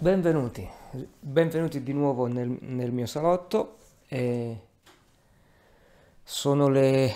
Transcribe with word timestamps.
Benvenuti, 0.00 0.66
benvenuti 1.20 1.82
di 1.82 1.92
nuovo 1.92 2.24
nel, 2.24 2.48
nel 2.48 2.90
mio 2.90 3.04
salotto. 3.04 3.76
E 4.08 4.60
sono 6.22 6.68
le 6.68 7.12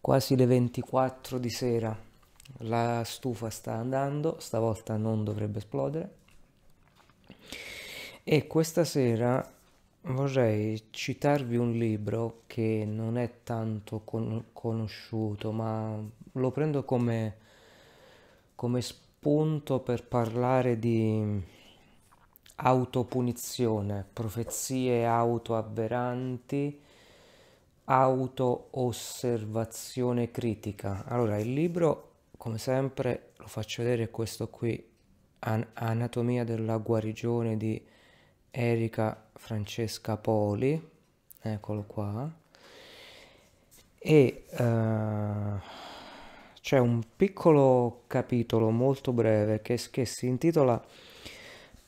quasi 0.00 0.36
le 0.36 0.46
24 0.46 1.38
di 1.38 1.50
sera. 1.50 1.98
La 2.58 3.02
stufa 3.04 3.50
sta 3.50 3.72
andando, 3.72 4.36
stavolta 4.38 4.96
non 4.96 5.24
dovrebbe 5.24 5.58
esplodere. 5.58 6.14
E 8.22 8.46
questa 8.46 8.84
sera 8.84 9.44
vorrei 10.02 10.90
citarvi 10.90 11.56
un 11.56 11.72
libro 11.72 12.42
che 12.46 12.84
non 12.86 13.18
è 13.18 13.42
tanto 13.42 14.02
con- 14.04 14.44
conosciuto, 14.52 15.50
ma 15.50 16.00
lo 16.34 16.50
prendo 16.52 16.84
come, 16.84 17.36
come 18.54 18.80
spunto 18.80 19.80
per 19.80 20.06
parlare 20.06 20.78
di 20.78 21.58
autopunizione, 22.62 24.04
profezie 24.12 25.06
autoavveranti, 25.06 26.78
auto-osservazione 27.84 30.30
critica. 30.30 31.04
Allora, 31.06 31.38
il 31.38 31.50
libro, 31.52 32.08
come 32.36 32.58
sempre, 32.58 33.30
lo 33.36 33.46
faccio 33.46 33.82
vedere 33.82 34.10
questo 34.10 34.48
qui, 34.48 34.86
An- 35.40 35.66
Anatomia 35.72 36.44
della 36.44 36.76
guarigione 36.76 37.56
di 37.56 37.82
Erika 38.50 39.28
Francesca 39.32 40.18
Poli, 40.18 40.88
eccolo 41.40 41.84
qua, 41.84 42.30
e 43.98 44.44
uh, 44.50 45.58
c'è 46.60 46.78
un 46.78 47.02
piccolo 47.16 48.02
capitolo 48.06 48.68
molto 48.70 49.12
breve 49.12 49.62
che, 49.62 49.80
che 49.90 50.04
si 50.04 50.26
intitola 50.26 50.84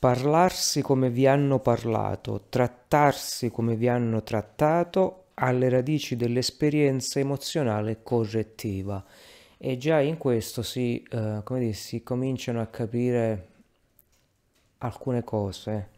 Parlarsi 0.02 0.82
come 0.82 1.10
vi 1.10 1.28
hanno 1.28 1.60
parlato, 1.60 2.46
trattarsi 2.48 3.50
come 3.52 3.76
vi 3.76 3.86
hanno 3.86 4.24
trattato, 4.24 5.26
alle 5.34 5.68
radici 5.68 6.16
dell'esperienza 6.16 7.20
emozionale 7.20 8.02
correttiva. 8.02 9.04
E 9.56 9.76
già 9.76 10.00
in 10.00 10.18
questo 10.18 10.62
si, 10.62 11.06
come 11.08 11.60
dire, 11.60 11.72
si 11.72 12.02
cominciano 12.02 12.60
a 12.60 12.66
capire 12.66 13.48
alcune 14.78 15.22
cose. 15.22 15.90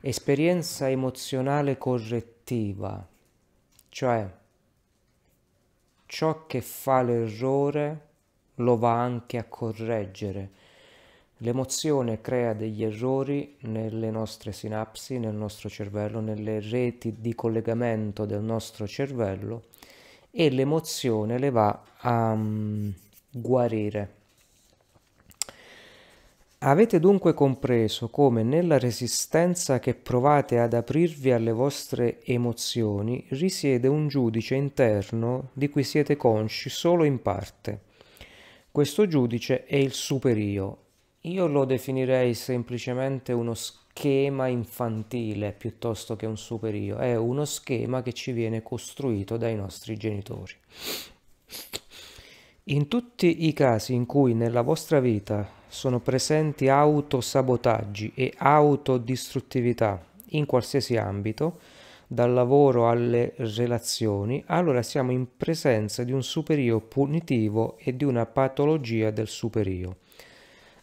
Esperienza 0.00 0.90
emozionale 0.90 1.78
correttiva, 1.78 3.06
cioè 3.90 4.28
ciò 6.04 6.46
che 6.48 6.60
fa 6.60 7.02
l'errore 7.02 8.08
lo 8.56 8.76
va 8.76 9.00
anche 9.00 9.38
a 9.38 9.44
correggere 9.44 10.59
L'emozione 11.42 12.20
crea 12.20 12.52
degli 12.52 12.84
errori 12.84 13.56
nelle 13.60 14.10
nostre 14.10 14.52
sinapsi, 14.52 15.18
nel 15.18 15.34
nostro 15.34 15.70
cervello, 15.70 16.20
nelle 16.20 16.60
reti 16.60 17.16
di 17.18 17.34
collegamento 17.34 18.26
del 18.26 18.42
nostro 18.42 18.86
cervello 18.86 19.62
e 20.30 20.50
l'emozione 20.50 21.38
le 21.38 21.50
va 21.50 21.82
a 21.96 22.32
um, 22.32 22.92
guarire. 23.30 24.16
Avete 26.58 27.00
dunque 27.00 27.32
compreso 27.32 28.10
come 28.10 28.42
nella 28.42 28.78
resistenza 28.78 29.78
che 29.78 29.94
provate 29.94 30.58
ad 30.58 30.74
aprirvi 30.74 31.32
alle 31.32 31.52
vostre 31.52 32.22
emozioni 32.22 33.24
risiede 33.30 33.88
un 33.88 34.08
giudice 34.08 34.56
interno 34.56 35.48
di 35.54 35.70
cui 35.70 35.84
siete 35.84 36.18
consci 36.18 36.68
solo 36.68 37.04
in 37.04 37.22
parte. 37.22 37.80
Questo 38.70 39.06
giudice 39.06 39.64
è 39.64 39.76
il 39.76 39.94
superio 39.94 40.79
io 41.22 41.46
lo 41.46 41.64
definirei 41.64 42.32
semplicemente 42.32 43.32
uno 43.32 43.52
schema 43.54 44.46
infantile 44.46 45.52
piuttosto 45.52 46.16
che 46.16 46.24
un 46.24 46.38
superio, 46.38 46.96
è 46.96 47.16
uno 47.16 47.44
schema 47.44 48.00
che 48.00 48.12
ci 48.14 48.32
viene 48.32 48.62
costruito 48.62 49.36
dai 49.36 49.54
nostri 49.54 49.96
genitori. 49.96 50.54
In 52.64 52.88
tutti 52.88 53.46
i 53.46 53.52
casi 53.52 53.94
in 53.94 54.06
cui 54.06 54.32
nella 54.32 54.62
vostra 54.62 55.00
vita 55.00 55.46
sono 55.68 56.00
presenti 56.00 56.68
autosabotaggi 56.68 58.12
e 58.14 58.32
autodistruttività 58.36 60.02
in 60.30 60.46
qualsiasi 60.46 60.96
ambito, 60.96 61.58
dal 62.06 62.32
lavoro 62.32 62.88
alle 62.88 63.34
relazioni, 63.36 64.42
allora 64.46 64.82
siamo 64.82 65.12
in 65.12 65.36
presenza 65.36 66.02
di 66.02 66.10
un 66.10 66.24
superio 66.24 66.80
punitivo 66.80 67.76
e 67.78 67.94
di 67.94 68.04
una 68.04 68.26
patologia 68.26 69.10
del 69.10 69.28
superio. 69.28 69.98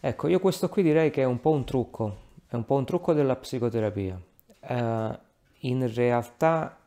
Ecco, 0.00 0.28
io 0.28 0.38
questo 0.38 0.68
qui 0.68 0.84
direi 0.84 1.10
che 1.10 1.22
è 1.22 1.24
un 1.24 1.40
po' 1.40 1.50
un 1.50 1.64
trucco, 1.64 2.16
è 2.46 2.54
un 2.54 2.64
po' 2.64 2.76
un 2.76 2.84
trucco 2.84 3.12
della 3.12 3.34
psicoterapia. 3.34 4.20
Uh, 4.60 5.18
in 5.62 5.92
realtà 5.92 6.78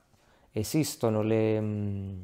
esistono 0.54 1.22
le, 1.22 1.60
mm, 1.60 2.20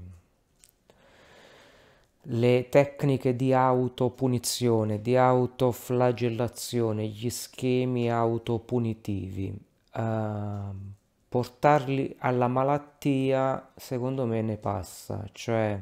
le 2.22 2.70
tecniche 2.70 3.36
di 3.36 3.54
autopunizione, 3.54 5.02
di 5.02 5.18
autoflagellazione, 5.18 7.06
gli 7.08 7.30
schemi 7.30 8.10
autopunitivi. 8.10 9.54
Uh, 9.94 10.74
portarli 11.28 12.16
alla 12.20 12.48
malattia, 12.48 13.72
secondo 13.76 14.26
me, 14.26 14.42
ne 14.42 14.56
passa, 14.56 15.28
cioè 15.34 15.82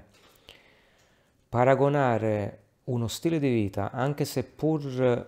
paragonare 1.47 2.64
uno 2.85 3.07
stile 3.07 3.39
di 3.39 3.49
vita, 3.49 3.91
anche 3.91 4.25
se 4.25 4.43
pur, 4.43 5.27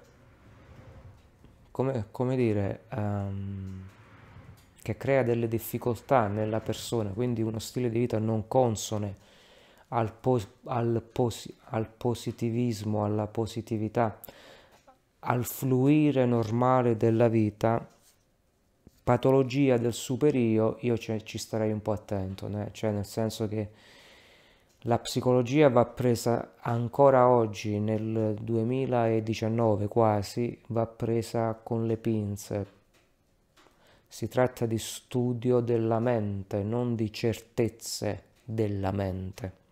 come, 1.71 2.05
come 2.11 2.35
dire, 2.35 2.83
um, 2.91 3.87
che 4.81 4.97
crea 4.97 5.23
delle 5.23 5.47
difficoltà 5.47 6.27
nella 6.27 6.59
persona, 6.59 7.09
quindi 7.09 7.41
uno 7.41 7.59
stile 7.59 7.89
di 7.89 7.99
vita 7.99 8.19
non 8.19 8.47
consone 8.47 9.25
al, 9.89 10.13
pos, 10.13 10.47
al, 10.65 11.01
pos, 11.11 11.51
al 11.65 11.89
positivismo, 11.89 13.03
alla 13.03 13.27
positività, 13.27 14.19
al 15.19 15.43
fluire 15.43 16.25
normale 16.25 16.95
della 16.95 17.27
vita, 17.27 17.85
patologia 19.03 19.77
del 19.77 19.93
superio, 19.93 20.77
io 20.81 20.97
ci 20.97 21.37
starei 21.37 21.71
un 21.71 21.81
po' 21.81 21.93
attento, 21.93 22.47
né? 22.47 22.69
cioè 22.71 22.91
nel 22.91 23.05
senso 23.05 23.47
che 23.47 23.69
la 24.81 24.99
psicologia 24.99 25.69
va 25.69 25.85
presa 25.85 26.53
ancora 26.59 27.27
oggi, 27.27 27.79
nel 27.79 28.35
2019 28.39 29.87
quasi, 29.87 30.57
va 30.67 30.85
presa 30.85 31.59
con 31.61 31.85
le 31.87 31.97
pinze. 31.97 32.67
Si 34.07 34.27
tratta 34.27 34.65
di 34.65 34.77
studio 34.77 35.59
della 35.59 35.99
mente, 35.99 36.63
non 36.63 36.95
di 36.95 37.11
certezze 37.11 38.23
della 38.43 38.91
mente. 38.91 39.65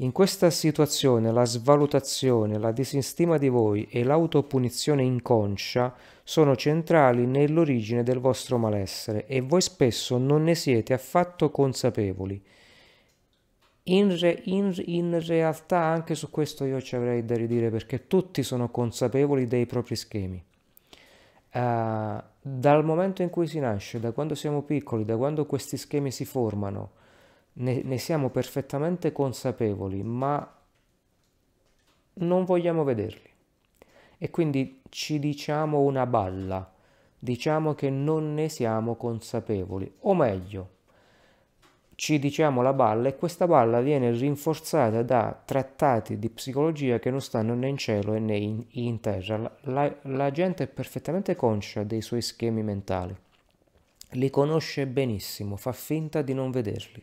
In 0.00 0.12
questa 0.12 0.50
situazione 0.50 1.32
la 1.32 1.44
svalutazione, 1.44 2.56
la 2.56 2.70
disistima 2.70 3.36
di 3.36 3.48
voi 3.48 3.88
e 3.90 4.04
l'autopunizione 4.04 5.02
inconscia 5.02 5.92
sono 6.22 6.54
centrali 6.54 7.26
nell'origine 7.26 8.04
del 8.04 8.20
vostro 8.20 8.58
malessere 8.58 9.26
e 9.26 9.40
voi 9.40 9.60
spesso 9.60 10.16
non 10.18 10.44
ne 10.44 10.54
siete 10.54 10.92
affatto 10.92 11.50
consapevoli. 11.50 12.40
In, 13.90 14.18
re, 14.18 14.42
in, 14.44 14.72
in, 14.86 15.24
realtà 15.26 15.80
anche 15.80 16.14
su 16.14 16.30
questo 16.30 16.64
io 16.64 16.80
ci 16.82 16.94
avrei 16.94 17.24
da 17.24 17.34
ridire 17.36 17.70
perché 17.70 18.06
tutti 18.06 18.42
sono 18.42 18.70
consapevoli 18.70 19.46
dei 19.46 19.64
propri 19.64 19.96
schemi. 19.96 20.44
Uh, 21.52 22.22
dal 22.40 22.84
momento 22.84 23.22
in 23.22 23.30
cui 23.30 23.46
si 23.46 23.58
nasce, 23.58 23.98
da 23.98 24.12
quando 24.12 24.34
siamo 24.34 24.62
piccoli, 24.62 25.06
da 25.06 25.16
quando 25.16 25.46
questi 25.46 25.78
schemi 25.78 26.10
si 26.10 26.26
formano, 26.26 26.90
ne, 27.54 27.82
ne 27.82 27.98
siamo 27.98 28.28
perfettamente 28.28 29.10
consapevoli, 29.10 30.02
ma 30.02 30.54
non 32.14 32.44
vogliamo 32.44 32.84
vederli. 32.84 33.30
E 34.18 34.30
quindi 34.30 34.82
ci 34.90 35.18
diciamo 35.18 35.80
una 35.80 36.04
balla, 36.04 36.70
diciamo 37.18 37.74
che 37.74 37.88
non 37.88 38.34
ne 38.34 38.50
siamo 38.50 38.96
consapevoli, 38.96 39.90
o 40.00 40.14
meglio, 40.14 40.76
ci 42.00 42.20
diciamo 42.20 42.62
la 42.62 42.74
balla 42.74 43.08
e 43.08 43.16
questa 43.16 43.48
balla 43.48 43.80
viene 43.80 44.12
rinforzata 44.12 45.02
da 45.02 45.36
trattati 45.44 46.16
di 46.16 46.30
psicologia 46.30 47.00
che 47.00 47.10
non 47.10 47.20
stanno 47.20 47.54
né 47.54 47.66
in 47.66 47.76
cielo 47.76 48.16
né 48.16 48.36
in, 48.36 48.64
in 48.70 49.00
terra. 49.00 49.58
La, 49.62 49.92
la, 50.02 50.30
gente 50.30 50.62
è 50.62 50.66
perfettamente 50.68 51.34
conscia 51.34 51.82
dei 51.82 52.00
suoi 52.00 52.22
schemi 52.22 52.62
mentali, 52.62 53.16
li 54.10 54.30
conosce 54.30 54.86
benissimo, 54.86 55.56
fa 55.56 55.72
finta 55.72 56.22
di 56.22 56.34
non 56.34 56.52
vederli. 56.52 57.02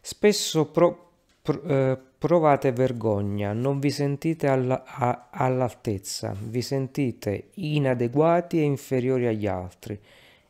Spesso 0.00 0.66
pro, 0.66 1.10
pro, 1.40 1.62
eh, 1.62 1.98
provate 2.18 2.72
vergogna, 2.72 3.52
non 3.52 3.78
vi 3.78 3.92
sentite 3.92 4.48
alla, 4.48 4.82
a, 4.84 5.28
all'altezza, 5.30 6.34
vi 6.36 6.62
sentite 6.62 7.50
inadeguati 7.54 8.58
e 8.58 8.62
inferiori 8.62 9.28
agli 9.28 9.46
altri 9.46 9.96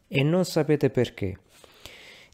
e 0.09 0.23
non 0.23 0.47
sapete 0.47 0.89
perché 0.89 1.41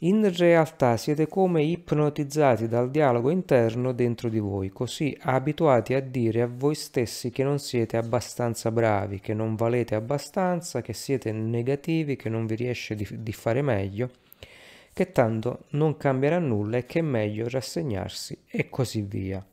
In 0.05 0.37
realtà 0.37 0.97
siete 0.97 1.29
come 1.29 1.63
ipnotizzati 1.63 2.67
dal 2.67 2.91
dialogo 2.91 3.31
interno 3.31 3.93
dentro 3.93 4.29
di 4.29 4.41
voi, 4.41 4.71
così 4.71 5.17
abituati 5.21 5.95
a 5.95 6.01
dire 6.01 6.43
a 6.43 6.51
voi 6.53 6.75
stessi 6.75 7.31
che 7.31 7.45
non 7.45 7.61
siete 7.61 7.97
abbastanza 7.97 8.73
bravi, 8.73 9.21
che 9.21 9.33
non 9.33 9.55
valete 9.55 9.95
abbastanza, 9.95 10.81
che 10.81 10.93
siete 10.93 11.31
negativi, 11.31 12.17
che 12.17 12.29
non 12.29 12.47
vi 12.47 12.57
riesce 12.57 12.97
di, 12.97 13.07
di 13.13 13.33
fare 13.33 13.63
meglio, 13.63 14.11
che 14.93 15.13
tanto 15.13 15.67
non 15.71 15.97
cambierà 15.97 16.41
nulla 16.41 16.79
e 16.79 16.85
che 16.85 16.99
è 16.99 17.03
meglio 17.03 17.49
rassegnarsi 17.49 18.37
e 18.49 18.69
così 18.69 19.03
via. 19.03 19.47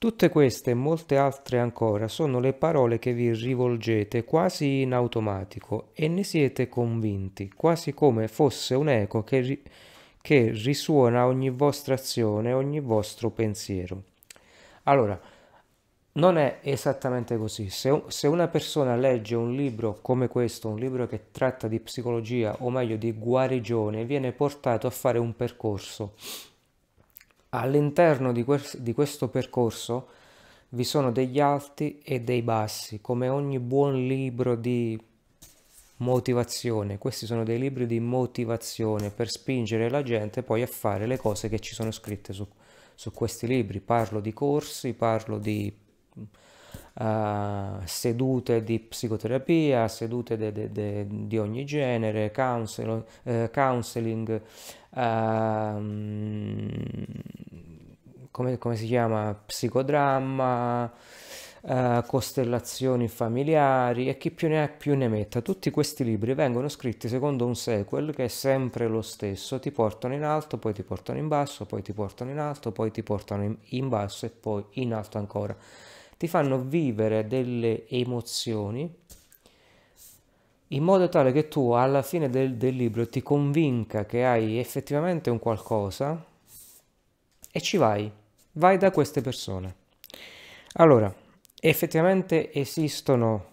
Tutte 0.00 0.30
queste 0.30 0.70
e 0.70 0.74
molte 0.74 1.18
altre 1.18 1.58
ancora 1.58 2.08
sono 2.08 2.40
le 2.40 2.54
parole 2.54 2.98
che 2.98 3.12
vi 3.12 3.34
rivolgete 3.34 4.24
quasi 4.24 4.80
in 4.80 4.94
automatico 4.94 5.90
e 5.92 6.08
ne 6.08 6.22
siete 6.24 6.70
convinti, 6.70 7.52
quasi 7.54 7.92
come 7.92 8.26
fosse 8.26 8.74
un 8.74 8.88
eco 8.88 9.22
che, 9.22 9.40
ri- 9.40 9.62
che 10.22 10.52
risuona 10.52 11.26
ogni 11.26 11.50
vostra 11.50 11.96
azione, 11.96 12.54
ogni 12.54 12.80
vostro 12.80 13.28
pensiero. 13.28 14.04
Allora, 14.84 15.20
non 16.12 16.38
è 16.38 16.60
esattamente 16.62 17.36
così. 17.36 17.68
Se, 17.68 18.04
se, 18.06 18.26
una 18.26 18.48
persona 18.48 18.96
legge 18.96 19.34
un 19.34 19.54
libro 19.54 19.98
come 20.00 20.28
questo, 20.28 20.68
un 20.68 20.78
libro 20.78 21.06
che 21.06 21.24
tratta 21.30 21.68
di 21.68 21.78
psicologia 21.78 22.56
o 22.60 22.70
meglio 22.70 22.96
di 22.96 23.12
guarigione, 23.12 24.06
viene 24.06 24.32
portato 24.32 24.86
a 24.86 24.90
fare 24.90 25.18
un 25.18 25.36
percorso 25.36 26.14
All'interno 27.50 28.32
di, 28.32 28.44
di 28.78 28.92
questo 28.92 29.28
percorso 29.28 30.08
vi 30.70 30.84
sono 30.84 31.10
degli 31.10 31.40
alti 31.40 31.98
e 31.98 32.20
dei 32.20 32.42
bassi, 32.42 33.00
come 33.00 33.28
ogni 33.28 33.58
buon 33.58 34.06
libro 34.06 34.54
di 34.54 34.98
motivazione. 35.96 36.98
Questi 36.98 37.26
sono 37.26 37.42
dei 37.42 37.58
libri 37.58 37.86
di 37.86 38.00
motivazione 38.00 39.10
per 39.10 39.28
spingere 39.28 39.90
la 39.90 40.02
gente 40.02 40.42
poi 40.42 40.62
a 40.62 40.66
fare 40.66 41.06
le 41.06 41.16
cose 41.16 41.48
che 41.48 41.58
ci 41.58 41.74
sono 41.74 41.90
scritte 41.90 42.32
su, 42.32 42.46
su 42.94 43.10
questi 43.12 43.46
libri. 43.46 43.80
Parlo 43.80 44.20
di 44.20 44.32
corsi, 44.32 44.94
parlo 44.94 45.38
di 45.38 45.72
uh, 46.94 47.80
sedute 47.84 48.64
di 48.64 48.78
psicoterapia, 48.80 49.88
sedute 49.88 50.36
de, 50.36 50.52
de, 50.52 50.72
de, 50.72 51.06
di 51.08 51.38
ogni 51.38 51.64
genere, 51.64 52.30
counsel, 52.30 53.04
uh, 53.22 53.50
counseling, 53.50 54.40
uh, 54.90 55.00
come, 58.30 58.58
come, 58.58 58.76
si 58.76 58.86
chiama, 58.86 59.34
psicodramma, 59.46 60.92
uh, 61.62 62.02
costellazioni 62.06 63.08
familiari 63.08 64.08
e 64.08 64.16
chi 64.16 64.30
più 64.30 64.48
ne 64.48 64.62
ha 64.62 64.68
più 64.68 64.96
ne 64.96 65.08
metta. 65.08 65.40
Tutti 65.40 65.70
questi 65.70 66.04
libri 66.04 66.34
vengono 66.34 66.68
scritti 66.68 67.08
secondo 67.08 67.46
un 67.46 67.54
sequel 67.54 68.14
che 68.14 68.24
è 68.24 68.28
sempre 68.28 68.88
lo 68.88 69.02
stesso, 69.02 69.58
ti 69.58 69.70
portano 69.70 70.14
in 70.14 70.24
alto, 70.24 70.58
poi 70.58 70.72
ti 70.72 70.82
portano 70.82 71.18
in 71.18 71.28
basso, 71.28 71.66
poi 71.66 71.82
ti 71.82 71.92
portano 71.92 72.30
in 72.30 72.38
alto, 72.38 72.72
poi 72.72 72.90
ti 72.90 73.02
portano 73.02 73.44
in, 73.44 73.56
in 73.70 73.88
basso 73.88 74.26
e 74.26 74.30
poi 74.30 74.64
in 74.74 74.92
alto 74.92 75.18
ancora. 75.18 75.56
Ti 76.20 76.28
fanno 76.28 76.60
vivere 76.60 77.26
delle 77.26 77.88
emozioni 77.88 78.94
in 80.66 80.82
modo 80.82 81.08
tale 81.08 81.32
che 81.32 81.48
tu 81.48 81.70
alla 81.70 82.02
fine 82.02 82.28
del, 82.28 82.56
del 82.56 82.76
libro 82.76 83.08
ti 83.08 83.22
convinca 83.22 84.04
che 84.04 84.26
hai 84.26 84.58
effettivamente 84.58 85.30
un 85.30 85.38
qualcosa 85.38 86.22
e 87.50 87.60
ci 87.62 87.78
vai, 87.78 88.12
vai 88.52 88.76
da 88.76 88.90
queste 88.90 89.22
persone. 89.22 89.76
Allora, 90.74 91.10
effettivamente 91.58 92.52
esistono 92.52 93.46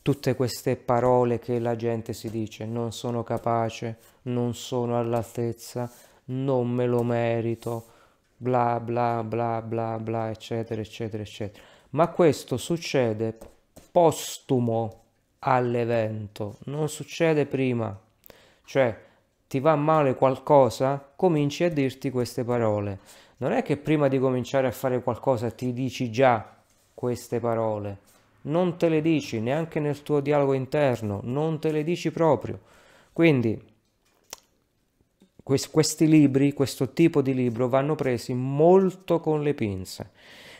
tutte 0.00 0.36
queste 0.36 0.76
parole 0.76 1.40
che 1.40 1.58
la 1.58 1.74
gente 1.74 2.12
si 2.12 2.30
dice, 2.30 2.66
non 2.66 2.92
sono 2.92 3.24
capace, 3.24 3.98
non 4.22 4.54
sono 4.54 4.96
all'altezza, 4.96 5.90
non 6.26 6.70
me 6.70 6.86
lo 6.86 7.02
merito, 7.02 7.96
bla 8.38 8.80
bla 8.80 9.22
bla 9.22 9.60
bla 9.60 9.98
bla, 9.98 10.30
eccetera, 10.30 10.80
eccetera, 10.80 11.22
eccetera. 11.22 11.62
Ma 11.90 12.08
questo 12.08 12.56
succede 12.56 13.36
postumo 13.90 15.02
all'evento, 15.40 16.58
non 16.64 16.88
succede 16.88 17.46
prima. 17.46 17.98
Cioè, 18.64 19.06
ti 19.48 19.60
va 19.60 19.74
male 19.76 20.14
qualcosa, 20.14 21.12
cominci 21.16 21.64
a 21.64 21.70
dirti 21.70 22.10
queste 22.10 22.44
parole. 22.44 23.00
Non 23.38 23.52
è 23.52 23.62
che 23.62 23.76
prima 23.76 24.08
di 24.08 24.18
cominciare 24.18 24.66
a 24.66 24.72
fare 24.72 25.02
qualcosa 25.02 25.50
ti 25.50 25.72
dici 25.72 26.10
già 26.10 26.56
queste 26.94 27.40
parole. 27.40 27.98
Non 28.42 28.76
te 28.76 28.88
le 28.88 29.00
dici 29.00 29.40
neanche 29.40 29.80
nel 29.80 30.02
tuo 30.02 30.20
dialogo 30.20 30.52
interno, 30.52 31.20
non 31.24 31.58
te 31.58 31.70
le 31.70 31.82
dici 31.82 32.10
proprio. 32.10 32.60
Quindi 33.12 33.60
questi 35.70 36.06
libri, 36.06 36.52
questo 36.52 36.92
tipo 36.92 37.22
di 37.22 37.34
libro 37.34 37.68
vanno 37.68 37.94
presi 37.94 38.34
molto 38.34 39.20
con 39.20 39.42
le 39.42 39.54
pinze 39.54 40.10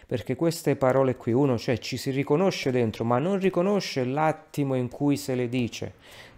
perché 0.08 0.37
queste 0.37 0.75
parole 0.75 1.17
qui 1.17 1.32
uno 1.32 1.58
cioè, 1.58 1.76
ci 1.76 1.99
si 1.99 2.11
riconosce 2.11 2.70
dentro, 2.70 3.05
ma 3.05 3.19
non 3.19 3.38
riconosce 3.38 4.06
l'attimo 4.06 4.75
in 4.75 4.88
cui 4.88 5.19
se 5.19 5.35
le 5.35 5.50
dice, 5.50 5.93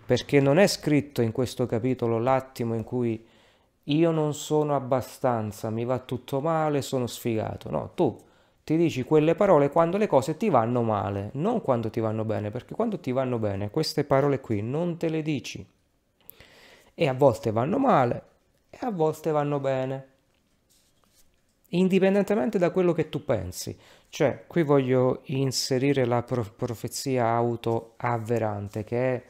perché 0.05 0.41
non 0.41 0.59
è 0.59 0.67
scritto 0.67 1.23
in 1.23 1.31
questo 1.31 1.67
capitolo 1.67 2.19
l'attimo 2.19 2.75
in 2.75 2.83
cui 2.83 3.25
io 3.85 4.11
non 4.11 4.35
sono 4.35 4.75
abbastanza, 4.75 5.71
mi 5.71 5.85
va 5.85 6.01
tutto 6.01 6.41
male, 6.41 6.83
sono 6.83 7.07
sfigato. 7.07 7.71
No, 7.71 7.93
tu 7.95 8.19
ti 8.65 8.77
dici 8.77 9.05
quelle 9.05 9.37
parole 9.37 9.71
quando 9.71 9.99
le 9.99 10.09
cose 10.09 10.37
ti 10.37 10.51
vanno 10.51 10.83
male, 10.83 11.31
non 11.35 11.63
quando 11.63 11.91
ti 11.91 12.01
vanno 12.01 12.25
bene, 12.25 12.51
perché 12.51 12.75
quando 12.75 12.99
ti 12.99 13.13
vanno 13.13 13.39
bene 13.39 13.71
queste 13.71 14.03
parole 14.03 14.41
qui 14.41 14.63
non 14.63 14.97
te 14.97 15.09
le 15.09 15.23
dici. 15.23 15.65
E 16.93 17.09
a 17.09 17.15
volte 17.15 17.53
vanno 17.53 17.79
male 17.79 18.30
a 18.81 18.91
volte 18.91 19.31
vanno 19.31 19.61
bene 19.61 20.09
indipendentemente 21.71 22.59
da 22.59 22.71
quello 22.71 22.93
che 22.93 23.09
tu 23.09 23.25
pensi. 23.25 23.77
Cioè, 24.09 24.45
qui 24.47 24.63
voglio 24.63 25.21
inserire 25.27 26.05
la 26.05 26.23
pro- 26.23 26.53
profezia 26.57 27.29
autoavverante, 27.29 28.85
che 28.85 29.15
è 29.15 29.23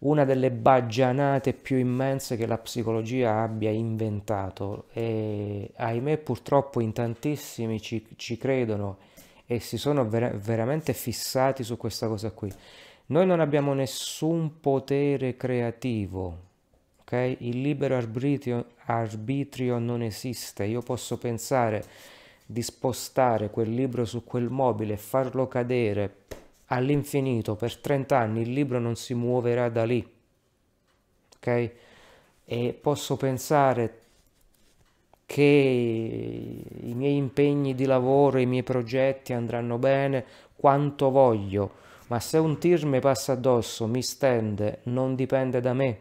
una 0.00 0.24
delle 0.24 0.50
baggianate 0.50 1.52
più 1.52 1.76
immense 1.76 2.36
che 2.36 2.46
la 2.46 2.56
psicologia 2.58 3.42
abbia 3.42 3.70
inventato 3.70 4.86
e 4.92 5.72
ahimè 5.76 6.18
purtroppo 6.18 6.80
in 6.80 6.92
tantissimi 6.92 7.80
ci, 7.82 8.06
ci 8.16 8.38
credono 8.38 8.98
e 9.46 9.60
si 9.60 9.76
sono 9.76 10.08
ver- 10.08 10.36
veramente 10.36 10.94
fissati 10.94 11.64
su 11.64 11.76
questa 11.76 12.06
cosa 12.06 12.30
qui. 12.30 12.50
Noi 13.06 13.26
non 13.26 13.40
abbiamo 13.40 13.74
nessun 13.74 14.60
potere 14.60 15.36
creativo, 15.36 16.49
ok? 17.10 17.36
Il 17.40 17.60
libero 17.60 17.96
arbitrio, 17.96 18.66
arbitrio 18.84 19.78
non 19.78 20.02
esiste. 20.02 20.64
Io 20.64 20.80
posso 20.80 21.18
pensare 21.18 21.84
di 22.46 22.62
spostare 22.62 23.50
quel 23.50 23.72
libro 23.74 24.04
su 24.04 24.24
quel 24.24 24.48
mobile 24.48 24.94
e 24.94 24.96
farlo 24.96 25.48
cadere 25.48 26.16
all'infinito 26.66 27.56
per 27.56 27.76
30 27.76 28.16
anni, 28.16 28.42
il 28.42 28.52
libro 28.52 28.78
non 28.78 28.94
si 28.94 29.14
muoverà 29.14 29.68
da 29.68 29.84
lì. 29.84 30.08
Ok? 31.36 31.70
E 32.44 32.78
posso 32.80 33.16
pensare 33.16 33.98
che 35.26 35.42
i 35.42 36.94
miei 36.94 37.16
impegni 37.16 37.74
di 37.74 37.84
lavoro, 37.86 38.38
i 38.38 38.46
miei 38.46 38.64
progetti 38.64 39.32
andranno 39.32 39.78
bene 39.78 40.24
quanto 40.56 41.10
voglio, 41.10 41.78
ma 42.08 42.18
se 42.18 42.38
un 42.38 42.58
tir 42.58 42.84
mi 42.84 42.98
passa 42.98 43.32
addosso, 43.32 43.86
mi 43.86 44.02
stende, 44.02 44.80
non 44.84 45.14
dipende 45.14 45.60
da 45.60 45.72
me, 45.72 45.98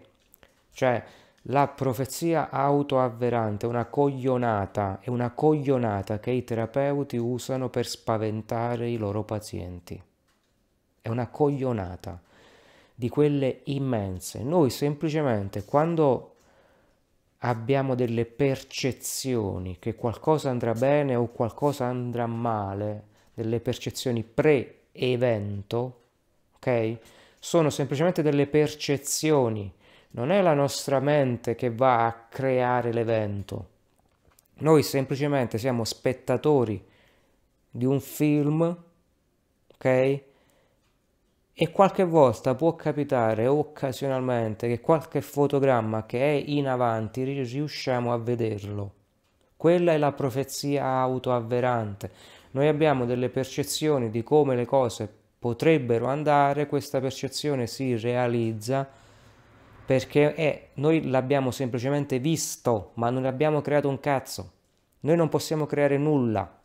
cioè 0.79 1.03
la 1.43 1.67
profezia 1.67 2.49
autoavverante 2.49 3.65
è 3.65 3.69
una 3.69 3.87
coglionata, 3.87 4.99
è 5.01 5.09
una 5.09 5.31
coglionata 5.31 6.21
che 6.21 6.31
i 6.31 6.45
terapeuti 6.45 7.17
usano 7.17 7.67
per 7.67 7.85
spaventare 7.85 8.87
i 8.87 8.95
loro 8.95 9.25
pazienti. 9.25 10.01
È 11.01 11.09
una 11.09 11.27
coglionata 11.27 12.21
di 12.95 13.09
quelle 13.09 13.59
immense. 13.65 14.41
Noi 14.41 14.69
semplicemente 14.69 15.65
quando 15.65 16.35
abbiamo 17.39 17.93
delle 17.93 18.23
percezioni 18.23 19.79
che 19.79 19.95
qualcosa 19.95 20.49
andrà 20.49 20.71
bene 20.71 21.15
o 21.15 21.27
qualcosa 21.27 21.87
andrà 21.87 22.25
male, 22.25 23.07
delle 23.33 23.59
percezioni 23.59 24.23
pre-evento, 24.23 26.03
ok? 26.55 26.97
Sono 27.37 27.69
semplicemente 27.69 28.21
delle 28.21 28.47
percezioni 28.47 29.73
non 30.11 30.31
è 30.31 30.41
la 30.41 30.53
nostra 30.53 30.99
mente 30.99 31.55
che 31.55 31.69
va 31.69 32.05
a 32.05 32.25
creare 32.29 32.91
l'evento. 32.91 33.67
Noi 34.59 34.83
semplicemente 34.83 35.57
siamo 35.57 35.83
spettatori 35.83 36.83
di 37.69 37.85
un 37.85 37.99
film, 38.01 38.61
ok? 39.73 40.21
E 41.61 41.71
qualche 41.71 42.03
volta 42.03 42.55
può 42.55 42.75
capitare 42.75 43.45
occasionalmente 43.47 44.67
che 44.67 44.79
qualche 44.79 45.21
fotogramma 45.21 46.05
che 46.05 46.19
è 46.19 46.43
in 46.47 46.67
avanti 46.67 47.23
riusciamo 47.23 48.11
a 48.11 48.17
vederlo. 48.17 48.93
Quella 49.55 49.91
è 49.91 49.97
la 49.97 50.13
profezia 50.13 50.85
autoavverante. 50.85 52.11
Noi 52.51 52.67
abbiamo 52.67 53.05
delle 53.05 53.29
percezioni 53.29 54.09
di 54.09 54.23
come 54.23 54.55
le 54.55 54.65
cose 54.65 55.09
potrebbero 55.37 56.07
andare, 56.07 56.67
questa 56.67 56.99
percezione 56.99 57.67
si 57.67 57.95
realizza 57.97 58.89
perché 59.89 60.35
è, 60.35 60.67
noi 60.75 61.09
l'abbiamo 61.09 61.49
semplicemente 61.49 62.19
visto, 62.19 62.91
ma 62.93 63.09
non 63.09 63.25
abbiamo 63.25 63.59
creato 63.61 63.89
un 63.89 63.99
cazzo. 63.99 64.51
Noi 64.99 65.15
non 65.15 65.29
possiamo 65.29 65.65
creare 65.65 65.97
nulla, 65.97 66.61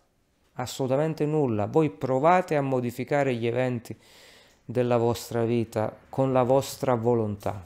assolutamente 0.52 1.25
nulla. 1.25 1.64
Voi 1.64 1.88
provate 1.88 2.54
a 2.54 2.61
modificare 2.61 3.35
gli 3.35 3.47
eventi 3.47 3.99
della 4.62 4.99
vostra 4.99 5.43
vita 5.45 5.97
con 6.11 6.35
la 6.35 6.43
vostra 6.43 6.97
volontà. 6.97 7.64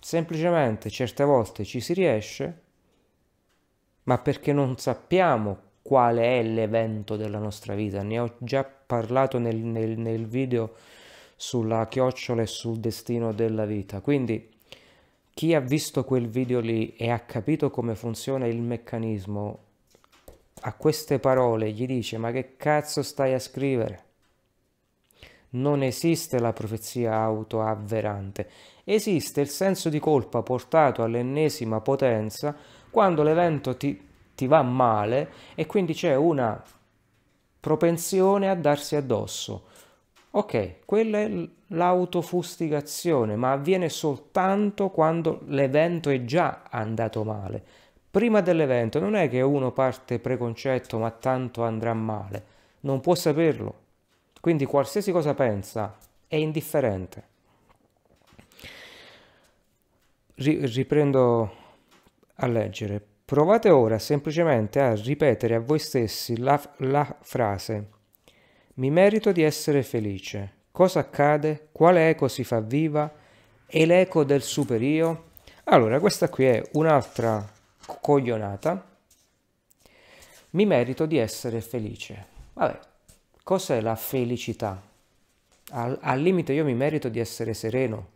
Semplicemente 0.00 0.88
certe 0.88 1.24
volte 1.24 1.62
ci 1.66 1.80
si 1.80 1.92
riesce, 1.92 2.62
ma 4.04 4.16
perché 4.16 4.54
non 4.54 4.78
sappiamo 4.78 5.58
quale 5.82 6.38
è 6.38 6.42
l'evento 6.42 7.16
della 7.16 7.38
nostra 7.38 7.74
vita. 7.74 8.02
Ne 8.02 8.18
ho 8.18 8.34
già 8.38 8.64
parlato 8.64 9.38
nel, 9.38 9.56
nel, 9.56 9.98
nel 9.98 10.26
video 10.26 10.72
sulla 11.40 11.86
chiocciola 11.86 12.42
e 12.42 12.46
sul 12.46 12.78
destino 12.78 13.32
della 13.32 13.64
vita. 13.64 14.00
Quindi 14.00 14.50
chi 15.32 15.54
ha 15.54 15.60
visto 15.60 16.02
quel 16.04 16.28
video 16.28 16.58
lì 16.58 16.96
e 16.96 17.10
ha 17.10 17.20
capito 17.20 17.70
come 17.70 17.94
funziona 17.94 18.48
il 18.48 18.60
meccanismo, 18.60 19.58
a 20.62 20.72
queste 20.74 21.20
parole 21.20 21.70
gli 21.70 21.86
dice 21.86 22.18
ma 22.18 22.32
che 22.32 22.56
cazzo 22.56 23.04
stai 23.04 23.34
a 23.34 23.38
scrivere? 23.38 24.06
Non 25.50 25.84
esiste 25.84 26.40
la 26.40 26.52
profezia 26.52 27.14
autoavverante, 27.20 28.50
esiste 28.82 29.40
il 29.40 29.48
senso 29.48 29.88
di 29.90 30.00
colpa 30.00 30.42
portato 30.42 31.04
all'ennesima 31.04 31.80
potenza 31.80 32.56
quando 32.90 33.22
l'evento 33.22 33.76
ti, 33.76 34.08
ti 34.34 34.48
va 34.48 34.62
male 34.62 35.30
e 35.54 35.66
quindi 35.66 35.94
c'è 35.94 36.16
una 36.16 36.60
propensione 37.60 38.48
a 38.50 38.56
darsi 38.56 38.96
addosso. 38.96 39.66
Ok, 40.30 40.84
quella 40.84 41.20
è 41.20 41.48
l'autofustigazione, 41.68 43.34
ma 43.36 43.52
avviene 43.52 43.88
soltanto 43.88 44.90
quando 44.90 45.40
l'evento 45.46 46.10
è 46.10 46.22
già 46.24 46.64
andato 46.70 47.24
male. 47.24 47.62
Prima 48.10 48.40
dell'evento 48.42 49.00
non 49.00 49.14
è 49.14 49.28
che 49.28 49.40
uno 49.40 49.72
parte 49.72 50.18
preconcetto 50.18 50.98
ma 50.98 51.10
tanto 51.10 51.64
andrà 51.64 51.94
male, 51.94 52.44
non 52.80 53.00
può 53.00 53.14
saperlo. 53.14 53.86
Quindi 54.40 54.66
qualsiasi 54.66 55.12
cosa 55.12 55.34
pensa 55.34 55.96
è 56.26 56.36
indifferente. 56.36 57.36
riprendo 60.36 61.52
a 62.36 62.46
leggere. 62.46 63.04
Provate 63.24 63.70
ora 63.70 63.98
semplicemente 63.98 64.80
a 64.80 64.94
ripetere 64.94 65.56
a 65.56 65.60
voi 65.60 65.78
stessi 65.78 66.38
la, 66.38 66.60
la 66.78 67.16
frase 67.20 67.96
mi 68.78 68.90
merito 68.90 69.32
di 69.32 69.42
essere 69.42 69.82
felice. 69.82 70.54
Cosa 70.70 71.00
accade? 71.00 71.68
Quale 71.72 72.10
eco 72.10 72.28
si 72.28 72.44
fa 72.44 72.60
viva? 72.60 73.12
E 73.66 73.86
l'eco 73.86 74.24
del 74.24 74.42
superio? 74.42 75.30
Allora, 75.64 75.98
questa 75.98 76.28
qui 76.28 76.44
è 76.44 76.62
un'altra 76.72 77.46
coglionata. 78.00 78.86
Mi 80.50 80.64
merito 80.64 81.06
di 81.06 81.16
essere 81.16 81.60
felice. 81.60 82.26
Vabbè, 82.54 82.78
cos'è 83.42 83.80
la 83.80 83.96
felicità? 83.96 84.80
Al, 85.70 85.98
al 86.00 86.20
limite 86.20 86.52
io 86.52 86.64
mi 86.64 86.74
merito 86.74 87.08
di 87.08 87.18
essere 87.18 87.54
sereno, 87.54 88.08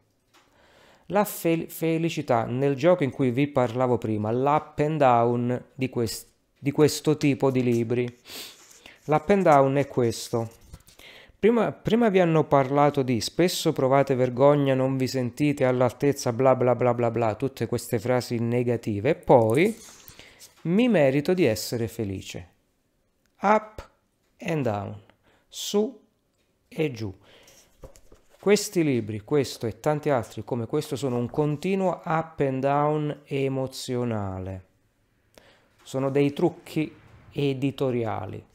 la 1.06 1.24
fel- 1.24 1.68
felicità 1.68 2.44
nel 2.44 2.76
gioco 2.76 3.02
in 3.02 3.10
cui 3.10 3.30
vi 3.30 3.48
parlavo 3.48 3.98
prima, 3.98 4.30
l'up 4.30 4.78
and 4.78 4.98
down 4.98 5.64
di, 5.74 5.90
quest- 5.90 6.28
di 6.58 6.70
questo 6.70 7.16
tipo 7.16 7.50
di 7.50 7.62
libri. 7.62 8.18
L'up 9.06 9.30
and 9.30 9.42
down 9.42 9.74
è 9.74 9.88
questo. 9.88 10.60
Prima, 11.36 11.72
prima, 11.72 12.08
vi 12.08 12.20
hanno 12.20 12.44
parlato 12.44 13.02
di 13.02 13.20
spesso 13.20 13.72
provate 13.72 14.14
vergogna, 14.14 14.74
non 14.74 14.96
vi 14.96 15.08
sentite 15.08 15.64
all'altezza, 15.64 16.32
bla 16.32 16.54
bla 16.54 16.76
bla 16.76 16.94
bla 16.94 17.10
bla, 17.10 17.34
tutte 17.34 17.66
queste 17.66 17.98
frasi 17.98 18.38
negative. 18.38 19.16
Poi 19.16 19.76
mi 20.62 20.88
merito 20.88 21.34
di 21.34 21.44
essere 21.44 21.88
felice. 21.88 22.48
Up 23.40 23.90
and 24.38 24.62
down, 24.62 25.02
su 25.48 26.00
e 26.68 26.92
giù. 26.92 27.12
Questi 28.38 28.84
libri, 28.84 29.22
questo 29.22 29.66
e 29.66 29.80
tanti 29.80 30.10
altri 30.10 30.44
come 30.44 30.66
questo 30.66 30.94
sono 30.94 31.16
un 31.16 31.28
continuo 31.28 32.02
up 32.04 32.38
and 32.38 32.60
down 32.60 33.22
emozionale. 33.24 34.64
Sono 35.82 36.08
dei 36.08 36.32
trucchi 36.32 36.94
editoriali. 37.32 38.50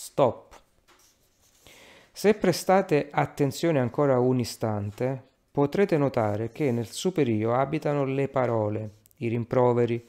Stop. 0.00 0.60
Se 2.12 2.34
prestate 2.34 3.08
attenzione 3.10 3.80
ancora 3.80 4.20
un 4.20 4.38
istante, 4.38 5.20
potrete 5.50 5.98
notare 5.98 6.50
che 6.50 6.70
nel 6.70 6.86
superio 6.86 7.52
abitano 7.52 8.04
le 8.04 8.28
parole, 8.28 8.90
i 9.16 9.26
rimproveri 9.26 10.08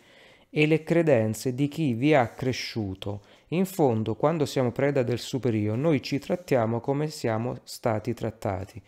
e 0.52 0.68
le 0.68 0.84
credenze 0.84 1.56
di 1.56 1.68
chi 1.68 1.94
vi 1.94 2.14
ha 2.14 2.28
cresciuto. 2.28 3.22
In 3.48 3.66
fondo, 3.66 4.14
quando 4.14 4.46
siamo 4.46 4.72
preda 4.72 5.02
del 5.02 5.18
superio, 5.18 5.74
noi 5.74 6.04
ci 6.04 6.20
trattiamo 6.20 6.82
come 6.82 7.10
siamo 7.10 7.58
stati 7.64 8.14
trattati 8.14 8.80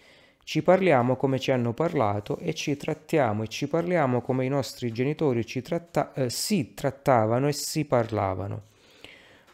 ci 0.43 0.63
parliamo 0.63 1.15
come 1.15 1.39
ci 1.39 1.51
hanno 1.51 1.71
parlato 1.71 2.37
e 2.37 2.53
ci 2.53 2.75
trattiamo 2.75 3.43
e 3.43 3.47
ci 3.47 3.67
parliamo 3.67 4.21
come 4.21 4.43
i 4.43 4.49
nostri 4.49 4.91
genitori 4.91 5.45
tratta- 5.45 6.13
eh, 6.13 6.29
si 6.29 6.73
trattavano 6.73 7.47
e 7.47 7.53
si 7.53 7.85
parlavano. 7.85 8.69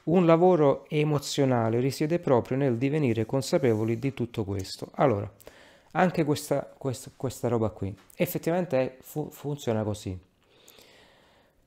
Un 0.08 0.26
lavoro 0.26 0.86
emozionale 0.88 1.82
risiede 1.82 2.20
proprio 2.20 2.56
nel 2.56 2.78
divenire 2.78 3.26
consapevoli 3.26 4.00
di 4.00 4.14
tutto 4.14 4.46
questo. 4.46 4.90
Allora, 4.96 5.30
anche 5.92 6.24
questa, 6.24 6.62
questa, 6.78 7.12
questa 7.14 7.50
roba 7.50 7.70
qui 7.72 7.94
effettivamente 8.16 9.00
fu- 9.02 9.30
funziona 9.30 9.84
così. 9.84 10.18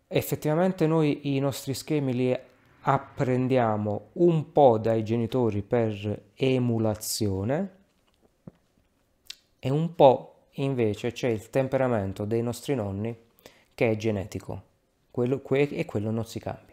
Effettivamente 0.08 0.86
noi 0.86 1.36
i 1.36 1.38
nostri 1.38 1.74
schemi 1.74 2.14
li 2.14 2.38
apprendiamo 2.82 4.08
un 4.14 4.52
po' 4.52 4.78
dai 4.78 5.04
genitori 5.04 5.60
per 5.60 6.22
emulazione 6.34 7.70
e 9.58 9.68
un 9.68 9.94
po' 9.94 10.46
invece 10.52 11.12
c'è 11.12 11.28
il 11.28 11.50
temperamento 11.50 12.24
dei 12.24 12.42
nostri 12.42 12.74
nonni 12.74 13.14
che 13.74 13.90
è 13.90 13.96
genetico 13.96 14.62
quello, 15.10 15.40
que- 15.40 15.68
e 15.68 15.84
quello 15.84 16.10
non 16.10 16.24
si 16.24 16.38
cambia. 16.38 16.69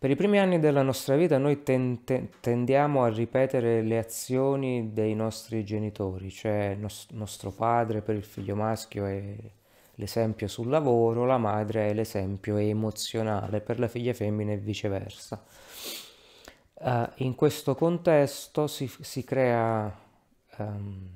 Per 0.00 0.08
i 0.08 0.16
primi 0.16 0.38
anni 0.38 0.58
della 0.58 0.80
nostra 0.80 1.14
vita 1.14 1.36
noi 1.36 1.62
ten- 1.62 2.04
ten- 2.04 2.30
tendiamo 2.40 3.04
a 3.04 3.10
ripetere 3.10 3.82
le 3.82 3.98
azioni 3.98 4.94
dei 4.94 5.14
nostri 5.14 5.62
genitori, 5.62 6.30
cioè 6.30 6.74
nos- 6.74 7.08
nostro 7.10 7.50
padre 7.50 8.00
per 8.00 8.14
il 8.14 8.24
figlio 8.24 8.54
maschio 8.54 9.04
è 9.04 9.36
l'esempio 9.96 10.48
sul 10.48 10.70
lavoro, 10.70 11.26
la 11.26 11.36
madre 11.36 11.90
è 11.90 11.92
l'esempio 11.92 12.56
emozionale 12.56 13.60
per 13.60 13.78
la 13.78 13.88
figlia 13.88 14.14
femmina 14.14 14.52
e 14.52 14.56
viceversa. 14.56 15.44
Uh, 16.72 17.06
in 17.16 17.34
questo 17.34 17.74
contesto 17.74 18.68
si, 18.68 18.90
si 19.02 19.22
crea 19.22 19.94
um, 20.56 21.10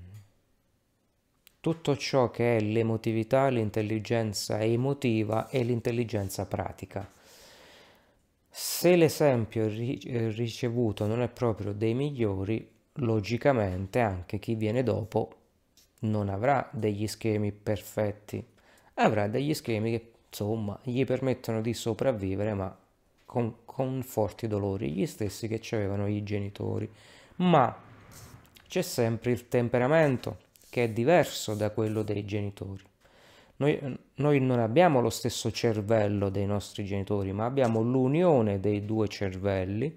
tutto 1.59 1.97
ciò 1.97 2.31
che 2.31 2.59
è 2.59 2.61
l'emotività, 2.61 3.49
l'intelligenza 3.49 4.61
emotiva 4.61 5.49
e 5.49 5.63
l'intelligenza 5.63 6.45
pratica. 6.45 7.23
Se 8.57 8.95
l'esempio 8.95 9.67
ricevuto 9.67 11.09
non 11.09 11.23
è 11.23 11.29
proprio 11.29 11.73
dei 11.73 11.93
migliori, 11.93 12.65
logicamente 12.99 13.99
anche 13.99 14.39
chi 14.39 14.55
viene 14.55 14.85
dopo 14.85 15.35
non 16.03 16.29
avrà 16.29 16.69
degli 16.71 17.09
schemi 17.09 17.51
perfetti, 17.51 18.47
avrà 18.95 19.27
degli 19.27 19.53
schemi 19.55 19.91
che 19.91 20.13
insomma 20.29 20.79
gli 20.85 21.05
permettono 21.05 21.61
di 21.61 21.75
sopravvivere 21.75 22.55
ma 22.55 22.79
con, 23.27 23.65
con 23.65 24.05
forti 24.05 24.47
dolori, 24.47 24.93
gli 24.93 25.07
stessi 25.07 25.49
che 25.49 25.61
avevano 25.75 26.07
i 26.07 26.23
genitori. 26.23 26.89
Ma 27.39 27.77
c'è 28.69 28.83
sempre 28.83 29.33
il 29.33 29.49
temperamento 29.49 30.39
che 30.71 30.85
è 30.85 30.89
diverso 30.91 31.55
da 31.55 31.71
quello 31.71 32.05
dei 32.05 32.25
genitori. 32.25 32.85
Noi, 33.57 33.99
noi, 34.17 34.41
non 34.41 34.59
abbiamo 34.59 35.01
lo 35.01 35.11
stesso 35.11 35.51
cervello 35.53 36.29
dei 36.29 36.47
nostri 36.47 36.85
genitori, 36.85 37.33
ma 37.33 37.45
abbiamo 37.45 37.83
l'unione 37.83 38.59
dei 38.59 38.85
due 38.85 39.09
cervelli 39.09 39.97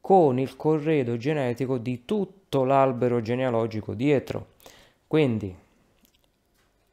con 0.00 0.38
il 0.38 0.54
corredo 0.54 1.16
genetico 1.16 1.78
di 1.78 2.04
tutto 2.04 2.64
l'albero 2.64 3.20
genealogico 3.20 3.92
dietro. 3.94 4.54
Quindi 5.06 5.52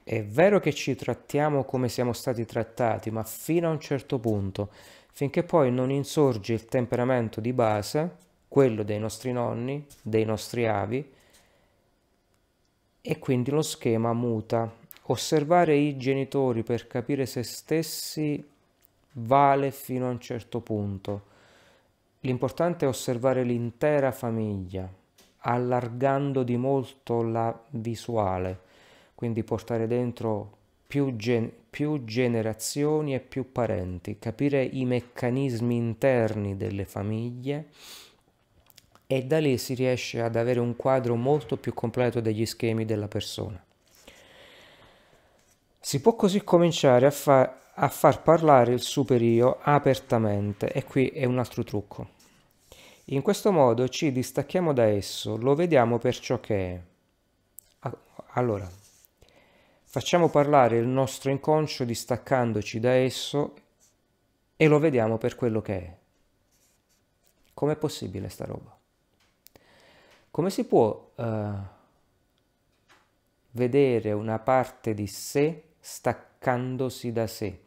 è 0.04 0.24
vero 0.24 0.60
che 0.60 0.74
ci 0.74 0.96
trattiamo 0.96 1.64
come 1.64 1.90
siamo 1.90 2.12
stati 2.12 2.46
trattati, 2.46 3.12
ma 3.12 3.24
fino 3.24 3.68
a 3.68 3.72
un 3.72 3.80
certo 3.80 4.20
punto, 4.20 4.70
finché 5.12 5.44
poi 5.44 5.72
non 5.72 5.92
insorge 5.92 6.54
il 6.54 6.66
temperamento 6.66 7.40
di 7.40 7.54
base, 7.54 8.18
quello 8.48 8.84
dei 8.84 9.00
nostri 9.00 9.32
nonni, 9.32 9.86
dei 10.02 10.26
nostri 10.26 10.68
avi, 10.68 11.12
e 13.02 13.20
quindi 13.20 13.52
lo 13.52 13.62
schema 13.62 14.12
muta. 14.14 14.82
Osservare 15.08 15.76
i 15.76 15.98
genitori 15.98 16.64
per 16.64 16.88
capire 16.88 17.26
se 17.26 17.44
stessi 17.44 18.42
vale 19.14 19.72
fino 19.72 20.08
a 20.08 20.12
un 20.12 20.20
certo 20.20 20.62
punto. 20.62 21.24
L'importante 22.22 22.86
è 22.86 22.88
osservare 22.88 23.44
l'intera 23.44 24.14
famiglia, 24.14 24.90
allargando 25.40 26.44
di 26.44 26.56
molto 26.56 27.22
la 27.22 27.58
visuale. 27.72 28.72
quindi 29.16 29.44
portare 29.44 29.88
dentro 29.88 30.58
più, 30.86 31.16
gen- 31.16 31.52
più 31.70 32.04
generazioni 32.04 33.14
e 33.14 33.20
più 33.22 33.52
parenti, 33.52 34.20
capire 34.20 34.64
i 34.64 34.84
meccanismi 34.86 35.76
interni 35.76 36.58
delle 36.58 36.84
famiglie 36.86 37.68
e 39.08 39.24
da 39.24 39.40
lì 39.40 39.58
si 39.58 39.76
riesce 39.76 40.22
ad 40.22 40.36
avere 40.36 40.60
un 40.60 40.76
quadro 40.76 41.16
molto 41.16 41.56
più 41.56 41.74
completo 41.74 42.20
degli 42.20 42.46
schemi 42.46 42.84
della 42.84 43.08
persona. 43.08 43.64
Si 45.86 46.00
può 46.00 46.16
così 46.16 46.46
cominciare 46.46 47.06
a, 47.08 47.12
fa- 47.12 47.60
a 47.74 47.90
far 47.90 48.22
parlare 48.22 48.72
il 48.72 48.82
superio 48.82 49.60
apertamente 49.62 50.72
e 50.72 50.86
qui 50.86 51.08
è 51.10 51.26
un 51.26 51.40
altro 51.40 51.66
trucco. 51.66 52.08
In 53.08 53.22
questo 53.22 53.52
modo 53.52 53.90
ci 53.90 54.14
distacchiamo 54.14 54.72
da 54.72 54.86
esso, 54.86 55.36
lo 55.36 55.56
vediamo 55.56 55.98
per 55.98 56.18
ciò 56.18 56.40
che 56.40 56.74
è. 56.74 57.92
Allora, 58.36 58.68
facciamo 59.84 60.30
parlare 60.30 60.78
il 60.78 60.88
nostro 60.88 61.32
inconscio 61.32 61.84
distaccandoci 61.84 62.80
da 62.80 62.94
esso 62.94 63.54
e 64.56 64.68
lo 64.68 64.80
vediamo 64.80 65.18
per 65.18 65.36
quello 65.36 65.62
che 65.62 65.78
è. 65.78 65.98
Com'è 67.54 67.76
possibile 67.76 68.30
sta 68.30 68.46
roba? 68.46 68.74
Come 70.32 70.50
si 70.50 70.64
può 70.64 71.12
uh, 71.14 71.24
vedere 73.52 74.14
una 74.14 74.40
parte 74.40 74.94
di 74.94 75.08
sé 75.08 75.64
staccandosi 75.86 77.12
da 77.12 77.28
sé? 77.28 77.60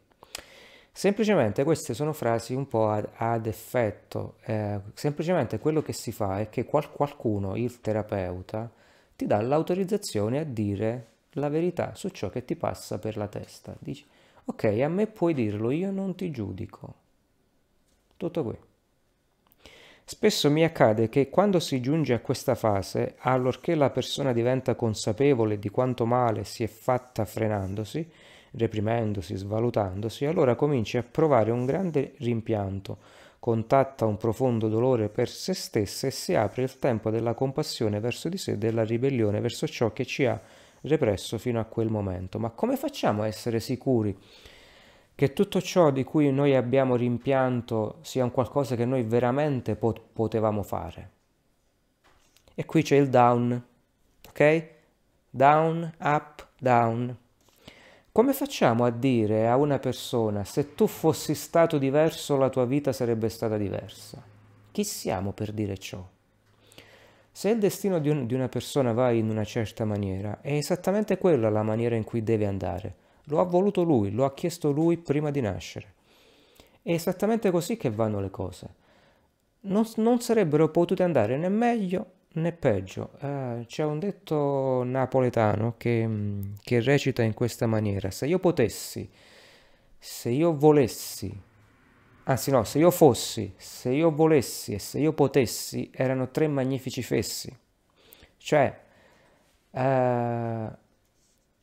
Semplicemente 0.91 1.63
queste 1.63 1.93
sono 1.93 2.11
frasi 2.11 2.55
un 2.55 2.67
po' 2.67 2.89
ad, 2.89 3.07
ad 3.17 3.45
effetto, 3.45 4.37
eh, 4.45 4.79
semplicemente 4.95 5.59
quello 5.59 5.83
che 5.83 5.93
si 5.93 6.11
fa 6.11 6.39
è 6.39 6.49
che 6.49 6.65
qual, 6.65 6.91
qualcuno, 6.91 7.55
il 7.55 7.81
terapeuta, 7.81 8.67
ti 9.15 9.27
dà 9.27 9.39
l'autorizzazione 9.39 10.39
a 10.39 10.43
dire 10.43 11.05
la 11.33 11.49
verità 11.49 11.93
su 11.93 12.09
ciò 12.09 12.29
che 12.29 12.45
ti 12.45 12.55
passa 12.55 12.97
per 12.97 13.15
la 13.15 13.27
testa. 13.27 13.75
Dici, 13.77 14.03
ok, 14.45 14.63
a 14.63 14.87
me 14.87 15.05
puoi 15.05 15.35
dirlo, 15.35 15.69
io 15.69 15.91
non 15.91 16.15
ti 16.15 16.31
giudico. 16.31 16.95
Tutto 18.17 18.43
qui. 18.43 18.57
Spesso 20.09 20.49
mi 20.49 20.63
accade 20.63 21.09
che 21.09 21.29
quando 21.29 21.59
si 21.59 21.81
giunge 21.81 22.13
a 22.13 22.21
questa 22.21 22.55
fase, 22.55 23.15
allorché 23.17 23.75
la 23.75 23.89
persona 23.89 24.31
diventa 24.31 24.73
consapevole 24.73 25.59
di 25.59 25.67
quanto 25.67 26.05
male 26.05 26.45
si 26.45 26.63
è 26.63 26.67
fatta 26.67 27.25
frenandosi, 27.25 28.09
reprimendosi, 28.51 29.35
svalutandosi, 29.35 30.23
allora 30.23 30.55
cominci 30.55 30.95
a 30.95 31.03
provare 31.03 31.51
un 31.51 31.65
grande 31.65 32.13
rimpianto, 32.19 32.99
contatta 33.37 34.05
un 34.05 34.15
profondo 34.15 34.69
dolore 34.69 35.09
per 35.09 35.27
se 35.27 35.53
stessa 35.53 36.07
e 36.07 36.11
si 36.11 36.33
apre 36.33 36.63
il 36.63 36.79
tempo 36.79 37.09
della 37.09 37.33
compassione 37.33 37.99
verso 37.99 38.29
di 38.29 38.37
sé 38.37 38.53
e 38.53 38.57
della 38.57 38.85
ribellione 38.85 39.41
verso 39.41 39.67
ciò 39.67 39.91
che 39.91 40.05
ci 40.05 40.25
ha 40.25 40.41
represso 40.83 41.37
fino 41.37 41.59
a 41.59 41.65
quel 41.65 41.89
momento. 41.89 42.39
Ma 42.39 42.51
come 42.51 42.77
facciamo 42.77 43.23
a 43.23 43.27
essere 43.27 43.59
sicuri 43.59 44.17
che 45.17 45.33
tutto 45.33 45.59
ciò 45.63 45.89
di 45.89 46.03
cui 46.03 46.31
noi 46.31 46.53
abbiamo 46.53 46.95
rimpianto 46.95 47.97
sia 48.01 48.23
un 48.23 48.29
qualcosa 48.29 48.75
che 48.75 48.85
noi 48.85 49.01
veramente 49.01 49.75
pot- 49.75 49.99
potevamo 50.13 50.61
fare? 50.61 51.09
E 52.53 52.63
qui 52.65 52.83
c'è 52.83 52.97
il 52.97 53.09
down, 53.09 53.59
ok? 54.29 54.67
Down, 55.27 55.91
up, 56.01 56.47
down. 56.59 57.17
Come 58.11 58.33
facciamo 58.33 58.85
a 58.85 58.91
dire 58.91 59.47
a 59.47 59.55
una 59.55 59.79
persona 59.79 60.43
se 60.43 60.75
tu 60.75 60.85
fossi 60.85 61.33
stato 61.33 61.79
diverso 61.79 62.37
la 62.37 62.49
tua 62.49 62.65
vita 62.65 62.93
sarebbe 62.93 63.29
stata 63.29 63.57
diversa? 63.57 64.23
Chi 64.71 64.83
siamo 64.83 65.31
per 65.31 65.51
dire 65.51 65.79
ciò? 65.79 66.07
Se 67.31 67.49
il 67.49 67.57
destino 67.57 67.97
di, 67.97 68.09
un, 68.09 68.27
di 68.27 68.35
una 68.35 68.49
persona 68.49 68.93
va 68.93 69.09
in 69.09 69.31
una 69.31 69.45
certa 69.45 69.83
maniera, 69.83 70.41
è 70.41 70.51
esattamente 70.53 71.17
quella 71.17 71.49
la 71.49 71.63
maniera 71.63 71.95
in 71.95 72.03
cui 72.03 72.21
deve 72.21 72.45
andare. 72.45 73.05
Lo 73.29 73.39
ha 73.39 73.43
voluto 73.43 73.83
lui, 73.83 74.11
lo 74.11 74.25
ha 74.25 74.33
chiesto 74.33 74.71
lui 74.71 74.97
prima 74.97 75.31
di 75.31 75.41
nascere. 75.41 75.93
È 76.81 76.91
esattamente 76.91 77.51
così 77.51 77.77
che 77.77 77.89
vanno 77.89 78.19
le 78.19 78.29
cose. 78.29 78.75
Non, 79.61 79.85
non 79.97 80.21
sarebbero 80.21 80.69
potute 80.69 81.03
andare 81.03 81.37
né 81.37 81.49
meglio 81.49 82.11
né 82.33 82.51
peggio. 82.53 83.11
Eh, 83.19 83.65
c'è 83.67 83.83
un 83.83 83.99
detto 83.99 84.83
napoletano 84.83 85.75
che, 85.77 86.07
che 86.61 86.81
recita 86.81 87.21
in 87.23 87.33
questa 87.33 87.67
maniera: 87.67 88.11
Se 88.11 88.25
io 88.25 88.39
potessi, 88.39 89.09
se 89.99 90.29
io 90.29 90.55
volessi, 90.55 91.37
anzi 92.23 92.51
no, 92.51 92.63
se 92.63 92.77
io 92.79 92.91
fossi, 92.91 93.53
se 93.57 93.89
io 93.89 94.11
volessi 94.11 94.73
e 94.73 94.79
se 94.79 94.99
io 94.99 95.13
potessi, 95.13 95.89
erano 95.93 96.29
tre 96.31 96.47
magnifici 96.47 97.03
fessi. 97.03 97.55
Cioè, 98.37 98.79
eh, 99.71 100.69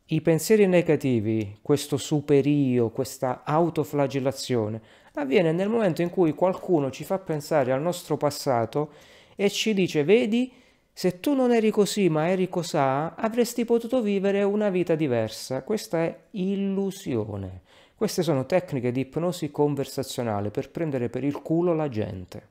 i 0.08 0.20
pensieri 0.20 0.66
negativi, 0.66 1.58
questo 1.62 1.96
superio, 1.96 2.90
questa 2.90 3.42
autoflagellazione, 3.44 4.80
avviene 5.14 5.52
nel 5.52 5.68
momento 5.68 6.02
in 6.02 6.10
cui 6.10 6.34
qualcuno 6.34 6.90
ci 6.90 7.04
fa 7.04 7.18
pensare 7.18 7.72
al 7.72 7.80
nostro 7.80 8.16
passato 8.16 8.92
e 9.34 9.48
ci 9.48 9.72
dice, 9.72 10.04
vedi, 10.04 10.52
se 10.92 11.20
tu 11.20 11.34
non 11.34 11.52
eri 11.52 11.70
così 11.70 12.08
ma 12.08 12.28
eri 12.28 12.48
cosà, 12.48 13.14
avresti 13.14 13.64
potuto 13.64 14.02
vivere 14.02 14.42
una 14.42 14.68
vita 14.68 14.94
diversa. 14.94 15.62
Questa 15.62 16.04
è 16.04 16.16
illusione. 16.32 17.62
Queste 17.96 18.22
sono 18.22 18.44
tecniche 18.44 18.92
di 18.92 19.00
ipnosi 19.00 19.50
conversazionale 19.50 20.50
per 20.50 20.70
prendere 20.70 21.08
per 21.08 21.24
il 21.24 21.40
culo 21.40 21.74
la 21.74 21.88
gente, 21.88 22.48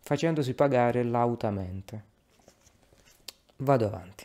facendosi 0.00 0.54
pagare 0.54 1.02
lautamente. 1.02 2.04
Vado 3.56 3.86
avanti. 3.86 4.24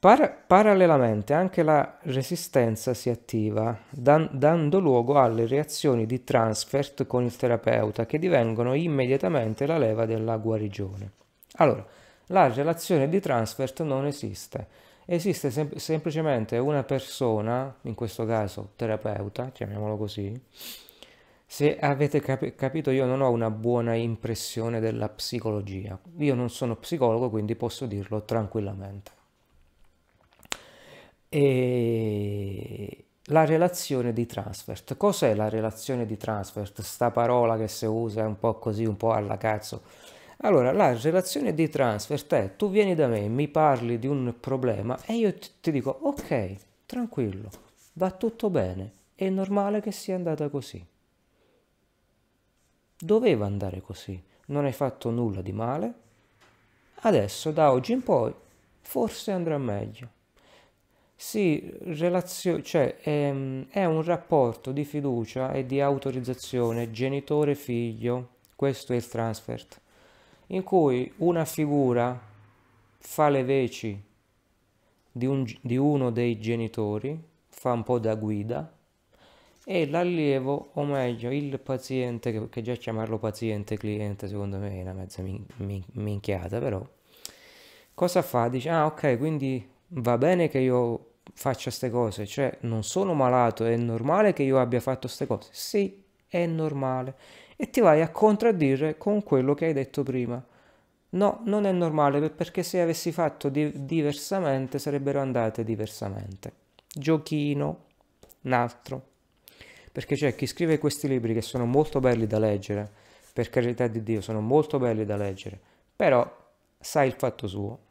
Par- 0.00 0.44
parallelamente 0.46 1.32
anche 1.32 1.64
la 1.64 1.98
resistenza 2.02 2.94
si 2.94 3.10
attiva, 3.10 3.76
dan- 3.90 4.28
dando 4.32 4.78
luogo 4.78 5.18
alle 5.18 5.44
reazioni 5.48 6.06
di 6.06 6.22
transfert 6.22 7.04
con 7.04 7.24
il 7.24 7.34
terapeuta 7.34 8.06
che 8.06 8.20
divengono 8.20 8.74
immediatamente 8.74 9.66
la 9.66 9.76
leva 9.76 10.06
della 10.06 10.36
guarigione. 10.36 11.10
Allora, 11.56 11.84
la 12.26 12.46
relazione 12.46 13.08
di 13.08 13.18
transfert 13.18 13.82
non 13.82 14.06
esiste, 14.06 14.68
esiste 15.04 15.50
sem- 15.50 15.74
semplicemente 15.74 16.58
una 16.58 16.84
persona, 16.84 17.74
in 17.82 17.94
questo 17.94 18.24
caso 18.24 18.74
terapeuta, 18.76 19.50
chiamiamolo 19.50 19.96
così. 19.96 20.40
Se 21.44 21.76
avete 21.76 22.20
cap- 22.20 22.54
capito, 22.54 22.92
io 22.92 23.04
non 23.04 23.20
ho 23.20 23.30
una 23.30 23.50
buona 23.50 23.94
impressione 23.94 24.78
della 24.78 25.08
psicologia, 25.08 25.98
io 26.18 26.34
non 26.36 26.50
sono 26.50 26.76
psicologo, 26.76 27.30
quindi 27.30 27.56
posso 27.56 27.86
dirlo 27.86 28.24
tranquillamente 28.24 29.16
e 31.28 33.04
la 33.24 33.44
relazione 33.44 34.12
di 34.12 34.26
transfert. 34.26 34.96
Cos'è 34.96 35.34
la 35.34 35.48
relazione 35.48 36.06
di 36.06 36.16
transfert? 36.16 36.80
Sta 36.80 37.10
parola 37.10 37.56
che 37.56 37.68
si 37.68 37.84
usa 37.84 38.26
un 38.26 38.38
po' 38.38 38.54
così, 38.58 38.84
un 38.84 38.96
po' 38.96 39.12
alla 39.12 39.36
cazzo. 39.36 39.82
Allora, 40.42 40.72
la 40.72 40.96
relazione 40.96 41.52
di 41.52 41.68
transfert 41.68 42.32
è 42.34 42.56
tu 42.56 42.70
vieni 42.70 42.94
da 42.94 43.08
me, 43.08 43.26
mi 43.28 43.48
parli 43.48 43.98
di 43.98 44.06
un 44.06 44.34
problema 44.38 44.96
e 45.04 45.14
io 45.14 45.34
ti, 45.60 45.72
dico 45.72 45.98
ok, 46.02 46.56
tranquillo, 46.86 47.50
va 47.94 48.10
tutto 48.12 48.48
bene, 48.48 48.92
è 49.16 49.28
normale 49.28 49.80
che 49.80 49.90
sia 49.90 50.14
andata 50.14 50.48
così. 50.48 50.84
Doveva 53.00 53.46
andare 53.46 53.80
così, 53.80 54.20
non 54.46 54.64
hai 54.64 54.72
fatto 54.72 55.10
nulla 55.10 55.42
di 55.42 55.52
male, 55.52 55.94
adesso 57.00 57.50
da 57.50 57.72
oggi 57.72 57.92
in 57.92 58.02
poi 58.04 58.32
forse 58.80 59.32
andrà 59.32 59.58
meglio. 59.58 60.16
Sì, 61.20 61.70
relazio- 61.82 62.62
cioè, 62.62 62.96
è, 62.96 63.28
è 63.70 63.84
un 63.84 64.02
rapporto 64.02 64.70
di 64.72 64.84
fiducia 64.84 65.52
e 65.52 65.66
di 65.66 65.80
autorizzazione 65.80 66.90
genitore-figlio, 66.92 68.28
questo 68.54 68.92
è 68.92 68.96
il 68.96 69.06
transfert, 69.06 69.80
in 70.48 70.62
cui 70.62 71.12
una 71.18 71.44
figura 71.44 72.18
fa 72.98 73.28
le 73.28 73.42
veci 73.44 74.00
di, 75.12 75.26
un, 75.26 75.44
di 75.60 75.76
uno 75.76 76.10
dei 76.10 76.38
genitori, 76.38 77.20
fa 77.48 77.72
un 77.72 77.82
po' 77.82 77.98
da 77.98 78.14
guida, 78.14 78.70
e 79.64 79.86
l'allievo, 79.88 80.70
o 80.74 80.84
meglio 80.84 81.30
il 81.30 81.58
paziente, 81.60 82.32
che, 82.32 82.48
che 82.48 82.62
già 82.62 82.74
chiamarlo 82.74 83.18
paziente 83.18 83.76
cliente 83.76 84.26
secondo 84.28 84.56
me 84.58 84.78
è 84.78 84.82
una 84.82 84.94
mezza 84.94 85.22
min, 85.22 85.44
min, 85.56 85.82
minchiata, 85.92 86.58
però 86.58 86.82
cosa 87.94 88.22
fa? 88.22 88.48
Dice, 88.48 88.68
ah 88.70 88.86
ok, 88.86 89.16
quindi 89.18 89.66
va 89.88 90.18
bene 90.18 90.48
che 90.48 90.58
io 90.58 91.07
faccia 91.34 91.64
queste 91.64 91.90
cose, 91.90 92.26
cioè 92.26 92.56
non 92.60 92.82
sono 92.82 93.14
malato, 93.14 93.64
è 93.64 93.76
normale 93.76 94.32
che 94.32 94.42
io 94.42 94.58
abbia 94.58 94.80
fatto 94.80 95.06
queste 95.06 95.26
cose? 95.26 95.48
Sì, 95.52 96.02
è 96.26 96.46
normale. 96.46 97.14
E 97.56 97.70
ti 97.70 97.80
vai 97.80 98.00
a 98.02 98.10
contraddire 98.10 98.96
con 98.96 99.22
quello 99.22 99.54
che 99.54 99.66
hai 99.66 99.72
detto 99.72 100.02
prima. 100.02 100.44
No, 101.10 101.40
non 101.44 101.64
è 101.64 101.72
normale 101.72 102.30
perché 102.30 102.62
se 102.62 102.80
avessi 102.80 103.12
fatto 103.12 103.48
di- 103.48 103.84
diversamente 103.84 104.78
sarebbero 104.78 105.20
andate 105.20 105.64
diversamente. 105.64 106.52
Giochino, 106.92 107.84
un 108.42 108.52
altro. 108.52 109.02
Perché 109.90 110.16
c'è 110.16 110.34
chi 110.34 110.46
scrive 110.46 110.78
questi 110.78 111.08
libri 111.08 111.34
che 111.34 111.42
sono 111.42 111.64
molto 111.64 111.98
belli 112.00 112.26
da 112.26 112.38
leggere, 112.38 112.90
per 113.32 113.50
carità 113.50 113.86
di 113.86 114.02
Dio, 114.02 114.20
sono 114.20 114.40
molto 114.40 114.78
belli 114.78 115.04
da 115.04 115.16
leggere, 115.16 115.58
però 115.96 116.30
sa 116.78 117.02
il 117.02 117.12
fatto 117.12 117.46
suo 117.46 117.86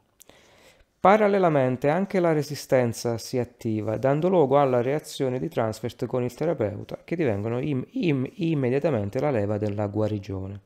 Parallelamente 0.99 1.89
anche 1.89 2.19
la 2.19 2.33
resistenza 2.33 3.17
si 3.17 3.37
attiva, 3.37 3.97
dando 3.97 4.29
luogo 4.29 4.59
alla 4.59 4.81
reazione 4.81 5.39
di 5.39 5.47
transfert 5.47 6.05
con 6.07 6.23
il 6.23 6.33
terapeuta, 6.33 6.99
che 7.03 7.15
divengono 7.15 7.59
im- 7.59 7.85
im- 7.91 8.29
immediatamente 8.35 9.19
la 9.19 9.29
leva 9.29 9.57
della 9.57 9.87
guarigione. 9.87 10.61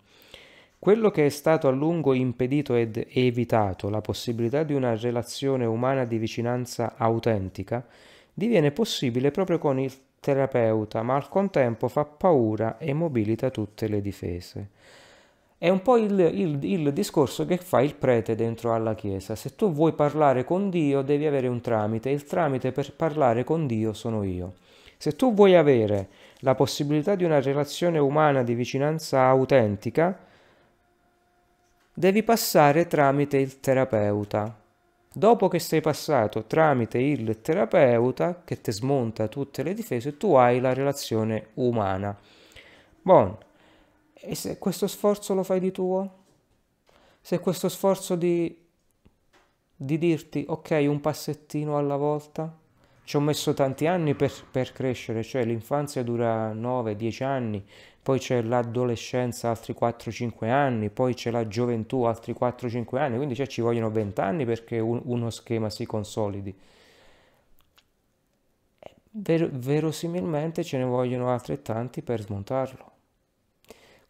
Quello 0.80 1.12
che 1.12 1.26
è 1.26 1.30
stato 1.30 1.68
a 1.68 1.72
lungo 1.72 2.14
impedito 2.14 2.74
ed 2.76 3.06
evitato, 3.14 3.90
la 3.90 4.02
possibilità 4.02 4.64
di 4.64 4.74
una 4.74 4.96
relazione 4.96 5.66
umana 5.66 6.06
di 6.06 6.18
vicinanza 6.18 6.96
autentica, 6.98 7.86
diviene 8.34 8.72
possibile 8.72 9.30
proprio 9.32 9.60
con 9.60 9.80
il 9.80 9.94
terapeuta, 10.20 11.04
ma 11.04 11.16
al 11.16 11.30
contempo 11.30 11.88
fa 11.88 12.06
paura 12.06 12.78
e 12.78 12.94
mobilita 12.94 13.50
tutte 13.52 13.88
le 13.88 14.02
difese. 14.02 14.70
È 15.62 15.70
un 15.70 15.84
po' 15.84 15.98
il, 15.98 16.20
il, 16.20 16.58
il, 16.64 16.92
discorso 16.92 17.46
che 17.46 17.58
fa 17.58 17.82
il 17.82 17.94
prete 17.94 18.34
dentro 18.34 18.74
alla 18.74 18.96
Chiesa. 18.96 19.36
Se 19.36 19.54
tu 19.54 19.72
vuoi 19.72 19.94
parlare 19.94 20.44
con 20.44 20.72
Dio 20.72 21.04
devi 21.04 21.28
avere 21.28 21.48
un 21.48 21.62
tramite, 21.62 22.10
il 22.10 22.24
tramite 22.24 22.72
per 22.72 22.96
parlare 22.96 23.44
con 23.44 23.68
Dio 23.68 23.94
sono 23.94 24.24
io. 24.24 24.56
Se 24.98 25.16
tu 25.16 25.36
vuoi 25.36 25.56
avere 25.56 26.08
la 26.40 26.56
possibilità 26.56 27.14
di 27.14 27.26
una 27.26 27.40
relazione 27.40 28.00
umana 28.00 28.42
di 28.42 28.56
vicinanza 28.56 29.28
autentica, 29.28 30.18
devi 31.94 32.24
passare 32.24 32.88
tramite 32.88 33.38
il 33.38 33.60
terapeuta. 33.60 34.60
Dopo 35.14 35.48
che 35.48 35.60
sei 35.60 35.82
passato 35.82 36.46
tramite 36.46 36.98
il 36.98 37.40
terapeuta 37.40 38.42
che 38.44 38.62
ti 38.62 38.72
smonta 38.72 39.28
tutte 39.28 39.62
le 39.62 39.76
difese, 39.76 40.18
tu 40.18 40.34
hai 40.34 40.60
la 40.60 40.74
relazione 40.74 41.50
umana. 41.54 42.18
Buon. 43.04 43.50
E 44.24 44.36
se 44.36 44.60
questo 44.60 44.86
sforzo 44.86 45.34
lo 45.34 45.42
fai 45.42 45.60
di 45.60 45.72
tuo? 45.72 46.20
Se 47.22 47.40
questo 47.40 47.70
sforzo 47.70 48.16
di, 48.16 48.56
di 49.76 49.98
dirti 49.98 50.46
ok 50.48 50.86
un 50.88 51.02
passettino 51.02 51.76
alla 51.78 51.96
volta? 51.96 52.56
Ci 53.04 53.16
ho 53.16 53.20
messo 53.20 53.54
tanti 53.56 53.88
anni 53.88 54.14
per, 54.14 54.32
per 54.52 54.74
crescere, 54.74 55.24
cioè 55.24 55.44
l'infanzia 55.44 56.04
dura 56.04 56.54
9-10 56.54 57.24
anni, 57.24 57.66
poi 58.02 58.20
c'è 58.20 58.44
l'adolescenza 58.44 59.50
altri 59.50 59.76
4-5 59.78 60.50
anni, 60.50 60.92
poi 60.92 61.16
c'è 61.16 61.32
la 61.32 61.48
gioventù 61.48 62.04
altri 62.04 62.36
4-5 62.40 62.98
anni, 62.98 63.16
quindi 63.18 63.36
cioè, 63.36 63.48
ci 63.48 63.62
vogliono 63.62 63.90
20 63.90 64.22
anni 64.22 64.46
perché 64.46 64.80
un, 64.80 65.02
uno 65.04 65.32
schema 65.32 65.70
si 65.72 65.86
consolidi. 65.88 66.56
Ver, 69.14 69.50
verosimilmente 69.50 70.64
ce 70.64 70.78
ne 70.78 70.84
vogliono 70.86 71.30
altrettanti 71.32 72.02
per 72.04 72.22
smontarlo. 72.22 72.91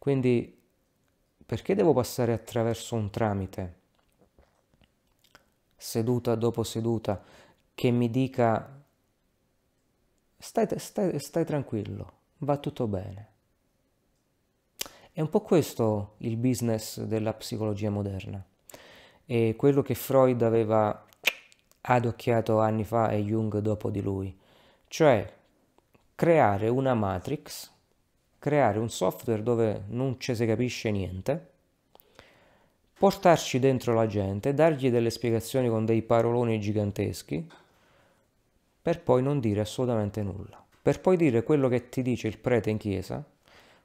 Quindi 0.02 0.60
perché 1.46 1.76
devo 1.76 1.92
passare 1.92 2.32
attraverso 2.32 2.96
un 2.96 3.08
tramite, 3.08 3.74
seduta 5.76 6.34
dopo 6.34 6.64
seduta, 6.64 7.22
che 7.72 7.90
mi 7.92 8.10
dica 8.10 8.82
stai, 10.36 10.66
stai, 10.76 11.20
stai 11.20 11.44
tranquillo, 11.44 12.12
va 12.38 12.56
tutto 12.56 12.88
bene. 12.88 13.28
È 15.12 15.20
un 15.20 15.28
po' 15.28 15.40
questo 15.40 16.14
il 16.18 16.36
business 16.36 17.00
della 17.02 17.34
psicologia 17.34 17.90
moderna. 17.90 18.44
E 19.24 19.54
quello 19.56 19.82
che 19.82 19.94
Freud 19.94 20.42
aveva 20.42 21.06
adocchiato 21.82 22.58
anni 22.58 22.82
fa 22.82 23.10
e 23.10 23.22
Jung 23.22 23.56
dopo 23.58 23.88
di 23.88 24.02
lui, 24.02 24.36
cioè 24.88 25.32
creare 26.16 26.68
una 26.68 26.94
matrix 26.94 27.70
creare 28.42 28.80
un 28.80 28.90
software 28.90 29.40
dove 29.40 29.84
non 29.90 30.18
ci 30.18 30.34
si 30.34 30.44
capisce 30.46 30.90
niente, 30.90 31.50
portarci 32.98 33.60
dentro 33.60 33.94
la 33.94 34.08
gente, 34.08 34.52
dargli 34.52 34.90
delle 34.90 35.10
spiegazioni 35.10 35.68
con 35.68 35.84
dei 35.84 36.02
paroloni 36.02 36.58
giganteschi, 36.58 37.48
per 38.82 39.00
poi 39.00 39.22
non 39.22 39.38
dire 39.38 39.60
assolutamente 39.60 40.24
nulla. 40.24 40.60
Per 40.82 41.00
poi 41.00 41.16
dire 41.16 41.44
quello 41.44 41.68
che 41.68 41.88
ti 41.88 42.02
dice 42.02 42.26
il 42.26 42.38
prete 42.38 42.70
in 42.70 42.78
chiesa, 42.78 43.24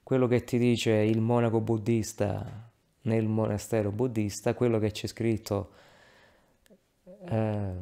quello 0.02 0.26
che 0.26 0.44
ti 0.44 0.58
dice 0.58 0.92
il 0.92 1.22
monaco 1.22 1.62
buddista 1.62 2.68
nel 3.02 3.28
monastero 3.28 3.92
buddista, 3.92 4.56
quello 4.56 4.80
che 4.80 4.90
c'è 4.90 5.06
scritto 5.06 5.70
eh, 7.30 7.74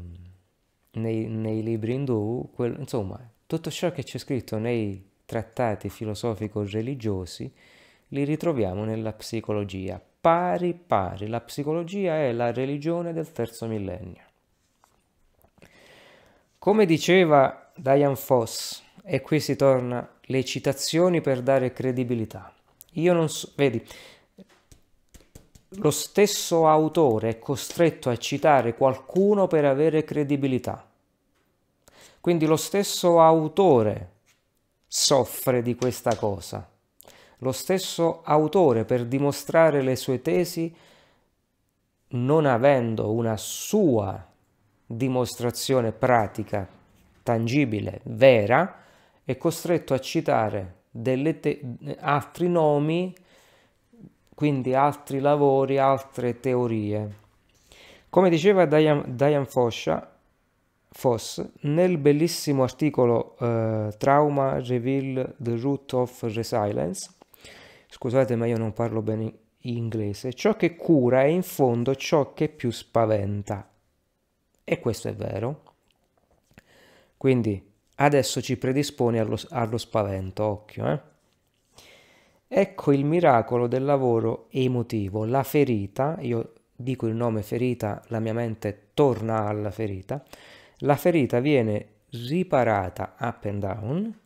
nei, 0.91 1.27
nei, 1.29 1.63
libri 1.63 1.93
indù, 1.93 2.49
quel, 2.53 2.75
insomma, 2.79 3.17
tutto 3.47 3.71
ciò 3.71 3.93
che 3.93 4.03
c'è 4.03 4.17
scritto 4.17 4.57
nei 4.57 5.13
trattati 5.25 5.89
filosofico-religiosi 5.89 7.51
li 8.09 8.23
ritroviamo 8.23 8.85
nella 8.85 9.13
psicologia. 9.13 10.01
Pari 10.21 10.73
pari, 10.73 11.27
la 11.27 11.41
psicologia 11.41 12.15
è 12.17 12.31
la 12.31 12.51
religione 12.51 13.13
del 13.13 13.31
terzo 13.31 13.67
millennio. 13.67 14.23
Come 16.57 16.85
diceva 16.85 17.71
Diane 17.75 18.15
Foss, 18.15 18.83
e 19.03 19.21
qui 19.21 19.39
si 19.39 19.55
torna 19.55 20.07
le 20.19 20.43
citazioni 20.43 21.21
per 21.21 21.41
dare 21.41 21.71
credibilità. 21.71 22.51
Io 22.93 23.13
non 23.13 23.29
so, 23.29 23.51
vedi, 23.55 23.85
lo 25.69 25.91
stesso 25.91 26.67
autore 26.67 27.29
è 27.29 27.39
costretto 27.39 28.09
a 28.09 28.17
citare 28.17 28.73
qualcuno 28.73 29.45
per 29.45 29.65
avere 29.65 30.03
credibilità. 30.03 30.89
Quindi 32.19 32.47
lo 32.47 32.55
stesso 32.55 33.21
autore 33.21 34.13
soffre 34.87 35.61
di 35.61 35.75
questa 35.75 36.15
cosa. 36.15 36.69
Lo 37.39 37.51
stesso 37.51 38.21
autore 38.23 38.85
per 38.85 39.05
dimostrare 39.05 39.81
le 39.81 39.95
sue 39.95 40.21
tesi, 40.21 40.73
non 42.07 42.45
avendo 42.45 43.11
una 43.11 43.35
sua 43.37 44.25
dimostrazione 44.85 45.91
pratica, 45.91 46.67
tangibile, 47.23 48.01
vera, 48.03 48.83
è 49.23 49.37
costretto 49.37 49.93
a 49.93 49.99
citare 49.99 50.83
te- 51.01 51.61
altri 51.99 52.47
nomi, 52.47 53.13
quindi 54.33 54.73
altri 54.73 55.19
lavori, 55.19 55.77
altre 55.77 56.39
teorie. 56.39 57.23
Come 58.09 58.29
diceva 58.29 58.65
Diane, 58.65 59.45
Foscia, 59.45 60.14
Foss 60.97 61.45
nel 61.63 61.97
bellissimo 61.97 62.63
articolo 62.63 63.35
uh, 63.39 63.89
Trauma 63.97 64.61
Reveal 64.61 65.35
the 65.37 65.57
Root 65.57 65.91
of 65.91 66.23
Resilience, 66.33 67.09
scusate 67.89 68.37
ma 68.37 68.45
io 68.45 68.57
non 68.57 68.71
parlo 68.71 69.01
bene 69.01 69.33
inglese, 69.63 70.33
ciò 70.33 70.55
che 70.55 70.77
cura 70.77 71.23
è 71.23 71.25
in 71.25 71.43
fondo 71.43 71.95
ciò 71.95 72.33
che 72.33 72.47
più 72.47 72.71
spaventa. 72.71 73.69
E 74.63 74.79
questo 74.79 75.09
è 75.09 75.13
vero. 75.13 75.73
Quindi 77.17 77.61
adesso 77.95 78.41
ci 78.41 78.55
predispone 78.55 79.19
allo, 79.19 79.37
allo 79.49 79.77
spavento, 79.77 80.45
occhio. 80.45 80.87
Eh? 80.87 80.99
Ecco 82.47 82.93
il 82.93 83.03
miracolo 83.03 83.67
del 83.67 83.83
lavoro 83.83 84.47
emotivo, 84.49 85.25
la 85.25 85.43
ferita, 85.43 86.15
io 86.21 86.53
dico 86.73 87.05
il 87.05 87.15
nome 87.15 87.41
ferita, 87.41 88.01
la 88.07 88.19
mia 88.21 88.33
mente 88.33 88.91
torna 88.93 89.45
alla 89.45 89.71
ferita, 89.71 90.23
la 90.79 90.95
ferita 90.95 91.39
viene 91.39 91.87
riparata 92.09 93.15
up 93.19 93.45
and 93.45 93.59
down 93.59 94.19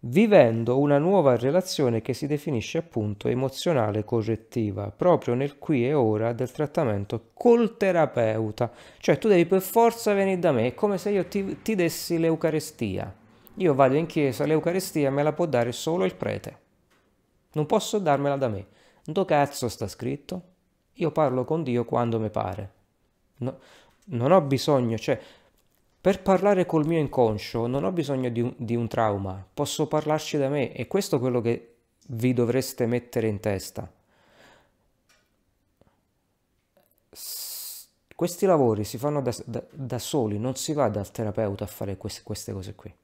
vivendo 0.00 0.78
una 0.78 0.98
nuova 0.98 1.36
relazione 1.36 2.00
che 2.00 2.14
si 2.14 2.26
definisce 2.26 2.78
appunto 2.78 3.28
emozionale 3.28 4.04
correttiva, 4.04 4.90
proprio 4.90 5.34
nel 5.34 5.58
qui 5.58 5.86
e 5.86 5.92
ora 5.92 6.32
del 6.32 6.50
trattamento 6.50 7.30
col 7.34 7.76
terapeuta. 7.76 8.70
Cioè 8.98 9.18
tu 9.18 9.28
devi 9.28 9.46
per 9.46 9.60
forza 9.60 10.14
venire 10.14 10.38
da 10.38 10.52
me, 10.52 10.68
è 10.68 10.74
come 10.74 10.96
se 10.96 11.10
io 11.10 11.26
ti, 11.26 11.60
ti 11.62 11.74
dessi 11.74 12.18
l'Eucarestia. 12.18 13.14
Io 13.56 13.74
vado 13.74 13.96
in 13.96 14.06
chiesa, 14.06 14.46
l'Eucarestia 14.46 15.10
me 15.10 15.22
la 15.22 15.32
può 15.32 15.46
dare 15.46 15.72
solo 15.72 16.04
il 16.04 16.14
prete. 16.14 16.58
Non 17.52 17.66
posso 17.66 17.98
darmela 17.98 18.36
da 18.36 18.48
me. 18.48 18.66
Do 19.04 19.24
cazzo 19.24 19.68
sta 19.68 19.88
scritto? 19.88 20.42
Io 20.94 21.10
parlo 21.10 21.44
con 21.44 21.62
Dio 21.62 21.84
quando 21.84 22.18
mi 22.18 22.30
pare. 22.30 22.72
No, 23.38 23.58
non 24.06 24.32
ho 24.32 24.40
bisogno, 24.40 24.96
cioè 24.96 25.18
per 26.00 26.22
parlare 26.22 26.64
col 26.64 26.86
mio 26.86 26.98
inconscio 26.98 27.66
non 27.66 27.84
ho 27.84 27.92
bisogno 27.92 28.30
di 28.30 28.40
un, 28.40 28.54
di 28.56 28.74
un 28.74 28.88
trauma, 28.88 29.46
posso 29.52 29.86
parlarci 29.86 30.38
da 30.38 30.48
me 30.48 30.72
e 30.72 30.86
questo 30.86 31.16
è 31.16 31.18
quello 31.18 31.42
che 31.42 31.74
vi 32.08 32.32
dovreste 32.32 32.86
mettere 32.86 33.28
in 33.28 33.38
testa. 33.38 33.90
questi 38.14 38.44
lavori 38.44 38.84
si 38.84 38.98
fanno 38.98 39.22
da, 39.22 39.34
da, 39.46 39.62
da, 39.70 39.98
soli, 39.98 40.38
non 40.38 40.54
si 40.54 40.74
va 40.74 40.90
dal 40.90 41.10
terapeuta 41.10 41.64
a 41.64 41.66
fare 41.66 41.96
queste, 41.96 42.22
queste 42.22 42.52
cose 42.52 42.74
qui. 42.74 42.94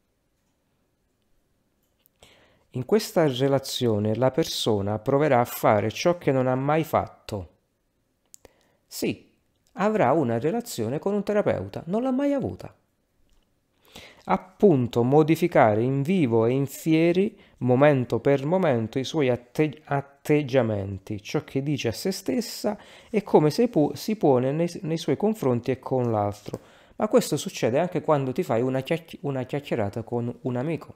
In 2.72 2.84
questa 2.84 3.26
relazione 3.26 4.14
la 4.14 4.30
persona 4.30 4.98
proverà 4.98 5.40
a 5.40 5.46
fare 5.46 5.90
ciò 5.90 6.18
che 6.18 6.32
non 6.32 6.46
ha 6.46 6.54
mai 6.54 6.84
fatto. 6.84 7.48
Sì, 8.86 9.32
avrà 9.72 10.12
una 10.12 10.38
relazione 10.38 10.98
con 10.98 11.14
un 11.14 11.22
terapeuta, 11.22 11.82
non 11.86 12.02
l'ha 12.02 12.10
mai 12.12 12.34
avuta 12.34 12.74
appunto 14.28 15.02
modificare 15.02 15.82
in 15.82 16.02
vivo 16.02 16.46
e 16.46 16.52
in 16.52 16.66
fieri, 16.66 17.38
momento 17.58 18.18
per 18.18 18.44
momento, 18.44 18.98
i 18.98 19.04
suoi 19.04 19.28
atte- 19.28 19.80
atteggiamenti, 19.84 21.22
ciò 21.22 21.44
che 21.44 21.62
dice 21.62 21.88
a 21.88 21.92
se 21.92 22.10
stessa 22.10 22.76
e 23.10 23.22
come 23.22 23.50
pu- 23.68 23.94
si 23.94 24.16
pone 24.16 24.52
nei, 24.52 24.68
nei, 24.82 24.96
suoi 24.96 25.16
confronti 25.16 25.70
e 25.70 25.78
con 25.78 26.10
l'altro. 26.10 26.58
Ma 26.96 27.08
questo 27.08 27.36
succede 27.36 27.78
anche 27.78 28.00
quando 28.00 28.32
ti 28.32 28.42
fai 28.42 28.62
una, 28.62 28.80
chiacch- 28.80 29.18
una 29.20 29.44
chiacchierata 29.44 30.02
con 30.02 30.34
un 30.42 30.56
amico. 30.56 30.94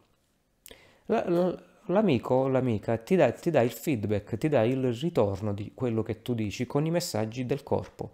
La, 1.07 1.29
la, 1.29 1.62
l'amico 1.87 2.35
o 2.35 2.49
l'amica 2.49 2.97
ti 2.97 3.16
dà, 3.16 3.31
ti 3.33 3.51
dà 3.51 3.61
il 3.61 3.71
feedback, 3.71 4.38
ti 4.38 4.49
dà 4.49 4.62
il 4.64 4.93
ritorno 4.93 5.53
di 5.53 5.73
quello 5.75 6.03
che 6.03 6.23
tu 6.23 6.35
dici 6.35 6.66
con 6.66 6.87
i 6.87 6.90
messaggi 6.90 7.47
del 7.47 7.62
corpo. 7.62 8.11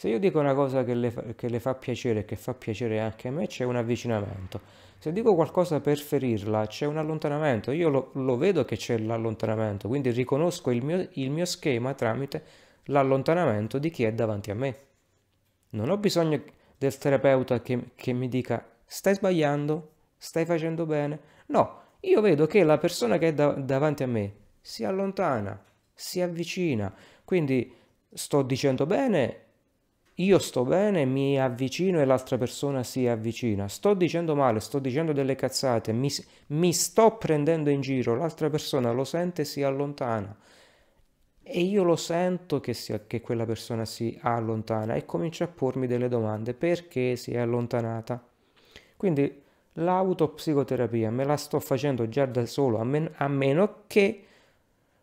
Se 0.00 0.08
io 0.08 0.18
dico 0.18 0.40
una 0.40 0.54
cosa 0.54 0.82
che 0.82 0.94
le, 0.94 1.10
fa, 1.10 1.22
che 1.36 1.50
le 1.50 1.60
fa 1.60 1.74
piacere 1.74 2.20
e 2.20 2.24
che 2.24 2.34
fa 2.34 2.54
piacere 2.54 3.00
anche 3.00 3.28
a 3.28 3.32
me, 3.32 3.46
c'è 3.46 3.64
un 3.64 3.76
avvicinamento. 3.76 4.58
Se 4.98 5.12
dico 5.12 5.34
qualcosa 5.34 5.80
per 5.80 5.98
ferirla, 5.98 6.66
c'è 6.68 6.86
un 6.86 6.96
allontanamento. 6.96 7.70
Io 7.70 7.90
lo, 7.90 8.10
lo 8.14 8.38
vedo 8.38 8.64
che 8.64 8.78
c'è 8.78 8.96
l'allontanamento, 8.96 9.88
quindi 9.88 10.08
riconosco 10.10 10.70
il 10.70 10.82
mio, 10.82 11.06
il 11.12 11.30
mio 11.30 11.44
schema 11.44 11.92
tramite 11.92 12.42
l'allontanamento 12.84 13.76
di 13.76 13.90
chi 13.90 14.04
è 14.04 14.12
davanti 14.14 14.50
a 14.50 14.54
me. 14.54 14.76
Non 15.72 15.90
ho 15.90 15.98
bisogno 15.98 16.44
del 16.78 16.96
terapeuta 16.96 17.60
che, 17.60 17.90
che 17.94 18.14
mi 18.14 18.28
dica 18.28 18.66
stai 18.86 19.16
sbagliando, 19.16 19.90
stai 20.16 20.46
facendo 20.46 20.86
bene. 20.86 21.20
No, 21.48 21.78
io 22.00 22.22
vedo 22.22 22.46
che 22.46 22.64
la 22.64 22.78
persona 22.78 23.18
che 23.18 23.28
è 23.28 23.34
da, 23.34 23.48
davanti 23.48 24.02
a 24.02 24.06
me 24.06 24.34
si 24.62 24.82
allontana, 24.82 25.62
si 25.92 26.22
avvicina. 26.22 26.90
Quindi 27.22 27.70
sto 28.14 28.40
dicendo 28.40 28.86
bene, 28.86 29.48
io 30.24 30.38
sto 30.38 30.64
bene, 30.64 31.04
mi 31.04 31.40
avvicino 31.40 32.00
e 32.00 32.04
l'altra 32.04 32.36
persona 32.36 32.82
si 32.82 33.06
avvicina. 33.06 33.68
Sto 33.68 33.94
dicendo 33.94 34.34
male, 34.34 34.60
sto 34.60 34.78
dicendo 34.78 35.12
delle 35.12 35.34
cazzate, 35.34 35.92
mi, 35.92 36.10
mi 36.48 36.72
sto 36.72 37.16
prendendo 37.16 37.70
in 37.70 37.80
giro, 37.80 38.14
l'altra 38.14 38.50
persona 38.50 38.90
lo 38.92 39.04
sente 39.04 39.42
e 39.42 39.44
si 39.44 39.62
allontana. 39.62 40.36
E 41.42 41.60
io 41.62 41.82
lo 41.82 41.96
sento 41.96 42.60
che, 42.60 42.74
sia, 42.74 43.06
che 43.06 43.20
quella 43.20 43.44
persona 43.44 43.84
si 43.84 44.16
allontana 44.22 44.94
e 44.94 45.04
comincio 45.04 45.44
a 45.44 45.48
pormi 45.48 45.86
delle 45.86 46.08
domande. 46.08 46.54
Perché 46.54 47.16
si 47.16 47.32
è 47.32 47.38
allontanata? 47.38 48.22
Quindi 48.96 49.42
l'autopsicoterapia 49.74 51.10
me 51.10 51.24
la 51.24 51.36
sto 51.36 51.58
facendo 51.60 52.08
già 52.08 52.26
da 52.26 52.44
solo, 52.46 52.78
a, 52.78 52.84
men- 52.84 53.10
a 53.16 53.28
meno 53.28 53.82
che 53.86 54.24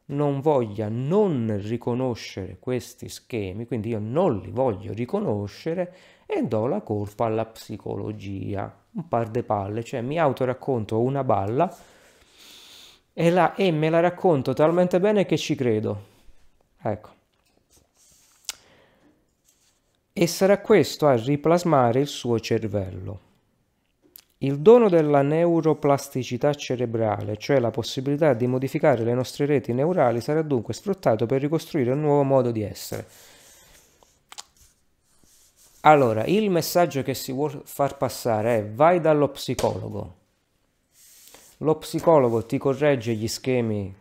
non 0.08 0.40
voglia 0.40 0.88
non 0.90 1.60
riconoscere 1.62 2.58
questi 2.60 3.10
schemi, 3.10 3.66
quindi 3.66 3.90
io 3.90 4.00
non 4.00 4.40
li 4.40 4.52
voglio 4.52 4.94
riconoscere 4.94 5.94
e 6.26 6.44
do 6.44 6.68
la 6.68 6.82
colpa 6.82 7.26
alla 7.26 7.46
psicologia, 7.46 8.74
un 8.92 9.08
par 9.08 9.30
de 9.30 9.44
palle, 9.44 9.84
cioè 9.84 10.02
mi 10.02 10.20
autoracconto 10.20 11.00
una 11.02 11.24
balla 11.24 11.76
e, 13.14 13.32
la, 13.32 13.56
e 13.56 13.72
me 13.72 13.90
la 13.90 14.00
racconto 14.00 14.54
talmente 14.54 15.00
bene 15.00 15.26
che 15.26 15.38
ci 15.38 15.56
credo. 15.56 16.04
Ecco. 16.82 17.16
E 20.14 20.28
sarà 20.28 20.60
questo 20.60 21.08
a 21.08 21.16
riplasmare 21.16 22.00
il 22.00 22.08
suo 22.08 22.40
cervello. 22.40 23.27
Il 24.42 24.60
dono 24.60 24.88
della 24.88 25.24
neuroplasticità 25.24 26.54
cerebrale, 26.54 27.38
cioè 27.38 27.60
la 27.60 27.72
possibilità 27.72 28.36
di 28.36 28.46
modificare 28.46 29.04
le 29.04 29.16
nostre 29.16 29.48
reti 29.48 29.74
neurali, 29.74 30.22
sarà 30.22 30.44
dunque 30.44 30.76
sfruttato 30.76 31.26
per 31.26 31.42
ricostruire 31.42 31.92
un 31.92 32.02
nuovo 32.02 32.22
modo 32.22 32.52
di 32.52 32.62
essere. 32.62 33.08
Allora, 35.82 36.24
il 36.26 36.52
messaggio 36.52 37.02
che 37.02 37.16
si 37.16 37.32
vuole 37.32 37.62
far 37.64 37.98
passare 37.98 38.58
è 38.58 38.66
vai 38.66 39.02
dallo 39.02 39.30
psicologo. 39.30 40.16
Lo 41.58 41.76
psicologo 41.78 42.46
ti 42.46 42.60
corregge 42.60 43.16
gli 43.16 43.28
schemi 43.28 43.92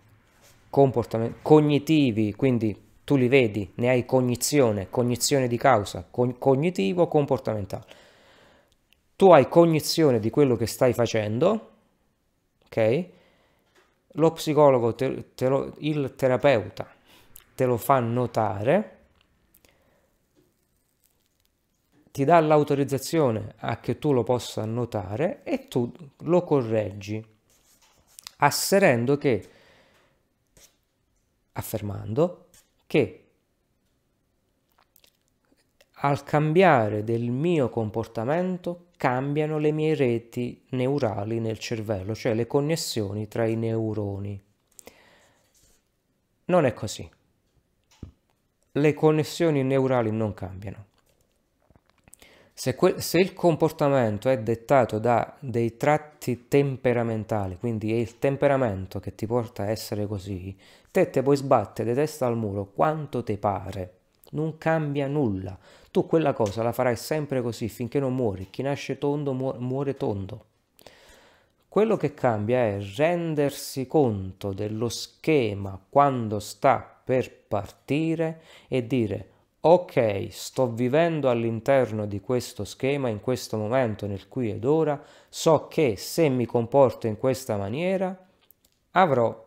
cognitivi, 1.41 2.35
quindi 2.35 2.79
tu 3.05 3.17
li 3.17 3.29
vedi, 3.29 3.71
ne 3.77 3.89
hai 3.89 4.05
cognizione, 4.05 4.89
cognizione 4.91 5.49
di 5.49 5.57
causa, 5.57 6.07
cognitivo 6.11 7.09
comportamentale 7.09 8.05
tu 9.17 9.33
hai 9.33 9.49
cognizione 9.49 10.21
di 10.21 10.31
quello 10.31 10.57
che 10.57 10.67
stai 10.67 10.93
facendo, 10.93 11.71
ok? 12.67 13.07
Lo 14.13 14.33
psicologo, 14.33 14.95
te, 14.95 15.35
te 15.35 15.49
lo, 15.49 15.75
il 15.79 16.15
terapeuta 16.15 16.95
te 17.57 17.65
lo 17.65 17.79
fa 17.79 17.99
notare, 18.01 18.99
ti 22.13 22.25
dà 22.25 22.39
l'autorizzazione 22.39 23.55
a 23.57 23.81
che 23.81 23.99
tu 23.99 24.13
lo 24.13 24.23
possa 24.23 24.65
notare 24.67 25.43
e 25.43 25.67
tu 25.67 25.91
lo 26.19 26.45
correggi, 26.45 27.25
asserendo 28.37 29.17
che, 29.17 29.51
affermando 31.53 32.49
che 32.87 33.25
al 36.01 36.23
cambiare 36.25 37.05
del 37.05 37.31
mio 37.31 37.71
comportamento 37.71 38.86
cambiano 38.97 39.59
le 39.59 39.73
mie 39.73 39.95
reti 39.95 40.65
neurali 40.71 41.41
nel 41.41 41.59
cervello, 41.59 42.15
cioè 42.15 42.35
le 42.35 42.47
connessioni 42.47 43.29
tra 43.29 43.47
i 43.47 43.57
neuroni. 43.57 44.43
Non 46.47 46.65
è 46.65 46.73
così. 46.75 47.09
Le 48.73 48.95
connessioni 48.95 49.63
neurali 49.63 50.11
non 50.11 50.35
cambiano. 50.35 50.85
Se, 52.59 52.75
se, 52.97 53.19
il 53.19 53.35
comportamento 53.35 54.31
è 54.31 54.39
dettato 54.39 54.99
da 54.99 55.37
dei 55.41 55.77
tratti 55.77 56.49
temperamentali, 56.49 57.59
quindi 57.59 57.93
è 57.93 57.97
il 57.97 58.19
temperamento 58.19 58.99
che 58.99 59.15
ti 59.15 59.27
porta 59.27 59.65
a 59.65 59.71
essere 59.71 60.07
così, 60.07 60.57
te 60.91 61.11
te 61.11 61.23
puoi 61.23 61.37
sbattere 61.37 61.93
testa 61.93 62.27
al 62.27 62.37
muro 62.39 62.71
quanto 62.73 63.23
ti 63.23 63.37
pare, 63.37 63.96
non 64.31 64.59
cambia 64.59 65.07
nulla 65.07 65.59
tu 65.97 66.05
quella 66.05 66.35
cosa 66.35 66.63
la 66.63 66.73
farai 66.73 66.95
sempre 66.95 67.41
così 67.41 67.71
finché 67.71 67.99
non 67.99 68.15
muori. 68.15 68.49
Chi 68.51 68.61
nasce 68.61 68.99
tondo 68.99 69.33
muore 69.33 69.97
tondo. 69.97 70.45
Quello 71.71 71.97
che 71.97 72.13
cambia 72.13 72.67
è 72.67 72.79
rendersi 72.97 73.87
conto 73.87 74.53
dello 74.53 74.91
schema 74.91 75.81
quando 75.89 76.39
sta 76.39 77.01
per 77.03 77.33
partire 77.49 78.43
e 78.69 78.87
dire 78.87 79.31
ok, 79.61 80.29
sto 80.31 80.71
vivendo 80.71 81.31
all'interno 81.31 82.05
di 82.05 82.21
questo 82.21 82.67
schema 82.67 83.09
in 83.09 83.23
questo 83.23 83.57
momento 83.57 84.07
nel 84.07 84.29
qui 84.29 84.51
ed 84.51 84.67
ora, 84.67 85.03
so 85.31 85.67
che 85.67 85.97
se 85.97 86.29
mi 86.29 86.45
comporto 86.45 87.07
in 87.07 87.17
questa 87.17 87.57
maniera 87.57 88.15
avrò 88.91 89.45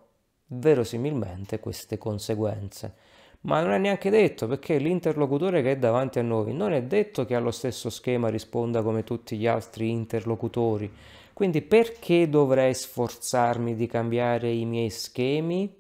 verosimilmente 0.48 1.60
queste 1.60 2.00
conseguenze 2.00 3.09
ma 3.41 3.62
non 3.62 3.71
è 3.71 3.78
neanche 3.78 4.10
detto 4.10 4.47
perché 4.47 4.78
l'interlocutore 4.78 5.62
che 5.62 5.71
è 5.71 5.78
davanti 5.78 6.19
a 6.19 6.23
noi 6.23 6.54
non 6.54 6.73
è 6.73 6.84
detto 6.84 7.25
che 7.25 7.36
allo 7.36 7.52
stesso 7.52 7.89
schema 7.89 8.28
risponda 8.28 8.82
come 8.82 9.04
tutti 9.04 9.38
gli 9.38 9.47
altri 9.47 9.89
interlocutori. 9.89 10.91
Quindi 11.32 11.62
perché 11.62 12.28
dovrei 12.28 12.73
sforzarmi 12.73 13.75
di 13.75 13.88
cambiare 13.88 14.52
i 14.52 14.65
miei 14.65 14.89
schemi? 14.89 15.73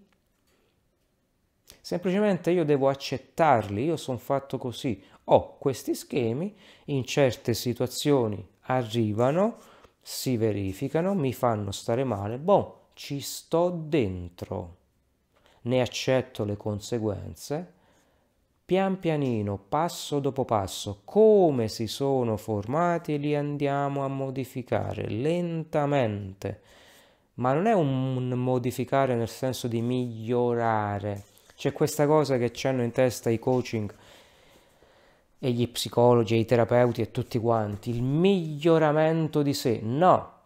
Semplicemente 1.81 2.51
io 2.51 2.63
devo 2.63 2.87
accettarli, 2.87 3.83
io 3.83 3.97
sono 3.97 4.19
fatto 4.19 4.57
così. 4.57 5.03
Ho 5.25 5.57
questi 5.57 5.95
schemi, 5.95 6.55
in 6.85 7.03
certe 7.03 7.53
situazioni 7.53 8.47
arrivano, 8.67 9.57
si 10.01 10.37
verificano, 10.37 11.13
mi 11.13 11.33
fanno 11.33 11.71
stare 11.71 12.05
male, 12.05 12.37
boh, 12.37 12.87
ci 12.93 13.19
sto 13.19 13.69
dentro 13.69 14.78
ne 15.63 15.81
accetto 15.81 16.43
le 16.43 16.57
conseguenze, 16.57 17.73
pian 18.65 18.99
pianino, 18.99 19.57
passo 19.57 20.19
dopo 20.19 20.45
passo, 20.45 21.01
come 21.03 21.67
si 21.67 21.87
sono 21.87 22.37
formati 22.37 23.17
li 23.17 23.35
andiamo 23.35 24.03
a 24.03 24.07
modificare 24.07 25.09
lentamente. 25.09 26.61
Ma 27.35 27.53
non 27.53 27.65
è 27.65 27.73
un 27.73 28.27
modificare 28.27 29.15
nel 29.15 29.27
senso 29.27 29.67
di 29.67 29.81
migliorare. 29.81 31.23
C'è 31.55 31.73
questa 31.73 32.05
cosa 32.05 32.37
che 32.37 32.51
hanno 32.67 32.83
in 32.83 32.91
testa 32.91 33.29
i 33.29 33.39
coaching 33.39 33.93
e 35.39 35.51
gli 35.51 35.67
psicologi 35.69 36.35
e 36.35 36.39
i 36.39 36.45
terapeuti 36.45 37.01
e 37.01 37.11
tutti 37.11 37.39
quanti, 37.39 37.89
il 37.89 38.03
miglioramento 38.03 39.41
di 39.41 39.53
sé. 39.53 39.79
No, 39.81 40.38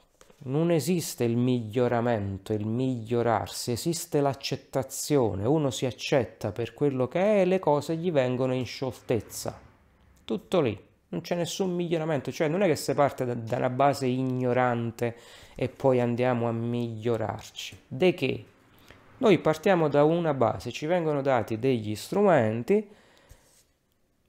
non 0.46 0.72
esiste 0.72 1.24
il 1.24 1.38
miglioramento, 1.38 2.52
il 2.54 2.66
migliorarsi, 2.66 3.72
esiste 3.72 4.20
l'accettazione, 4.20 5.46
uno 5.46 5.70
si 5.70 5.86
accetta 5.86 6.52
per 6.52 6.74
quello 6.74 7.08
che 7.08 7.20
è 7.20 7.42
e 7.42 7.46
le 7.46 7.60
cose 7.60 7.96
gli 7.96 8.12
vengono 8.12 8.54
in 8.54 8.66
scioltezza. 8.66 9.58
Tutto 10.26 10.62
lì, 10.62 10.78
non 11.10 11.22
c'è 11.22 11.36
nessun 11.36 11.74
miglioramento, 11.74 12.32
cioè 12.32 12.48
non 12.48 12.62
è 12.62 12.68
che 12.68 12.76
si 12.76 12.94
parte 12.94 13.24
da, 13.24 13.34
da 13.36 13.58
una 13.58 13.70
base 13.70 14.08
ignorante 14.08 15.16
e 15.56 15.70
poi 15.70 16.02
andiamo 16.02 16.48
a 16.48 16.52
migliorarci. 16.52 17.78
De 17.88 18.14
che? 18.14 18.46
Noi 19.20 19.38
partiamo 19.40 19.88
da 19.88 20.04
una 20.04 20.34
base, 20.34 20.72
ci 20.72 20.86
vengono 20.86 21.22
dati 21.22 21.58
degli 21.58 21.96
strumenti 21.96 22.86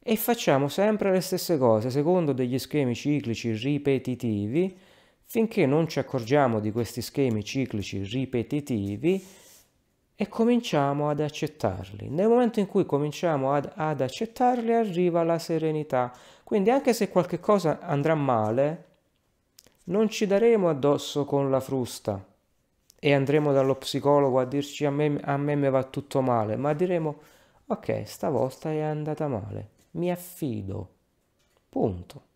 e 0.07 0.16
facciamo 0.16 0.68
sempre 0.68 1.11
le 1.11 1.20
stesse 1.20 1.59
cose, 1.59 1.90
secondo 1.90 2.33
degli 2.33 2.59
schemi 2.59 2.94
ciclici 2.94 3.50
ripetitivi, 3.53 4.79
finché 5.24 5.66
non 5.66 5.88
ci 5.88 5.98
accorgiamo 5.98 6.60
di 6.60 6.70
questi 6.70 7.02
schemi 7.02 7.42
ciclici 7.42 8.02
ripetitivi 8.02 9.24
e 10.16 10.28
cominciamo 10.28 11.08
ad 11.08 11.20
accettarli. 11.20 12.08
Nel 12.08 12.28
momento 12.28 12.60
in 12.60 12.66
cui 12.66 12.87
cominciamo 12.87 13.52
ad, 13.52 13.72
ad 13.74 14.00
accettarli 14.00 14.72
arriva 14.72 15.24
la 15.24 15.38
serenità. 15.38 16.12
Quindi 16.44 16.70
anche 16.70 16.92
se 16.92 17.08
qualche 17.08 17.40
cosa 17.40 17.80
andrà 17.80 18.14
male, 18.14 18.84
non 19.84 20.08
ci 20.08 20.26
daremo 20.26 20.68
addosso 20.68 21.24
con 21.24 21.50
la 21.50 21.60
frusta 21.60 22.24
e 22.98 23.12
andremo 23.12 23.52
dallo 23.52 23.74
psicologo 23.74 24.38
a 24.38 24.46
dirci 24.46 24.84
a 24.87 24.90
me, 24.90 25.18
a 25.22 25.37
me 25.37 25.56
mi 25.56 25.68
va 25.68 25.82
tutto 25.84 26.22
male, 26.22 26.56
ma 26.56 26.72
diremo 26.72 27.20
ok, 27.66 28.02
stavolta 28.06 28.70
è 28.70 28.80
andata 28.80 29.28
male, 29.28 29.68
mi 29.92 30.10
affido, 30.10 30.88
punto. 31.68 32.32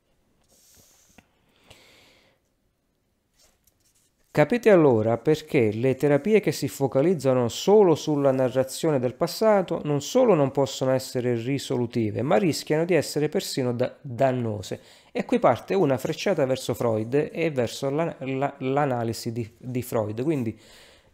Capite 4.39 4.71
allora 4.71 5.19
perché 5.19 5.73
le 5.73 5.97
terapie 5.97 6.39
che 6.39 6.53
si 6.53 6.69
focalizzano 6.69 7.49
solo 7.49 7.97
sulla 7.97 8.31
narrazione 8.31 9.01
del 9.01 9.15
passato 9.15 9.81
non 9.83 10.01
solo 10.01 10.35
non 10.35 10.53
possono 10.53 10.93
essere 10.93 11.35
risolutive, 11.35 12.23
ma 12.23 12.37
rischiano 12.37 12.85
di 12.85 12.95
essere 12.95 13.29
persino 13.29 13.73
da- 13.73 13.97
dannose. 14.01 14.81
E 15.11 15.25
qui 15.25 15.41
parte 15.41 15.75
una 15.75 15.99
frecciata 15.99 16.47
verso 16.47 16.73
Freud 16.75 17.31
e 17.33 17.51
verso 17.51 17.91
la- 17.91 18.15
la- 18.21 18.55
l'analisi 18.59 19.33
di-, 19.33 19.55
di 19.59 19.83
Freud, 19.83 20.23
quindi 20.23 20.57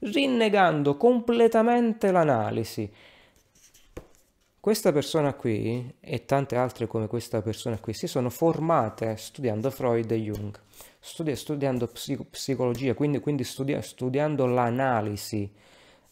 rinnegando 0.01 0.99
completamente 0.99 2.11
l'analisi. 2.11 2.93
Questa 4.65 4.93
persona 4.93 5.35
qui 5.35 5.95
e 6.01 6.25
tante 6.25 6.57
altre 6.57 6.87
come 6.87 7.07
questa 7.07 7.43
persona 7.43 7.79
qui 7.79 7.93
si 7.93 8.07
sono 8.07 8.31
formate 8.31 9.15
studiando 9.19 9.71
Freud 9.71 10.11
e 10.11 10.17
Jung 10.17 10.59
studi- 10.99 11.37
studiando 11.37 11.87
psico- 11.89 12.25
psicologia, 12.25 12.95
quindi, 12.95 13.21
quindi 13.21 13.45
studi- 13.45 13.77
studiando 13.83 14.47
l'analisi, 14.47 15.53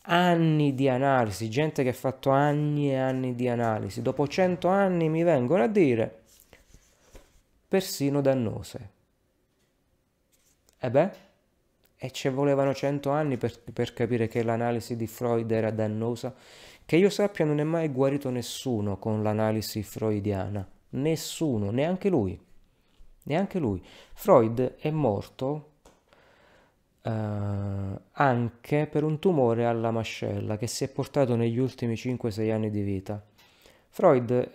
anni 0.03 0.75
di 0.75 0.87
analisi, 0.87 1.49
gente 1.49 1.83
che 1.83 1.89
ha 1.89 1.95
fatto 1.95 2.29
anni 2.29 2.91
e 2.91 2.97
anni 2.97 3.35
di 3.35 3.49
analisi, 3.49 4.03
dopo 4.03 4.29
cento 4.29 4.69
anni 4.69 5.09
mi 5.09 5.23
vengono 5.23 5.63
a 5.63 5.69
dire 5.69 6.25
persino 7.67 8.21
dannose. 8.21 8.91
E 10.79 10.91
beh, 10.91 11.11
e 11.97 12.11
ci 12.11 12.29
volevano 12.29 12.75
cento 12.75 13.09
anni 13.09 13.39
per, 13.39 13.59
per 13.73 13.95
capire 13.95 14.29
che 14.29 14.43
l'analisi 14.43 14.95
di 14.95 15.07
Freud 15.07 15.51
era 15.51 15.71
dannosa. 15.71 16.35
Che 16.93 16.99
io 16.99 17.09
sappia 17.09 17.47
non 17.47 17.59
è 17.59 17.65
mai 17.65 17.89
guarito 17.89 18.29
nessuno 18.29 18.99
con 18.99 19.23
l'analisi 19.23 19.83
freudiana, 19.83 20.69
nessuno, 20.91 21.71
neanche 21.71 22.11
lui 22.11 22.39
neanche 23.25 23.59
lui. 23.59 23.83
Freud 24.13 24.77
è 24.77 24.91
morto 24.91 25.71
eh, 27.01 27.11
anche 27.11 28.87
per 28.91 29.05
un 29.05 29.19
tumore 29.19 29.65
alla 29.65 29.91
mascella 29.91 30.59
che 30.59 30.67
si 30.67 30.85
è 30.85 30.89
portato 30.89 31.35
negli 31.35 31.59
ultimi 31.59 31.95
5-6 31.95 32.53
anni 32.53 32.69
di 32.69 32.83
vita. 32.83 33.25
Freud 33.89 34.31
eh, 34.31 34.51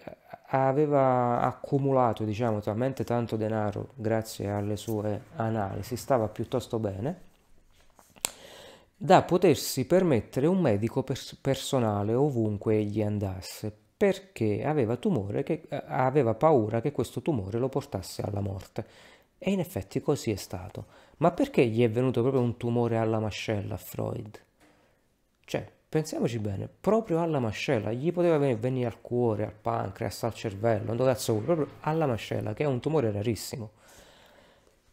aveva 0.49 1.41
accumulato, 1.41 2.23
diciamo, 2.23 2.59
talmente 2.59 3.03
tanto 3.03 3.35
denaro 3.35 3.93
grazie 3.95 4.51
alle 4.51 4.75
sue 4.75 5.23
analisi, 5.37 5.95
stava 5.95 6.27
piuttosto 6.27 6.77
bene, 6.77 7.21
da 8.99 9.21
potersi 9.21 9.85
permettere 9.85 10.47
un 10.47 10.59
medico 10.59 11.03
pers- 11.03 11.35
personale 11.39 12.15
ovunque 12.15 12.77
egli 12.77 13.03
andasse, 13.03 13.71
perché 13.95 14.65
aveva, 14.65 14.97
che, 14.97 15.63
eh, 15.69 15.83
aveva 15.85 16.33
paura 16.33 16.81
che 16.81 16.91
questo 16.91 17.21
tumore 17.21 17.59
lo 17.59 17.69
portasse 17.69 18.23
alla 18.23 18.41
morte. 18.41 18.85
E 19.37 19.51
in 19.51 19.59
effetti 19.59 20.01
così 20.01 20.31
è 20.31 20.35
stato. 20.35 20.85
Ma 21.17 21.31
perché 21.31 21.65
gli 21.67 21.83
è 21.83 21.89
venuto 21.91 22.21
proprio 22.21 22.41
un 22.41 22.57
tumore 22.57 22.97
alla 22.97 23.19
mascella 23.19 23.75
a 23.75 23.77
Freud? 23.77 24.41
Cioè, 25.45 25.71
pensiamoci 25.87 26.39
bene, 26.39 26.67
proprio 26.67 27.21
alla 27.21 27.39
mascella, 27.39 27.91
gli 27.91 28.11
poteva 28.11 28.37
venire 28.37 28.87
al 28.87 28.99
cuore, 28.99 29.45
al 29.45 29.53
pancreas, 29.53 30.23
al 30.23 30.33
cervello, 30.33 30.93
non 30.93 31.05
cazzo 31.05 31.33
vuoi, 31.33 31.45
proprio 31.45 31.67
alla 31.81 32.07
mascella, 32.07 32.53
che 32.53 32.63
è 32.63 32.67
un 32.67 32.79
tumore 32.79 33.11
rarissimo. 33.11 33.71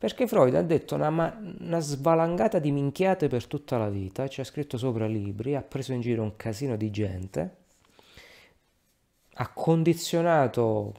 Perché 0.04 0.26
Freud 0.26 0.54
ha 0.54 0.60
detto 0.60 0.96
una, 0.96 1.08
una 1.08 1.80
svalangata 1.80 2.58
di 2.58 2.70
minchiate 2.72 3.26
per 3.28 3.46
tutta 3.46 3.78
la 3.78 3.88
vita, 3.88 4.28
ci 4.28 4.42
ha 4.42 4.44
scritto 4.44 4.76
sopra 4.76 5.06
libri, 5.06 5.56
ha 5.56 5.62
preso 5.62 5.94
in 5.94 6.02
giro 6.02 6.22
un 6.22 6.36
casino 6.36 6.76
di 6.76 6.90
gente, 6.90 7.56
ha 9.32 9.48
condizionato 9.48 10.92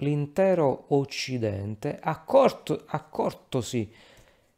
l'intero 0.00 0.84
Occidente, 0.88 1.98
accorto, 2.02 2.82
accortosi 2.84 3.90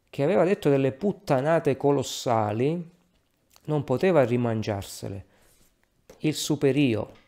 che 0.09 0.23
aveva 0.23 0.43
detto 0.43 0.69
delle 0.69 0.91
puttanate 0.91 1.77
colossali, 1.77 2.91
non 3.63 3.85
poteva 3.85 4.25
rimangiarsele. 4.25 5.25
Il 6.17 6.33
superio. 6.35 7.22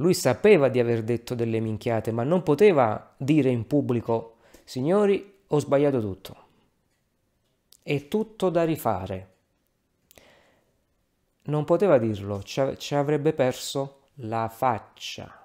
Lui 0.00 0.14
sapeva 0.14 0.68
di 0.68 0.80
aver 0.80 1.02
detto 1.02 1.34
delle 1.34 1.60
minchiate, 1.60 2.10
ma 2.10 2.24
non 2.24 2.42
poteva 2.42 3.14
dire 3.16 3.50
in 3.50 3.66
pubblico, 3.66 4.36
signori, 4.64 5.38
ho 5.46 5.58
sbagliato 5.58 6.00
tutto. 6.00 6.36
È 7.82 8.08
tutto 8.08 8.50
da 8.50 8.64
rifare 8.64 9.30
non 11.50 11.64
poteva 11.64 11.98
dirlo, 11.98 12.42
ci, 12.42 12.62
ci 12.78 12.94
avrebbe 12.94 13.32
perso 13.32 14.02
la 14.16 14.48
faccia. 14.48 15.36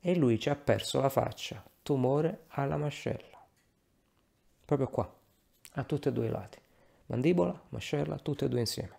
E 0.00 0.16
lui 0.16 0.38
ci 0.38 0.48
ha 0.48 0.56
perso 0.56 1.00
la 1.00 1.08
faccia, 1.08 1.62
tumore 1.82 2.44
alla 2.48 2.76
mascella. 2.76 3.40
Proprio 4.64 4.88
qua, 4.88 5.10
a 5.74 5.84
tutti 5.84 6.08
e 6.08 6.12
due 6.12 6.26
i 6.26 6.30
lati. 6.30 6.58
Mandibola, 7.06 7.58
mascella, 7.68 8.18
tutte 8.18 8.46
e 8.46 8.48
due 8.48 8.60
insieme. 8.60 8.98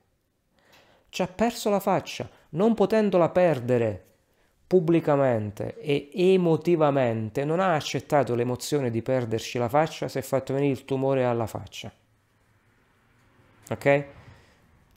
Ci 1.09 1.21
ha 1.21 1.27
perso 1.27 1.69
la 1.69 1.79
faccia, 1.79 2.29
non 2.49 2.73
potendola 2.73 3.29
perdere 3.29 4.12
pubblicamente 4.73 5.77
e 5.77 6.09
emotivamente, 6.15 7.45
non 7.45 7.59
ha 7.59 7.75
accettato 7.75 8.33
l'emozione 8.33 8.89
di 8.89 9.03
perderci 9.03 9.59
la 9.59 9.69
faccia, 9.69 10.07
si 10.07 10.17
è 10.17 10.21
fatto 10.23 10.51
venire 10.55 10.71
il 10.71 10.83
tumore 10.83 11.25
alla 11.25 11.45
faccia. 11.45 11.93
Ok? 13.69 14.05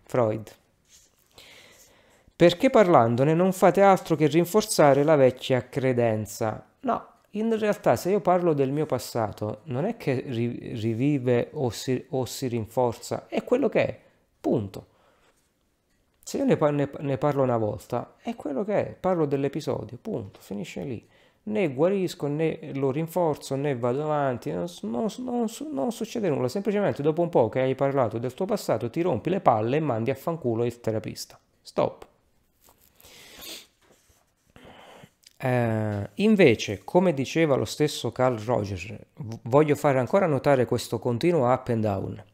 Freud 0.05 0.51
perché 2.35 2.69
parlandone 2.69 3.33
non 3.33 3.53
fate 3.53 3.81
altro 3.81 4.15
che 4.15 4.27
rinforzare 4.27 5.03
la 5.05 5.17
vecchia 5.17 5.71
credenza. 5.71 6.67
No, 6.81 7.09
in 7.31 7.59
realtà 7.59 7.97
se 7.97 8.11
io 8.11 8.21
parlo 8.21 8.53
del 8.53 8.73
mio 8.73 8.85
passato, 8.85 9.61
non 9.65 9.87
è 9.87 9.97
che 9.97 10.23
rivive 10.27 11.49
o 11.53 11.71
si, 11.71 12.05
o 12.11 12.27
si 12.27 12.47
rinforza, 12.49 13.27
è 13.27 13.43
quello 13.43 13.71
che 13.71 13.87
è, 13.87 14.01
punto. 14.39 14.89
Se 16.29 16.39
io 16.39 16.45
ne, 16.45 16.59
ne, 16.73 16.91
ne, 16.99 17.19
parlo 17.19 17.45
una 17.45 17.57
volta, 17.57 18.15
è 18.21 18.35
quello 18.35 18.65
che 18.65 18.75
è, 18.75 18.97
parlo 18.99 19.27
dell'episodio, 19.27 19.97
punto, 19.97 20.41
finisce 20.41 20.83
lì. 20.83 21.09
Né 21.45 21.73
guarisco, 21.73 22.27
né 22.27 22.73
lo 22.75 22.91
rinforzo, 22.91 23.55
né 23.55 23.77
vado 23.77 24.03
avanti, 24.03 24.51
non, 24.51 24.67
non, 24.81 25.07
non, 25.19 25.47
non 25.71 25.93
succede 25.93 26.29
nulla, 26.29 26.49
semplicemente 26.49 27.01
dopo 27.01 27.23
un 27.23 27.29
po' 27.29 27.49
che 27.49 27.61
hai 27.61 27.77
parlato 27.77 28.19
del 28.19 28.35
tuo 28.35 28.45
passato 28.45 28.91
ti 28.91 29.03
rompi 29.03 29.31
le 29.31 29.39
palle 29.39 29.77
e 29.77 29.81
mandi 29.81 30.11
a 30.11 30.17
fanculo 30.17 30.65
il 30.65 30.81
terapista. 30.81 31.39
Stop. 31.63 32.07
Eh, 35.37 36.11
invece, 36.15 36.83
come 36.83 37.15
diceva 37.15 37.55
lo 37.55 37.65
stesso 37.65 38.11
Carl 38.11 38.39
Rogers, 38.39 38.93
voglio 39.43 39.77
fare 39.77 40.01
ancora 40.01 40.27
notare 40.27 40.65
questo 40.65 40.99
continuo 40.99 41.49
up 41.49 41.69
and 41.69 41.83
down. 41.83 42.25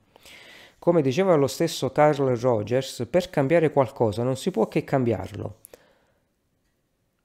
Come 0.83 1.01
diceva 1.01 1.37
lo 1.37 1.47
stesso 1.47 1.92
Carl 1.92 2.35
Rogers, 2.35 3.07
per 3.09 3.31
cambiare 3.31 3.71
qualcosa 3.71 4.25
non 4.25 4.37
si 4.37 4.51
può 4.51 4.66
che 4.66 4.83
cambiarlo. 4.83 5.59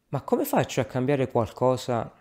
Ma 0.10 0.22
come 0.22 0.46
faccio 0.46 0.80
a 0.80 0.86
cambiare 0.86 1.32
qualcosa 1.32 2.14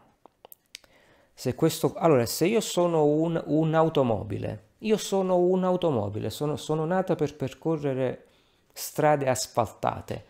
se 1.35 1.55
questo... 1.55 1.93
Allora, 1.97 2.25
se 2.25 2.47
io 2.47 2.63
sono 2.63 3.05
un, 3.05 3.39
un'automobile, 3.45 4.69
io 4.79 4.97
sono 4.97 5.37
un'automobile, 5.37 6.31
sono, 6.31 6.57
sono 6.57 6.87
nata 6.87 7.17
per 7.17 7.37
percorrere 7.37 8.29
strade 8.73 9.29
asfaltate 9.29 10.25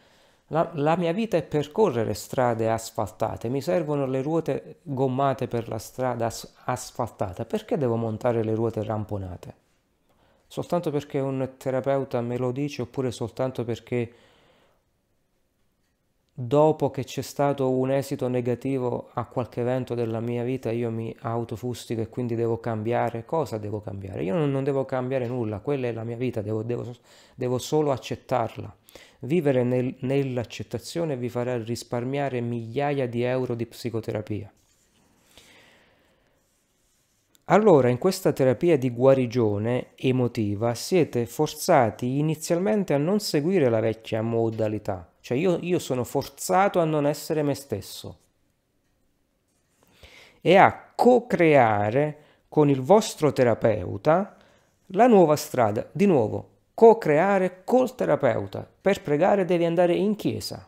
la, 0.49 0.71
la, 0.75 0.97
mia 0.97 1.13
vita 1.13 1.37
è 1.37 1.43
percorrere 1.43 2.15
strade 2.15 2.69
asfaltate, 2.69 3.49
mi 3.49 3.61
servono 3.61 4.07
le 4.07 4.23
ruote 4.23 4.79
gommate 4.83 5.49
per 5.49 5.69
la 5.69 5.79
strada 5.79 6.27
as- 6.27 6.53
asfaltata, 6.65 7.45
perché 7.45 7.77
devo 7.77 7.97
montare 7.97 8.45
le 8.45 8.55
ruote 8.55 8.83
ramponate? 8.85 9.66
Soltanto 10.47 10.91
perché 10.91 11.19
un 11.19 11.55
terapeuta 11.57 12.21
me 12.21 12.37
lo 12.37 12.53
dice 12.53 12.83
oppure 12.83 13.11
soltanto 13.11 13.65
perché 13.65 14.13
dopo 16.39 16.91
che 16.91 17.03
c'è 17.03 17.23
stato 17.23 17.71
un 17.71 17.91
esito 17.91 18.29
negativo 18.29 19.09
a 19.15 19.25
qualche 19.25 19.63
evento 19.63 19.95
della 19.95 20.21
mia 20.21 20.45
vita 20.45 20.71
io 20.71 20.91
mi 20.91 21.15
autofustico 21.21 22.03
e 22.03 22.09
quindi 22.09 22.35
devo 22.35 22.59
cambiare? 22.61 23.25
Cosa 23.25 23.57
devo 23.57 23.81
cambiare? 23.81 24.23
Io 24.23 24.35
non, 24.35 24.63
devo 24.63 24.85
cambiare 24.85 25.27
nulla, 25.27 25.61
quella 25.61 25.89
è 25.89 25.93
la 25.93 26.05
mia 26.05 26.17
vita, 26.17 26.43
devo, 26.43 26.63
devo, 26.63 26.95
devo 27.35 27.59
solo 27.59 27.91
accettarla. 27.91 28.75
Vivere 29.21 29.65
nel, 29.65 29.97
nell'accettazione 30.01 31.17
vi 31.17 31.31
farà 31.31 31.57
risparmiare 31.57 32.41
migliaia 32.41 33.09
di 33.09 33.23
euro 33.23 33.55
di 33.55 33.67
psicoterapia. 33.67 34.53
Allora 37.47 37.89
in 37.89 37.99
questa 37.99 38.33
terapia 38.33 38.79
di 38.79 38.91
guarigione 38.91 39.89
emotiva 39.97 40.75
siete 40.75 41.27
forzati 41.27 42.19
inizialmente 42.19 42.95
a 42.95 42.99
non 42.99 43.21
seguire 43.21 43.69
la 43.69 43.81
vecchia 43.81 44.23
modalità, 44.23 45.11
cioè 45.21 45.37
io, 45.37 45.59
io 45.61 45.79
sono 45.79 46.05
forzato 46.05 46.81
a 46.81 46.85
non 46.85 47.07
essere 47.07 47.43
me 47.43 47.55
stesso 47.55 48.19
e 50.41 50.55
a 50.57 50.93
co-creare 50.95 52.19
con 52.49 52.69
il 52.69 52.81
vostro 52.81 53.33
terapeuta 53.33 54.37
la 54.91 55.09
nuova 55.09 55.35
strada. 55.35 55.89
Di 55.91 56.07
nuovo, 56.07 56.51
co-creare 56.73 57.63
col 57.65 57.95
terapeuta. 57.95 58.69
Per 58.81 59.03
pregare 59.03 59.45
devi 59.45 59.65
andare 59.65 59.95
in 59.95 60.15
chiesa. 60.15 60.65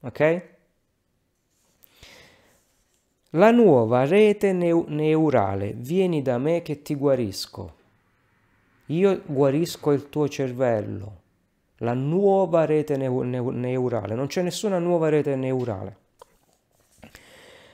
Ok? 0.00 0.55
La 3.36 3.50
nuova 3.50 4.06
rete 4.06 4.54
neu- 4.54 4.86
neurale, 4.88 5.74
vieni 5.76 6.22
da 6.22 6.38
me 6.38 6.62
che 6.62 6.80
ti 6.80 6.94
guarisco. 6.94 7.74
Io 8.86 9.20
guarisco 9.26 9.92
il 9.92 10.08
tuo 10.08 10.26
cervello. 10.26 11.20
La 11.80 11.92
nuova 11.92 12.64
rete 12.64 12.96
neu- 12.96 13.20
neu- 13.20 13.50
neurale, 13.50 14.14
non 14.14 14.26
c'è 14.26 14.40
nessuna 14.40 14.78
nuova 14.78 15.10
rete 15.10 15.36
neurale. 15.36 15.96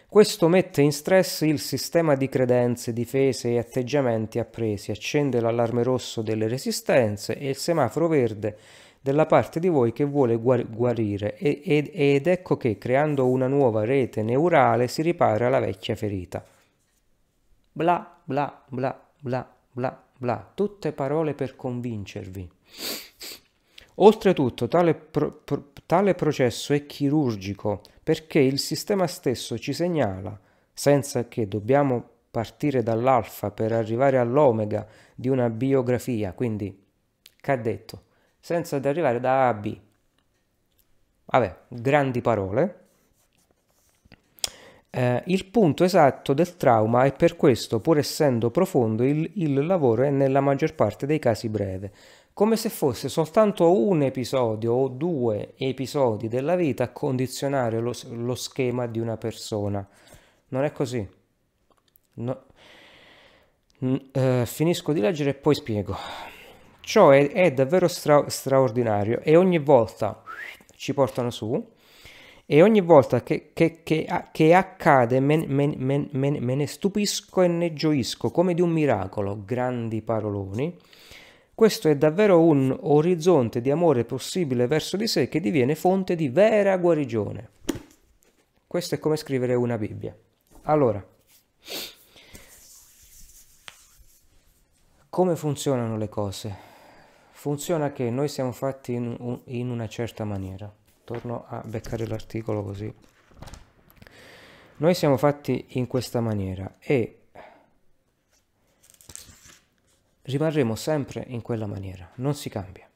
Questo 0.09 0.49
mette 0.49 0.83
in 0.83 0.91
stress 0.91 1.43
il 1.43 1.61
sistema 1.61 2.17
di 2.17 2.29
credenze, 2.29 2.93
difese 2.93 3.51
e 3.51 3.59
atteggiamenti 3.59 4.41
appresi, 4.41 4.91
accende 4.91 5.39
l'allarme 5.41 5.85
rosso 5.85 6.23
delle 6.23 6.49
resistenze 6.49 7.39
e 7.39 7.51
il 7.51 7.57
semaforo 7.57 8.09
verde 8.09 8.59
della 9.03 9.27
parte 9.27 9.59
di 9.59 9.67
voi 9.67 9.93
che 9.93 10.05
vuole 10.05 10.37
guarire 10.37 11.37
ed, 11.37 11.91
ed 11.93 12.27
ecco 12.29 12.57
che 12.57 12.79
creando 12.79 13.27
una 13.27 13.49
nuova 13.49 13.85
rete 13.85 14.23
neurale 14.23 14.87
si 14.87 15.03
ripara 15.03 15.49
la 15.49 15.59
vecchia 15.59 15.97
ferita. 15.97 16.45
Bla 17.73 18.21
bla 18.23 18.63
bla 18.69 19.09
bla 19.19 19.55
bla 19.73 20.03
bla, 20.17 20.53
tutte 20.55 20.93
parole 20.93 21.35
per 21.35 21.57
convincervi. 21.57 22.49
Oltretutto 23.97 24.69
tale, 24.69 24.95
pro, 24.95 25.33
pro, 25.33 25.73
tale 25.85 26.15
processo 26.15 26.73
è 26.73 26.87
chirurgico 26.87 27.83
perché 28.03 28.39
il 28.39 28.61
sistema 28.61 29.09
stesso 29.09 29.59
ci 29.59 29.73
segnala, 29.73 30.39
senza 30.73 31.27
che 31.27 31.49
dobbiamo 31.49 32.09
partire 32.31 32.85
dall'alfa 32.85 33.51
per 33.51 33.73
arrivare 33.73 34.19
all'omega 34.19 34.87
di 35.15 35.29
una 35.29 35.51
biografia, 35.51 36.33
quindi, 36.33 36.85
che 37.41 37.51
ha 37.51 37.57
detto? 37.57 38.11
Senza 38.43 38.81
di 38.81 38.89
arrivare 38.89 39.21
da 39.21 39.45
A 39.45 39.49
a 39.49 39.55
B. 39.55 39.79
Vabbè, 41.27 41.57
grandi 41.69 42.21
parole. 42.21 42.81
Eh, 44.91 45.23
il 45.27 45.47
punto 45.47 45.85
esatto 45.85 46.35
del 46.35 46.57
trauma 46.57 47.05
è 47.05 47.15
per 47.15 47.37
questo, 47.37 47.79
pur 47.79 47.99
essendo 47.99 48.51
profondo, 48.51 49.05
il, 49.05 49.31
il 49.37 49.65
lavoro 49.65 50.03
è 50.03 50.11
nella 50.11 50.41
maggior 50.41 50.75
parte 50.75 51.07
dei 51.07 51.21
casi 51.21 51.49
breve, 51.49 51.93
come 52.33 52.57
se 52.57 52.69
fosse 52.69 53.09
soltanto 53.09 53.79
un 53.79 54.03
episodio 54.03 54.73
o 54.73 54.89
due 54.89 55.55
episodi 55.57 56.27
della 56.27 56.57
vita 56.57 56.85
a 56.85 56.91
condizionare 56.91 57.79
lo, 57.79 57.95
lo 58.11 58.35
schema 58.35 58.87
di 58.87 58.99
una 58.99 59.17
persona. 59.17 59.87
Non 60.49 60.65
è 60.65 60.73
così. 60.73 61.09
No. 62.15 62.45
Eh, 63.79 64.43
finisco 64.45 64.93
di 64.93 65.01
leggere 65.01 65.31
e 65.31 65.35
poi 65.35 65.55
spiego. 65.55 65.97
Ciò 66.83 67.11
è, 67.11 67.31
è 67.31 67.53
davvero 67.53 67.87
stra- 67.87 68.29
straordinario 68.29 69.21
e 69.23 69.37
ogni 69.37 69.59
volta 69.59 70.23
ci 70.75 70.93
portano 70.93 71.31
su 71.31 71.71
e 72.45 72.61
ogni 72.61 72.81
volta 72.81 73.23
che, 73.23 73.53
che, 73.55 73.83
che, 73.83 74.07
che 74.33 74.53
accade 74.53 75.21
me, 75.21 75.47
me, 75.47 75.75
me, 75.77 76.09
me, 76.11 76.55
ne 76.55 76.67
stupisco 76.67 77.41
e 77.41 77.49
ne 77.49 77.73
gioisco 77.73 78.31
come 78.31 78.53
di 78.53 78.61
un 78.61 78.71
miracolo, 78.71 79.43
grandi 79.45 80.03
paroloni. 80.03 80.77
Questo 81.55 81.89
è 81.89 81.97
davvero 81.97 82.41
un 82.41 82.77
orizzonte 82.79 83.61
di 83.61 83.71
amore 83.71 84.05
possibile 84.05 84.67
verso 84.67 84.97
di 84.97 85.07
sé 85.07 85.29
che 85.29 85.41
diviene 85.41 85.77
fonte 85.77 86.17
di 86.17 86.29
vera 86.29 86.77
guarigione. 86.77 87.51
Questo 88.67 88.97
è 88.97 88.99
come 88.99 89.17
scrivere 89.17 89.55
una 89.55 89.79
Bibbia. 89.79 90.15
Allora, 90.63 91.03
come 95.09 95.37
funzionano 95.37 95.97
le 95.97 96.09
cose? 96.09 96.72
Funziona 97.43 97.91
che 97.91 98.09
noi 98.09 98.29
siamo 98.29 98.53
fatti 98.53 98.93
in, 98.93 99.41
in 99.47 99.69
una 99.69 99.89
certa 99.89 100.23
maniera. 100.23 100.73
Torno 101.03 101.45
a 101.49 101.61
beccare 101.67 102.07
l'articolo 102.07 102.63
così. 102.63 102.95
Noi 104.77 104.95
siamo 104.95 105.17
fatti 105.17 105.65
in 105.71 105.89
questa 105.89 106.21
maniera 106.21 106.77
e 106.79 107.23
rimarremo 110.23 110.77
sempre 110.77 111.25
in 111.27 111.43
quella 111.43 111.67
maniera, 111.67 112.09
non 112.17 112.37
si 112.37 112.49
cambia. 112.49 112.89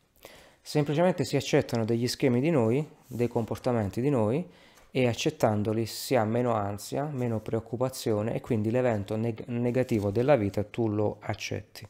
Semplicemente 0.62 1.24
si 1.24 1.34
accettano 1.34 1.84
degli 1.84 2.06
schemi 2.06 2.40
di 2.40 2.50
noi, 2.50 2.88
dei 3.04 3.26
comportamenti 3.26 4.00
di 4.00 4.10
noi 4.10 4.48
e 4.92 5.08
accettandoli 5.08 5.86
si 5.86 6.14
ha 6.14 6.24
meno 6.24 6.54
ansia, 6.54 7.02
meno 7.06 7.40
preoccupazione 7.40 8.36
e 8.36 8.40
quindi 8.40 8.70
l'evento 8.70 9.16
neg- 9.16 9.44
negativo 9.46 10.12
della 10.12 10.36
vita 10.36 10.62
tu 10.62 10.86
lo 10.86 11.16
accetti. 11.18 11.84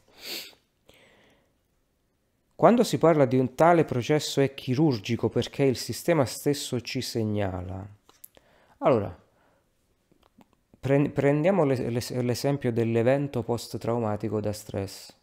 Quando 2.57 2.83
si 2.83 2.97
parla 2.97 3.25
di 3.25 3.37
un 3.37 3.53
tale 3.53 3.85
processo 3.85 4.41
è 4.41 4.55
chirurgico 4.55 5.29
perché 5.29 5.61
il 5.61 5.77
sistema 5.77 6.25
stesso 6.25 6.81
ci 6.81 7.01
segnala. 7.01 7.87
Allora, 8.79 9.15
prendiamo 10.79 11.63
l'esempio 11.65 12.71
dell'evento 12.71 13.43
post-traumatico 13.43 14.39
da 14.41 14.51
stress. 14.53 15.15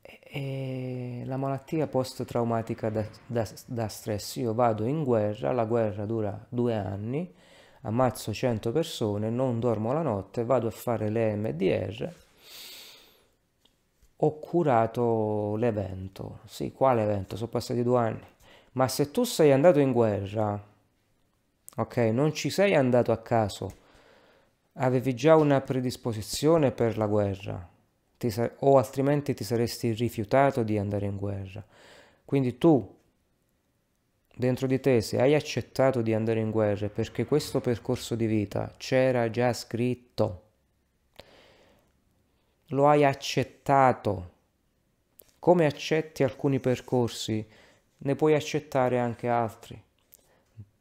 E 0.00 1.24
la 1.26 1.36
malattia 1.36 1.88
post-traumatica 1.88 2.90
da, 2.90 3.04
da, 3.26 3.48
da, 3.66 3.88
stress. 3.88 4.36
Io 4.36 4.54
vado 4.54 4.84
in 4.84 5.02
guerra, 5.02 5.50
la 5.50 5.64
guerra 5.64 6.06
dura 6.06 6.46
due 6.48 6.76
anni, 6.76 7.34
ammazzo 7.80 8.32
100 8.32 8.70
persone, 8.70 9.30
non 9.30 9.58
dormo 9.58 9.92
la 9.92 10.02
notte, 10.02 10.44
vado 10.44 10.68
a 10.68 10.70
fare 10.70 11.08
le 11.08 11.34
MDR 11.34 12.30
ho 14.24 14.38
curato 14.38 15.56
l'evento. 15.56 16.40
Sì, 16.46 16.72
quale 16.72 17.02
evento? 17.02 17.36
Sono 17.36 17.48
passati 17.48 17.82
due 17.82 17.98
anni. 17.98 18.26
Ma 18.72 18.86
se 18.86 19.10
tu 19.10 19.24
sei 19.24 19.52
andato 19.52 19.80
in 19.80 19.92
guerra, 19.92 20.60
ok, 21.76 21.96
non 21.96 22.32
ci 22.32 22.48
sei 22.48 22.74
andato 22.74 23.10
a 23.10 23.18
caso, 23.18 23.80
avevi 24.74 25.14
già 25.14 25.34
una 25.34 25.60
predisposizione 25.60 26.70
per 26.70 26.96
la 26.96 27.06
guerra, 27.06 27.68
o 28.60 28.78
altrimenti 28.78 29.34
ti 29.34 29.42
saresti 29.42 29.90
rifiutato 29.92 30.62
di 30.62 30.78
andare 30.78 31.06
in 31.06 31.16
guerra. 31.16 31.64
Quindi 32.24 32.56
tu, 32.56 32.96
dentro 34.36 34.68
di 34.68 34.78
te, 34.78 35.00
se 35.00 35.20
hai 35.20 35.34
accettato 35.34 36.00
di 36.00 36.14
andare 36.14 36.38
in 36.38 36.50
guerra, 36.50 36.88
perché 36.88 37.26
questo 37.26 37.60
percorso 37.60 38.14
di 38.14 38.26
vita 38.26 38.72
c'era 38.78 39.28
già 39.28 39.52
scritto 39.52 40.41
lo 42.72 42.88
hai 42.88 43.04
accettato. 43.04 44.30
Come 45.38 45.66
accetti 45.66 46.22
alcuni 46.22 46.60
percorsi, 46.60 47.44
ne 47.98 48.14
puoi 48.14 48.34
accettare 48.34 48.98
anche 48.98 49.28
altri. 49.28 49.80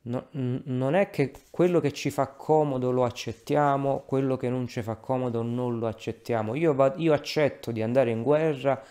No, 0.03 0.27
non 0.31 0.95
è 0.95 1.11
che 1.11 1.31
quello 1.51 1.79
che 1.79 1.91
ci 1.93 2.09
fa 2.09 2.27
comodo 2.27 2.91
lo 2.91 3.03
accettiamo, 3.03 4.03
quello 4.05 4.35
che 4.35 4.49
non 4.49 4.67
ci 4.67 4.81
fa 4.81 4.95
comodo 4.95 5.43
non 5.43 5.77
lo 5.77 5.87
accettiamo. 5.87 6.55
Io, 6.55 6.93
io 6.97 7.13
accetto 7.13 7.71
di 7.71 7.81
andare 7.83 8.09
in 8.09 8.23
guerra, 8.23 8.81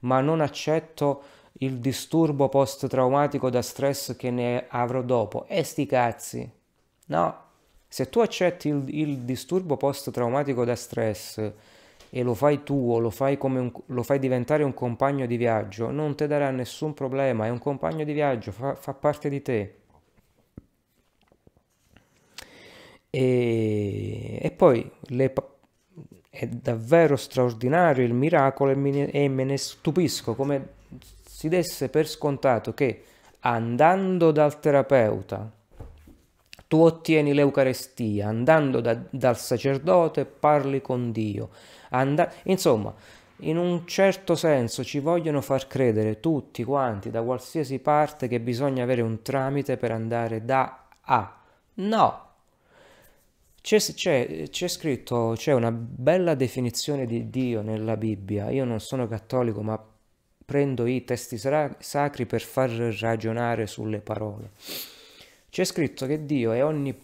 ma 0.00 0.20
non 0.20 0.40
accetto 0.40 1.22
il 1.60 1.78
disturbo 1.78 2.48
post-traumatico 2.48 3.48
da 3.48 3.62
stress 3.62 4.16
che 4.16 4.30
ne 4.30 4.66
avrò 4.68 5.02
dopo. 5.02 5.46
E 5.46 5.62
sti 5.62 5.86
cazzi. 5.86 6.50
No, 7.06 7.42
se 7.86 8.08
tu 8.08 8.18
accetti 8.20 8.68
il, 8.68 8.84
il 8.88 9.18
disturbo 9.20 9.76
post-traumatico 9.76 10.64
da 10.64 10.74
stress 10.74 11.52
e 12.16 12.22
lo 12.22 12.32
fai 12.32 12.62
tuo, 12.62 12.98
lo 12.98 13.10
fai, 13.10 13.36
un, 13.42 13.70
lo 13.88 14.02
fai 14.02 14.18
diventare 14.18 14.62
un 14.62 14.72
compagno 14.72 15.26
di 15.26 15.36
viaggio, 15.36 15.90
non 15.90 16.16
ti 16.16 16.26
darà 16.26 16.50
nessun 16.50 16.94
problema, 16.94 17.44
è 17.44 17.50
un 17.50 17.58
compagno 17.58 18.04
di 18.04 18.14
viaggio, 18.14 18.52
fa, 18.52 18.74
fa 18.74 18.94
parte 18.94 19.28
di 19.28 19.42
te. 19.42 19.74
E, 23.10 24.38
e 24.40 24.50
poi 24.50 24.90
le, 25.08 25.34
è 26.30 26.46
davvero 26.46 27.16
straordinario 27.16 28.02
il 28.06 28.14
miracolo 28.14 28.70
e 28.70 28.76
ne, 28.76 29.10
e 29.10 29.28
me 29.28 29.44
ne 29.44 29.58
stupisco 29.58 30.34
come 30.34 30.68
si 31.22 31.50
desse 31.50 31.90
per 31.90 32.08
scontato 32.08 32.72
che 32.72 33.02
andando 33.40 34.30
dal 34.30 34.58
terapeuta 34.58 35.52
tu 36.68 36.80
ottieni 36.80 37.32
l'Eucarestia, 37.32 38.28
andando 38.28 38.80
da, 38.80 38.98
dal 39.10 39.38
sacerdote 39.38 40.24
parli 40.24 40.80
con 40.80 41.12
Dio. 41.12 41.50
And- 41.90 42.28
insomma, 42.44 42.94
in 43.40 43.58
un 43.58 43.86
certo 43.86 44.34
senso 44.34 44.82
ci 44.82 44.98
vogliono 44.98 45.40
far 45.40 45.66
credere 45.66 46.20
tutti 46.20 46.64
quanti, 46.64 47.10
da 47.10 47.22
qualsiasi 47.22 47.78
parte, 47.78 48.28
che 48.28 48.40
bisogna 48.40 48.82
avere 48.82 49.02
un 49.02 49.22
tramite 49.22 49.76
per 49.76 49.90
andare 49.90 50.44
da 50.44 50.86
A. 51.02 51.40
No! 51.74 52.24
C'è, 53.60 53.78
c'è, 53.78 54.48
c'è 54.48 54.68
scritto, 54.68 55.34
c'è 55.36 55.52
una 55.52 55.72
bella 55.72 56.34
definizione 56.34 57.04
di 57.04 57.30
Dio 57.30 57.62
nella 57.62 57.96
Bibbia. 57.96 58.48
Io 58.50 58.64
non 58.64 58.78
sono 58.78 59.08
cattolico, 59.08 59.60
ma 59.60 59.82
prendo 60.44 60.86
i 60.86 61.02
testi 61.02 61.36
sacri 61.36 62.26
per 62.26 62.42
far 62.42 62.70
ragionare 62.70 63.66
sulle 63.66 63.98
parole. 63.98 64.52
C'è 65.50 65.64
scritto 65.64 66.06
che 66.06 66.24
Dio 66.24 66.52
è, 66.52 66.64
onni, 66.64 66.96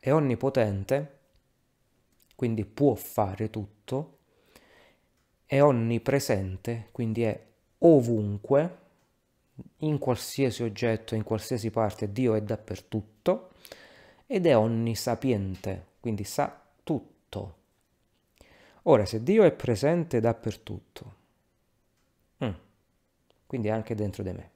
è 0.00 0.10
onnipotente, 0.12 1.18
quindi 2.40 2.64
può 2.64 2.94
fare 2.94 3.50
tutto, 3.50 4.16
è 5.44 5.60
onnipresente, 5.60 6.88
quindi 6.90 7.22
è 7.22 7.38
ovunque, 7.80 8.78
in 9.80 9.98
qualsiasi 9.98 10.62
oggetto, 10.62 11.14
in 11.14 11.22
qualsiasi 11.22 11.68
parte, 11.68 12.10
Dio 12.10 12.32
è 12.32 12.40
dappertutto 12.40 13.50
ed 14.26 14.46
è 14.46 14.56
onnisapiente, 14.56 15.84
quindi 16.00 16.24
sa 16.24 16.58
tutto. 16.82 17.56
Ora, 18.84 19.04
se 19.04 19.22
Dio 19.22 19.42
è 19.42 19.52
presente 19.52 20.18
dappertutto, 20.18 21.14
mm, 22.42 22.52
quindi 23.44 23.68
anche 23.68 23.94
dentro 23.94 24.22
di 24.22 24.32
me, 24.32 24.50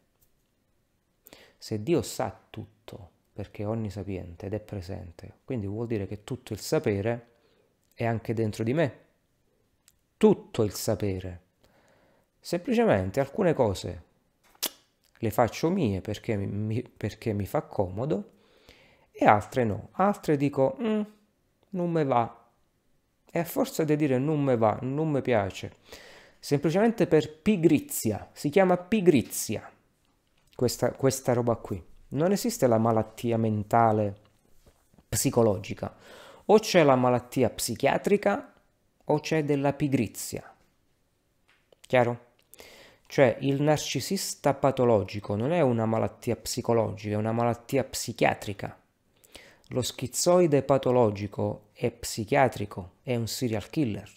se 1.59 1.83
Dio 1.83 2.01
sa 2.01 2.35
tutto, 2.49 3.11
perché 3.35 3.65
è 3.65 3.69
onnisapiente 3.69 4.47
ed 4.47 4.55
è 4.55 4.61
presente, 4.61 5.41
quindi 5.45 5.67
vuol 5.67 5.87
dire 5.87 6.07
che 6.07 6.25
tutto 6.25 6.55
il 6.55 6.61
sapere 6.61 7.33
è 7.95 8.05
anche 8.05 8.35
dentro 8.35 8.65
di 8.65 8.75
me, 8.75 8.99
tutto 10.17 10.63
il 10.63 10.73
sapere. 10.75 11.41
Semplicemente 12.41 13.21
alcune 13.21 13.55
cose 13.55 14.03
le 15.19 15.31
faccio 15.31 15.71
mie 15.71 16.03
perché 16.03 16.37
mi, 16.37 16.83
perché 16.83 17.33
mi 17.33 17.47
fa 17.47 17.63
comodo 17.63 18.33
e 19.11 19.25
altre 19.25 19.65
no. 19.65 19.89
Altre 19.93 20.37
dico, 20.37 20.77
mm, 20.83 21.01
non 21.71 21.91
me 21.91 22.05
va. 22.05 22.43
E 23.31 23.39
a 23.39 23.45
forza 23.45 23.85
di 23.85 23.97
dire 23.97 24.19
non 24.19 24.43
me 24.43 24.57
va, 24.57 24.79
non 24.83 25.11
mi 25.11 25.23
piace, 25.23 25.77
semplicemente 26.39 27.07
per 27.07 27.41
pigrizia, 27.41 28.29
si 28.33 28.49
chiama 28.49 28.77
pigrizia 28.77 29.69
questa, 30.55 30.93
questa 30.93 31.33
roba 31.33 31.57
qui. 31.57 31.83
Non 32.11 32.31
esiste 32.31 32.67
la 32.67 32.79
malattia 32.79 33.37
mentale 33.37 34.17
psicologica, 35.09 35.93
o 36.47 36.59
c'è 36.59 36.83
la 36.83 36.97
malattia 36.97 37.51
psichiatrica 37.51 38.53
o 39.05 39.21
c'è 39.21 39.45
della 39.45 39.73
pigrizia. 39.73 40.55
Chiaro? 41.81 42.33
Cioè 43.07 43.37
il 43.41 43.63
narcisista 43.63 44.55
patologico 44.55 45.37
non 45.37 45.53
è 45.53 45.61
una 45.61 45.87
malattia 45.87 46.37
psicologica, 46.37 47.15
è 47.15 47.19
una 47.19 47.33
malattia 47.33 47.85
psichiatrica. 47.85 48.77
Lo 49.69 49.83
schizoide 49.83 50.63
patologico 50.63 51.69
è 51.73 51.91
psichiatrico, 51.91 52.93
è 53.03 53.15
un 53.15 53.27
serial 53.27 53.69
killer. 53.71 54.11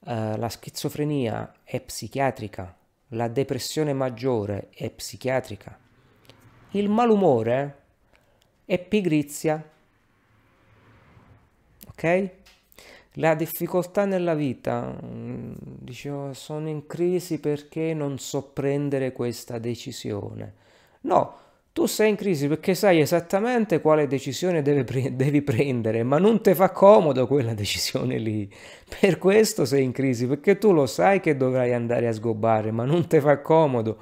Uh, 0.00 0.36
la 0.36 0.48
schizofrenia 0.48 1.52
è 1.64 1.80
psichiatrica, 1.80 2.76
la 3.12 3.28
depressione 3.28 3.92
maggiore 3.92 4.68
è 4.74 4.90
psichiatrica. 4.90 5.78
Il 6.72 6.88
malumore 6.88 7.82
è 8.64 8.78
pigrizia. 8.78 9.76
Ok? 11.98 12.30
La 13.14 13.34
difficoltà 13.34 14.04
nella 14.04 14.34
vita, 14.34 14.94
mm, 15.04 15.52
dicevo, 15.60 16.32
sono 16.34 16.68
in 16.68 16.86
crisi 16.86 17.40
perché 17.40 17.92
non 17.94 18.18
so 18.18 18.42
prendere 18.52 19.10
questa 19.12 19.58
decisione. 19.58 20.54
No, 21.02 21.34
tu 21.72 21.86
sei 21.86 22.10
in 22.10 22.16
crisi 22.16 22.46
perché 22.46 22.74
sai 22.76 23.00
esattamente 23.00 23.80
quale 23.80 24.06
decisione 24.06 24.62
pre- 24.62 25.14
devi 25.16 25.42
prendere, 25.42 26.04
ma 26.04 26.18
non 26.18 26.40
ti 26.40 26.54
fa 26.54 26.70
comodo 26.70 27.26
quella 27.26 27.54
decisione 27.54 28.18
lì. 28.18 28.48
Per 29.00 29.18
questo 29.18 29.64
sei 29.64 29.82
in 29.84 29.92
crisi, 29.92 30.26
perché 30.28 30.58
tu 30.58 30.72
lo 30.72 30.86
sai 30.86 31.18
che 31.20 31.36
dovrai 31.36 31.72
andare 31.72 32.06
a 32.06 32.12
sgobbare, 32.12 32.70
ma 32.70 32.84
non 32.84 33.08
ti 33.08 33.18
fa 33.20 33.40
comodo. 33.40 33.98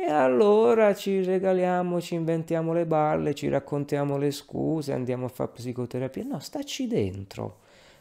E 0.00 0.10
allora 0.10 0.94
ci 0.94 1.24
regaliamo, 1.24 2.00
ci 2.00 2.14
inventiamo 2.14 2.72
le 2.72 2.86
balle, 2.86 3.34
ci 3.34 3.48
raccontiamo 3.48 4.16
le 4.16 4.30
scuse, 4.30 4.92
andiamo 4.92 5.26
a 5.26 5.28
fare 5.28 5.50
psicoterapia. 5.50 6.24
No, 6.24 6.38
staci 6.38 6.86
dentro. 6.86 7.60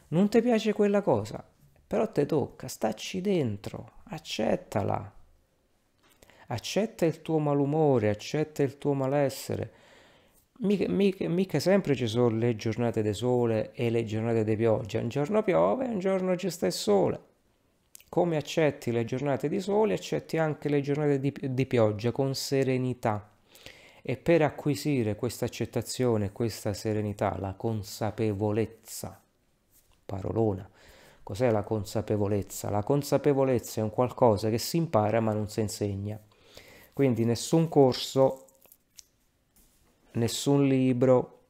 Non 0.10 0.30
ti 0.30 0.42
piace 0.42 0.74
quella 0.74 1.02
cosa, 1.02 1.44
però 1.88 2.10
ti 2.12 2.26
tocca, 2.26 2.68
staci 2.68 3.20
dentro, 3.22 3.92
accettala 4.10 5.12
accetta 6.48 7.06
il 7.06 7.22
tuo 7.22 7.40
malumore, 7.40 8.10
accetta 8.10 8.64
il 8.64 8.78
tuo 8.78 8.94
malessere. 8.94 9.72
Mica, 10.60 10.90
mica, 10.90 11.28
mica 11.30 11.60
sempre 11.60 11.96
ci 11.96 12.08
sono 12.08 12.36
le 12.36 12.56
giornate 12.56 13.02
di 13.02 13.14
sole 13.14 13.72
e 13.74 13.90
le 13.90 14.04
giornate 14.06 14.44
di 14.44 14.56
pioggia, 14.56 15.00
un 15.00 15.10
giorno 15.10 15.44
piove 15.44 15.86
un 15.86 16.00
giorno 16.00 16.36
ci 16.36 16.50
sta 16.50 16.66
il 16.66 16.72
sole. 16.72 17.27
Come 18.18 18.38
accetti 18.38 18.92
le 18.92 19.06
giornate 19.06 19.48
di 19.48 19.60
sole, 19.60 19.94
accetti 19.94 20.40
anche 20.40 20.70
le 20.70 20.82
giornate 20.82 21.20
di, 21.20 21.32
di 21.40 21.66
pioggia 21.68 22.12
con 22.12 22.34
serenità. 22.34 23.30
E 24.02 24.18
per 24.18 24.42
acquisire 24.42 25.16
questa 25.16 25.46
accettazione, 25.46 26.32
questa 26.32 26.74
serenità, 26.74 27.38
la 27.38 27.54
consapevolezza, 27.54 29.22
parolona, 30.04 30.68
cos'è 31.22 31.52
la 31.52 31.62
consapevolezza? 31.62 32.72
La 32.72 32.82
consapevolezza 32.82 33.82
è 33.82 33.84
un 33.84 33.92
qualcosa 33.92 34.50
che 34.50 34.58
si 34.58 34.78
impara 34.78 35.20
ma 35.20 35.34
non 35.34 35.48
si 35.48 35.60
insegna. 35.60 36.20
Quindi 36.94 37.24
nessun 37.24 37.70
corso, 37.70 38.46
nessun 40.14 40.66
libro, 40.66 41.42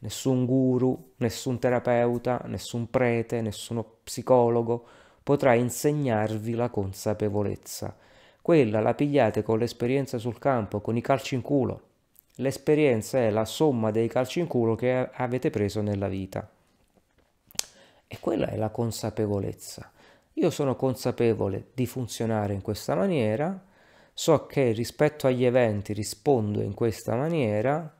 nessun 0.00 0.44
guru, 0.44 1.12
nessun 1.16 1.58
terapeuta, 1.58 2.42
nessun 2.44 2.90
prete, 2.90 3.40
nessuno 3.40 3.82
psicologo 4.04 5.00
potrà 5.22 5.54
insegnarvi 5.54 6.54
la 6.54 6.68
consapevolezza. 6.68 7.96
Quella 8.40 8.80
la 8.80 8.94
pigliate 8.94 9.42
con 9.42 9.58
l'esperienza 9.58 10.18
sul 10.18 10.38
campo, 10.38 10.80
con 10.80 10.96
i 10.96 11.00
calci 11.00 11.34
in 11.34 11.42
culo. 11.42 11.80
L'esperienza 12.36 13.18
è 13.18 13.30
la 13.30 13.44
somma 13.44 13.90
dei 13.90 14.08
calci 14.08 14.40
in 14.40 14.46
culo 14.46 14.74
che 14.74 15.10
avete 15.12 15.50
preso 15.50 15.80
nella 15.80 16.08
vita. 16.08 16.48
E 18.06 18.18
quella 18.18 18.48
è 18.48 18.56
la 18.56 18.70
consapevolezza. 18.70 19.90
Io 20.34 20.50
sono 20.50 20.76
consapevole 20.76 21.68
di 21.74 21.86
funzionare 21.86 22.54
in 22.54 22.62
questa 22.62 22.94
maniera, 22.94 23.64
so 24.14 24.46
che 24.46 24.72
rispetto 24.72 25.26
agli 25.26 25.44
eventi 25.44 25.92
rispondo 25.92 26.60
in 26.60 26.74
questa 26.74 27.14
maniera, 27.14 27.94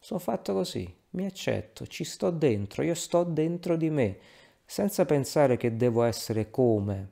sono 0.00 0.18
fatto 0.18 0.52
così, 0.52 0.92
mi 1.10 1.26
accetto, 1.26 1.86
ci 1.86 2.04
sto 2.04 2.30
dentro, 2.30 2.82
io 2.82 2.94
sto 2.94 3.22
dentro 3.24 3.76
di 3.76 3.90
me, 3.90 4.18
senza 4.72 5.04
pensare 5.04 5.58
che 5.58 5.76
devo 5.76 6.02
essere 6.02 6.50
come 6.50 7.10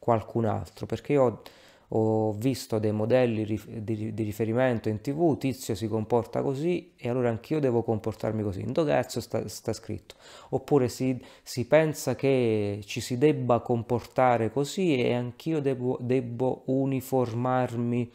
qualcun 0.00 0.46
altro, 0.46 0.84
perché 0.84 1.12
io 1.12 1.42
ho 1.86 2.32
visto 2.32 2.80
dei 2.80 2.90
modelli 2.90 3.44
di, 3.44 4.12
riferimento 4.16 4.88
in 4.88 5.00
tv, 5.00 5.38
tizio 5.38 5.76
si 5.76 5.86
comporta 5.86 6.42
così 6.42 6.94
e 6.96 7.08
allora 7.08 7.28
anch'io 7.28 7.60
devo 7.60 7.84
comportarmi 7.84 8.42
così. 8.42 8.62
In 8.62 8.72
do 8.72 8.84
cazzo 8.84 9.20
sta, 9.20 9.46
sta 9.46 9.72
scritto. 9.72 10.16
Oppure 10.48 10.88
si, 10.88 11.24
si, 11.44 11.68
pensa 11.68 12.16
che 12.16 12.80
ci 12.84 13.00
si 13.00 13.16
debba 13.16 13.60
comportare 13.60 14.50
così 14.50 14.96
e 14.96 15.14
anch'io 15.14 15.60
devo, 15.60 15.98
debbo 16.00 16.64
uniformarmi 16.66 18.12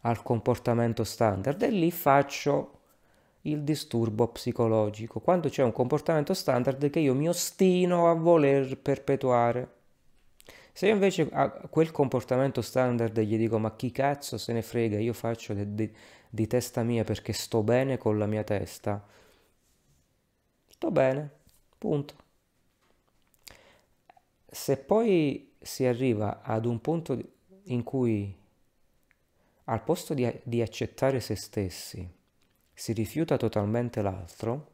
al 0.00 0.20
comportamento 0.24 1.04
standard 1.04 1.62
e 1.62 1.70
lì 1.70 1.92
faccio 1.92 2.80
il 3.42 3.62
disturbo 3.62 4.28
psicologico. 4.28 5.20
Quando 5.20 5.48
c'è 5.48 5.62
un 5.62 5.72
comportamento 5.72 6.34
standard 6.34 6.90
che 6.90 7.00
io 7.00 7.14
mi 7.14 7.28
ostino 7.28 8.08
a 8.08 8.14
voler 8.14 8.78
perpetuare. 8.78 9.80
Se 10.72 10.86
io 10.86 10.92
invece 10.92 11.28
a 11.32 11.50
quel 11.50 11.90
comportamento 11.90 12.62
standard 12.62 13.18
gli 13.20 13.36
dico 13.36 13.58
ma 13.58 13.74
chi 13.74 13.90
cazzo 13.90 14.38
se 14.38 14.52
ne 14.52 14.62
frega, 14.62 14.98
io 14.98 15.12
faccio 15.12 15.52
di, 15.54 15.74
di, 15.74 15.94
di 16.30 16.46
testa 16.46 16.82
mia 16.82 17.04
perché 17.04 17.32
sto 17.32 17.62
bene 17.62 17.98
con 17.98 18.18
la 18.18 18.26
mia 18.26 18.42
testa, 18.42 19.04
sto 20.68 20.90
bene, 20.90 21.30
punto. 21.76 22.14
Se 24.46 24.76
poi 24.78 25.54
si 25.60 25.84
arriva 25.84 26.42
ad 26.42 26.64
un 26.64 26.80
punto 26.80 27.18
in 27.64 27.82
cui 27.82 28.34
al 29.64 29.82
posto 29.82 30.14
di, 30.14 30.30
di 30.42 30.62
accettare 30.62 31.20
se 31.20 31.36
stessi 31.36 32.20
si 32.74 32.92
rifiuta 32.92 33.36
totalmente 33.36 34.02
l'altro, 34.02 34.70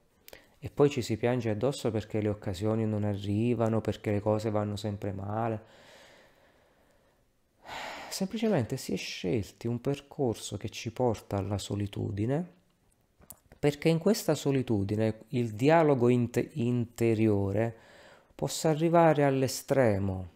e 0.60 0.70
poi 0.70 0.90
ci 0.90 1.02
si 1.02 1.16
piange 1.16 1.50
addosso 1.50 1.90
perché 1.90 2.20
le 2.20 2.28
occasioni 2.28 2.84
non 2.84 3.04
arrivano, 3.04 3.80
perché 3.80 4.10
le 4.10 4.20
cose 4.20 4.50
vanno 4.50 4.76
sempre 4.76 5.12
male, 5.12 5.62
semplicemente 8.08 8.76
si 8.76 8.92
è 8.92 8.96
scelti 8.96 9.68
un 9.68 9.80
percorso 9.80 10.56
che 10.56 10.68
ci 10.68 10.90
porta 10.90 11.36
alla 11.36 11.58
solitudine, 11.58 12.56
perché 13.58 13.88
in 13.88 13.98
questa 13.98 14.34
solitudine 14.34 15.20
il 15.28 15.54
dialogo 15.54 16.08
int- 16.08 16.50
interiore 16.54 17.76
possa 18.34 18.70
arrivare 18.70 19.24
all'estremo, 19.24 20.28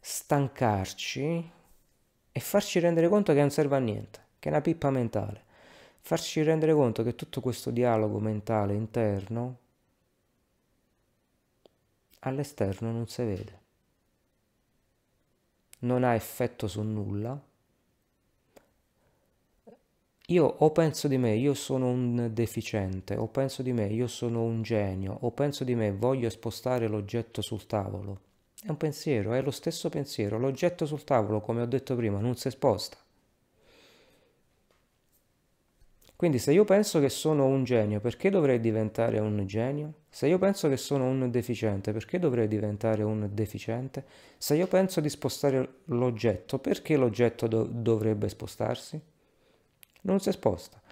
stancarci 0.00 1.50
e 2.32 2.40
farci 2.40 2.78
rendere 2.80 3.08
conto 3.08 3.32
che 3.32 3.40
non 3.40 3.50
serve 3.50 3.76
a 3.76 3.80
niente, 3.80 4.20
che 4.38 4.48
è 4.48 4.52
una 4.52 4.60
pippa 4.60 4.90
mentale 4.90 5.46
farci 6.08 6.42
rendere 6.42 6.72
conto 6.72 7.02
che 7.02 7.14
tutto 7.14 7.42
questo 7.42 7.70
dialogo 7.70 8.18
mentale 8.18 8.72
interno 8.72 9.58
all'esterno 12.20 12.90
non 12.90 13.06
si 13.08 13.22
vede, 13.24 13.60
non 15.80 16.04
ha 16.04 16.14
effetto 16.14 16.66
su 16.66 16.80
nulla. 16.80 17.38
Io 20.28 20.44
o 20.46 20.70
penso 20.70 21.08
di 21.08 21.18
me, 21.18 21.34
io 21.34 21.52
sono 21.52 21.90
un 21.90 22.30
deficiente, 22.32 23.14
o 23.14 23.26
penso 23.28 23.60
di 23.60 23.74
me, 23.74 23.88
io 23.88 24.06
sono 24.06 24.44
un 24.44 24.62
genio, 24.62 25.14
o 25.20 25.30
penso 25.32 25.62
di 25.62 25.74
me, 25.74 25.92
voglio 25.92 26.30
spostare 26.30 26.88
l'oggetto 26.88 27.42
sul 27.42 27.66
tavolo. 27.66 28.20
È 28.62 28.70
un 28.70 28.78
pensiero, 28.78 29.34
è 29.34 29.42
lo 29.42 29.50
stesso 29.50 29.90
pensiero. 29.90 30.38
L'oggetto 30.38 30.86
sul 30.86 31.04
tavolo, 31.04 31.42
come 31.42 31.60
ho 31.60 31.66
detto 31.66 31.94
prima, 31.96 32.18
non 32.18 32.34
si 32.34 32.48
sposta. 32.48 32.96
Quindi 36.18 36.40
se 36.40 36.52
io 36.52 36.64
penso 36.64 36.98
che 36.98 37.08
sono 37.10 37.46
un 37.46 37.62
genio, 37.62 38.00
perché 38.00 38.28
dovrei 38.28 38.58
diventare 38.58 39.20
un 39.20 39.46
genio? 39.46 39.92
Se 40.10 40.26
io 40.26 40.36
penso 40.38 40.68
che 40.68 40.76
sono 40.76 41.04
un 41.04 41.30
deficiente, 41.30 41.92
perché 41.92 42.18
dovrei 42.18 42.48
diventare 42.48 43.04
un 43.04 43.28
deficiente? 43.32 44.04
Se 44.36 44.56
io 44.56 44.66
penso 44.66 45.00
di 45.00 45.08
spostare 45.10 45.74
l'oggetto, 45.84 46.58
perché 46.58 46.96
l'oggetto 46.96 47.46
do- 47.46 47.68
dovrebbe 47.70 48.28
spostarsi? 48.28 49.00
Non 50.02 50.18
si 50.18 50.32
sposta. 50.32 50.82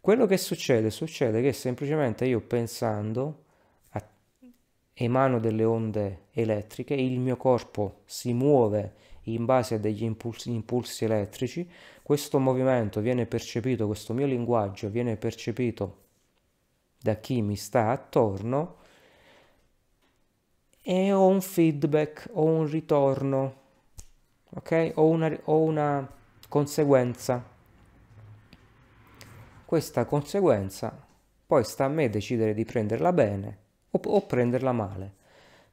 Quello 0.00 0.26
che 0.26 0.36
succede, 0.36 0.90
succede 0.90 1.40
che 1.40 1.54
semplicemente 1.54 2.26
io 2.26 2.40
pensando 2.42 3.44
emano 4.94 5.40
delle 5.40 5.64
onde 5.64 6.26
elettriche, 6.32 6.94
il 6.94 7.18
mio 7.18 7.36
corpo 7.36 8.02
si 8.04 8.32
muove 8.32 8.94
in 9.24 9.44
base 9.44 9.74
a 9.74 9.78
degli 9.78 10.04
impulsi, 10.04 10.50
impulsi 10.50 11.04
elettrici, 11.04 11.68
questo 12.04 12.38
movimento 12.38 13.00
viene 13.00 13.24
percepito, 13.24 13.86
questo 13.86 14.12
mio 14.12 14.26
linguaggio 14.26 14.90
viene 14.90 15.16
percepito 15.16 16.02
da 17.00 17.14
chi 17.14 17.40
mi 17.40 17.56
sta 17.56 17.88
attorno 17.88 18.76
e 20.82 21.12
ho 21.12 21.26
un 21.26 21.40
feedback, 21.40 22.28
ho 22.34 22.44
un 22.44 22.66
ritorno, 22.68 23.54
ok? 24.50 24.92
Ho 24.96 25.06
una, 25.06 25.34
ho 25.44 25.60
una 25.60 26.06
conseguenza. 26.46 27.42
Questa 29.64 30.04
conseguenza 30.04 31.06
poi 31.46 31.64
sta 31.64 31.86
a 31.86 31.88
me 31.88 32.10
decidere 32.10 32.52
di 32.52 32.66
prenderla 32.66 33.14
bene 33.14 33.58
o, 33.92 34.00
o 34.04 34.26
prenderla 34.26 34.72
male. 34.72 35.14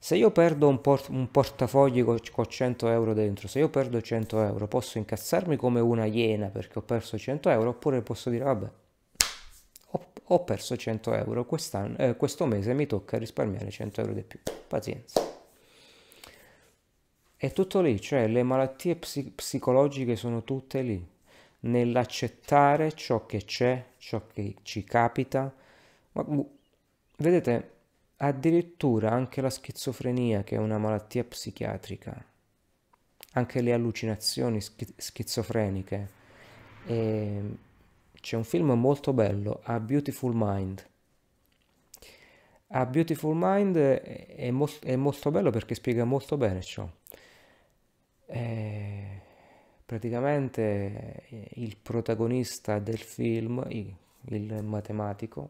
Se 0.03 0.15
io 0.15 0.31
perdo 0.31 0.67
un, 0.67 0.81
port- 0.81 1.09
un 1.09 1.29
portafogli 1.29 2.03
con, 2.03 2.17
con 2.31 2.49
100 2.49 2.89
euro 2.89 3.13
dentro, 3.13 3.47
se 3.47 3.59
io 3.59 3.69
perdo 3.69 4.01
100 4.01 4.41
euro, 4.41 4.67
posso 4.67 4.97
incazzarmi 4.97 5.57
come 5.57 5.79
una 5.79 6.05
iena 6.05 6.47
perché 6.47 6.79
ho 6.79 6.81
perso 6.81 7.19
100 7.19 7.51
euro, 7.51 7.69
oppure 7.69 8.01
posso 8.01 8.31
dire, 8.31 8.43
vabbè, 8.43 8.69
ho, 9.91 10.05
ho 10.23 10.43
perso 10.43 10.75
100 10.75 11.13
euro, 11.13 11.47
eh, 11.97 12.15
questo 12.17 12.47
mese 12.47 12.73
mi 12.73 12.87
tocca 12.87 13.19
risparmiare 13.19 13.69
100 13.69 14.01
euro 14.01 14.13
di 14.13 14.23
più. 14.23 14.39
Pazienza. 14.67 15.21
È 17.37 17.53
tutto 17.53 17.81
lì, 17.81 18.01
cioè 18.01 18.27
le 18.27 18.41
malattie 18.41 18.95
psi- 18.95 19.31
psicologiche 19.35 20.15
sono 20.15 20.43
tutte 20.43 20.81
lì, 20.81 21.07
nell'accettare 21.59 22.93
ciò 22.93 23.27
che 23.27 23.45
c'è, 23.45 23.85
ciò 23.97 24.25
che 24.25 24.55
ci 24.63 24.83
capita. 24.83 25.53
Ma, 26.13 26.25
vedete, 27.17 27.80
Addirittura 28.23 29.09
anche 29.09 29.41
la 29.41 29.49
schizofrenia, 29.49 30.43
che 30.43 30.55
è 30.55 30.59
una 30.59 30.77
malattia 30.77 31.23
psichiatrica, 31.23 32.23
anche 33.33 33.61
le 33.61 33.73
allucinazioni 33.73 34.61
schi- 34.61 34.93
schizofreniche. 34.95 36.09
E 36.85 37.41
c'è 38.19 38.35
un 38.37 38.43
film 38.43 38.71
molto 38.73 39.11
bello, 39.13 39.61
A 39.63 39.79
Beautiful 39.79 40.33
Mind. 40.35 40.85
A 42.73 42.85
Beautiful 42.85 43.35
Mind 43.35 43.75
è, 43.75 44.49
mo- 44.51 44.69
è 44.81 44.95
molto 44.95 45.31
bello 45.31 45.49
perché 45.49 45.75
spiega 45.75 46.03
molto 46.05 46.37
bene 46.37 46.61
ciò. 46.61 46.87
E 48.27 49.21
praticamente 49.85 51.23
il 51.55 51.75
protagonista 51.77 52.79
del 52.79 52.99
film, 52.99 53.65
il 53.69 54.63
matematico, 54.63 55.49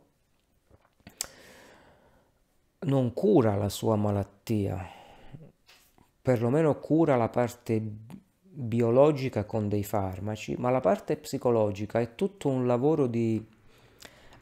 non 2.83 3.13
cura 3.13 3.55
la 3.55 3.69
sua 3.69 3.95
malattia, 3.95 4.83
perlomeno 6.19 6.79
cura 6.79 7.15
la 7.15 7.29
parte 7.29 7.79
biologica 8.53 9.45
con 9.45 9.69
dei 9.69 9.83
farmaci, 9.83 10.55
ma 10.57 10.71
la 10.71 10.79
parte 10.79 11.15
psicologica 11.17 11.99
è 11.99 12.15
tutto 12.15 12.49
un 12.49 12.65
lavoro 12.65 13.05
di 13.05 13.43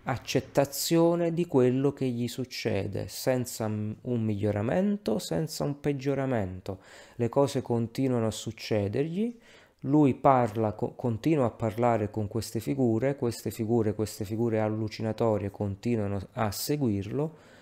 accettazione 0.03 1.33
di 1.33 1.47
quello 1.47 1.91
che 1.91 2.05
gli 2.07 2.29
succede, 2.29 3.09
senza 3.09 3.65
un 3.65 4.23
miglioramento, 4.23 5.19
senza 5.19 5.65
un 5.65 5.81
peggioramento. 5.81 6.79
Le 7.15 7.27
cose 7.27 7.61
continuano 7.61 8.27
a 8.27 8.31
succedergli, 8.31 9.37
lui 9.81 10.13
parla, 10.13 10.71
co- 10.71 10.93
continua 10.95 11.45
a 11.45 11.51
parlare 11.51 12.09
con 12.09 12.29
queste 12.29 12.61
figure, 12.61 13.17
queste 13.17 13.51
figure, 13.51 13.93
queste 13.93 14.23
figure 14.23 14.61
allucinatorie 14.61 15.51
continuano 15.51 16.19
a 16.33 16.51
seguirlo 16.51 17.57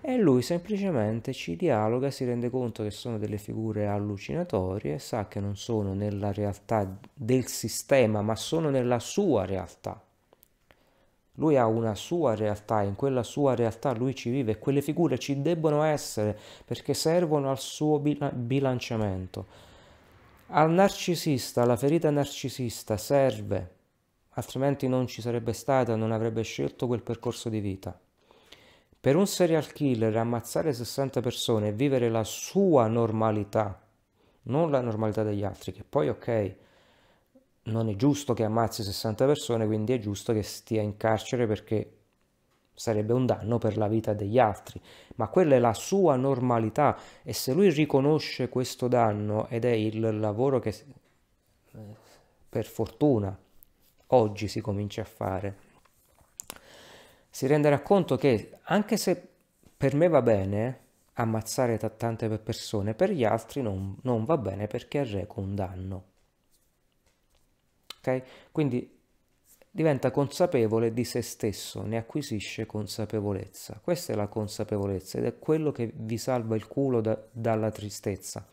e 0.00 0.16
lui 0.16 0.42
semplicemente 0.42 1.32
ci 1.32 1.56
dialoga, 1.56 2.10
si 2.10 2.24
rende 2.24 2.50
conto 2.50 2.82
che 2.82 2.90
sono 2.90 3.18
delle 3.18 3.38
figure 3.38 3.86
allucinatorie, 3.86 4.98
sa 4.98 5.26
che 5.26 5.40
non 5.40 5.56
sono 5.56 5.92
nella 5.92 6.32
realtà 6.32 6.98
del 7.12 7.46
sistema, 7.46 8.22
ma 8.22 8.36
sono 8.36 8.70
nella 8.70 9.00
sua 9.00 9.44
realtà. 9.44 10.00
Lui 11.34 11.56
ha 11.56 11.66
una 11.66 11.94
sua 11.94 12.34
realtà, 12.34 12.82
in 12.82 12.96
quella 12.96 13.22
sua 13.22 13.54
realtà 13.54 13.92
lui 13.92 14.14
ci 14.14 14.30
vive 14.30 14.52
e 14.52 14.58
quelle 14.58 14.82
figure 14.82 15.18
ci 15.18 15.40
debbono 15.40 15.82
essere 15.82 16.36
perché 16.64 16.94
servono 16.94 17.50
al 17.50 17.58
suo 17.58 17.98
bilanciamento. 18.00 19.46
Al 20.48 20.70
narcisista, 20.70 21.62
alla 21.62 21.76
ferita 21.76 22.10
narcisista 22.10 22.96
serve, 22.96 23.74
altrimenti 24.30 24.88
non 24.88 25.06
ci 25.06 25.20
sarebbe 25.20 25.52
stata, 25.52 25.94
non 25.94 26.10
avrebbe 26.10 26.42
scelto 26.42 26.86
quel 26.86 27.02
percorso 27.02 27.48
di 27.48 27.60
vita. 27.60 27.98
Per 29.00 29.14
un 29.14 29.28
serial 29.28 29.72
killer 29.72 30.16
ammazzare 30.16 30.72
60 30.72 31.20
persone 31.20 31.68
e 31.68 31.72
vivere 31.72 32.08
la 32.08 32.24
sua 32.24 32.88
normalità, 32.88 33.80
non 34.42 34.72
la 34.72 34.80
normalità 34.80 35.22
degli 35.22 35.44
altri, 35.44 35.70
che 35.70 35.84
poi 35.88 36.08
ok, 36.08 36.56
non 37.64 37.88
è 37.88 37.94
giusto 37.94 38.34
che 38.34 38.42
ammazzi 38.42 38.82
60 38.82 39.24
persone, 39.24 39.66
quindi 39.66 39.92
è 39.92 40.00
giusto 40.00 40.32
che 40.32 40.42
stia 40.42 40.82
in 40.82 40.96
carcere 40.96 41.46
perché 41.46 41.92
sarebbe 42.74 43.12
un 43.12 43.24
danno 43.24 43.58
per 43.58 43.76
la 43.76 43.86
vita 43.86 44.14
degli 44.14 44.40
altri, 44.40 44.80
ma 45.14 45.28
quella 45.28 45.54
è 45.54 45.60
la 45.60 45.74
sua 45.74 46.16
normalità 46.16 46.98
e 47.22 47.32
se 47.32 47.52
lui 47.52 47.70
riconosce 47.70 48.48
questo 48.48 48.88
danno 48.88 49.46
ed 49.48 49.64
è 49.64 49.72
il 49.72 50.18
lavoro 50.18 50.58
che 50.58 50.74
per 52.48 52.66
fortuna 52.66 53.36
oggi 54.08 54.48
si 54.48 54.60
comincia 54.60 55.02
a 55.02 55.04
fare 55.04 55.67
si 57.30 57.46
renderà 57.46 57.80
conto 57.80 58.16
che 58.16 58.58
anche 58.62 58.96
se 58.96 59.28
per 59.76 59.94
me 59.94 60.08
va 60.08 60.22
bene 60.22 60.86
ammazzare 61.14 61.78
tante 61.96 62.28
persone, 62.38 62.94
per 62.94 63.10
gli 63.10 63.24
altri 63.24 63.62
non, 63.62 63.96
non 64.02 64.24
va 64.24 64.36
bene 64.36 64.66
perché 64.66 64.98
arreco 64.98 65.40
un 65.40 65.54
danno. 65.54 66.04
Ok? 67.98 68.22
Quindi 68.52 68.96
diventa 69.70 70.10
consapevole 70.10 70.92
di 70.92 71.04
se 71.04 71.22
stesso, 71.22 71.82
ne 71.82 71.98
acquisisce 71.98 72.66
consapevolezza. 72.66 73.80
Questa 73.82 74.12
è 74.12 74.16
la 74.16 74.28
consapevolezza 74.28 75.18
ed 75.18 75.24
è 75.24 75.38
quello 75.38 75.72
che 75.72 75.92
vi 75.94 76.18
salva 76.18 76.56
il 76.56 76.66
culo 76.66 77.00
da, 77.00 77.20
dalla 77.30 77.70
tristezza. 77.70 78.46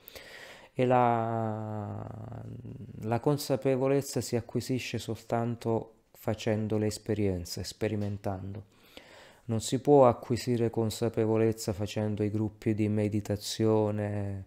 E 0.74 0.86
la, 0.86 2.44
la 3.02 3.20
consapevolezza 3.20 4.22
si 4.22 4.36
acquisisce 4.36 4.98
soltanto 4.98 5.95
facendo 6.26 6.80
le 6.80 6.88
esperienze, 6.88 7.64
sperimentando. 7.64 8.64
Non 9.46 9.62
si 9.62 9.80
può 9.80 10.08
acquisire 10.08 10.72
consapevolezza 10.72 11.72
facendo 11.72 12.24
i 12.24 12.32
gruppi 12.32 12.74
di 12.74 12.90
meditazione, 12.90 14.46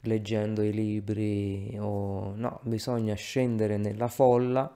leggendo 0.00 0.60
i 0.60 0.74
libri 0.74 1.74
o 1.80 2.34
no, 2.34 2.60
bisogna 2.64 3.14
scendere 3.14 3.78
nella 3.78 4.08
folla 4.08 4.70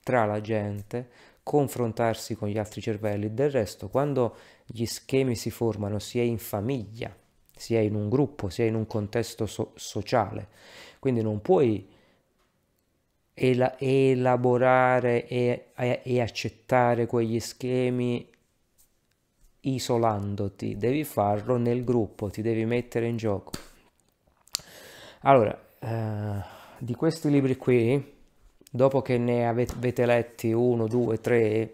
tra 0.00 0.24
la 0.26 0.40
gente, 0.40 1.08
confrontarsi 1.42 2.36
con 2.36 2.46
gli 2.46 2.58
altri 2.58 2.80
cervelli. 2.80 3.34
Del 3.34 3.50
resto, 3.50 3.88
quando 3.88 4.36
gli 4.64 4.84
schemi 4.84 5.34
si 5.34 5.50
formano, 5.50 5.98
si 5.98 6.20
è 6.20 6.22
in 6.22 6.38
famiglia, 6.38 7.12
si 7.56 7.74
è 7.74 7.80
in 7.80 7.96
un 7.96 8.08
gruppo, 8.08 8.48
si 8.48 8.62
è 8.62 8.66
in 8.66 8.76
un 8.76 8.86
contesto 8.86 9.46
so- 9.46 9.72
sociale. 9.74 10.46
Quindi 11.00 11.20
non 11.20 11.40
puoi 11.40 11.93
el- 13.34 13.74
elaborare 13.78 15.26
e, 15.26 15.70
e 15.74 16.20
accettare 16.20 17.06
quegli 17.06 17.40
schemi 17.40 18.30
isolandoti, 19.60 20.76
devi 20.76 21.04
farlo 21.04 21.56
nel 21.56 21.84
gruppo, 21.84 22.30
ti 22.30 22.42
devi 22.42 22.64
mettere 22.64 23.06
in 23.06 23.16
gioco. 23.16 23.50
Allora, 25.20 25.58
eh, 25.80 26.42
di 26.78 26.94
questi 26.94 27.30
libri 27.30 27.56
qui, 27.56 28.12
dopo 28.70 29.02
che 29.02 29.16
ne 29.18 29.46
avete 29.48 30.06
letti 30.06 30.52
uno, 30.52 30.86
due, 30.86 31.20
tre, 31.20 31.72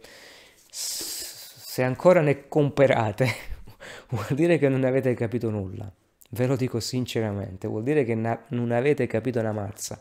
se 0.70 1.82
ancora 1.82 2.20
ne 2.20 2.48
comperate, 2.48 3.26
vuol 4.11 4.26
dire 4.30 4.58
che 4.58 4.68
non 4.68 4.84
avete 4.84 5.14
capito 5.14 5.50
nulla. 5.50 5.90
Ve 6.32 6.46
lo 6.46 6.54
dico 6.54 6.78
sinceramente, 6.78 7.66
vuol 7.66 7.82
dire 7.82 8.04
che 8.04 8.14
non 8.14 8.70
avete 8.70 9.08
capito 9.08 9.40
una 9.40 9.52
mazza. 9.52 10.00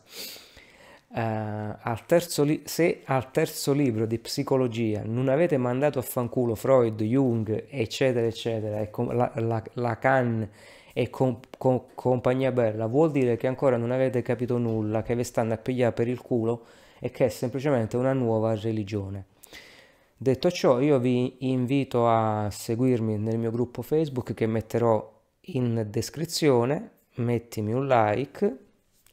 Uh, 1.11 1.75
al 1.81 2.03
li- 2.45 2.61
se 2.65 3.01
al 3.05 3.31
terzo 3.31 3.73
libro 3.73 4.05
di 4.05 4.19
psicologia 4.19 5.01
non 5.03 5.27
avete 5.27 5.57
mandato 5.57 5.97
a 5.97 6.03
fanculo 6.03 6.53
Freud, 6.53 7.01
Jung, 7.01 7.65
eccetera, 7.67 8.27
eccetera, 8.27 8.79
e 8.79 8.91
com- 8.91 9.11
la- 9.15 9.31
la- 9.37 9.63
Lacan 9.73 10.47
e 10.93 11.09
com- 11.09 11.39
com- 11.57 11.85
compagnia 11.95 12.51
bella, 12.51 12.85
vuol 12.85 13.09
dire 13.09 13.37
che 13.37 13.47
ancora 13.47 13.75
non 13.75 13.89
avete 13.89 14.21
capito 14.21 14.59
nulla, 14.59 15.01
che 15.01 15.15
vi 15.15 15.23
stanno 15.23 15.53
a 15.53 15.57
pigliare 15.57 15.93
per 15.93 16.07
il 16.07 16.21
culo 16.21 16.65
e 16.99 17.09
che 17.09 17.25
è 17.25 17.29
semplicemente 17.29 17.97
una 17.97 18.13
nuova 18.13 18.53
religione. 18.53 19.25
Detto 20.15 20.51
ciò, 20.51 20.79
io 20.79 20.99
vi 20.99 21.37
invito 21.39 22.07
a 22.07 22.49
seguirmi 22.51 23.17
nel 23.17 23.39
mio 23.39 23.49
gruppo 23.49 23.81
Facebook 23.81 24.35
che 24.35 24.45
metterò 24.45 25.11
in 25.41 25.87
descrizione, 25.89 26.91
mettimi 27.15 27.73
un 27.73 27.87
like, 27.87 28.57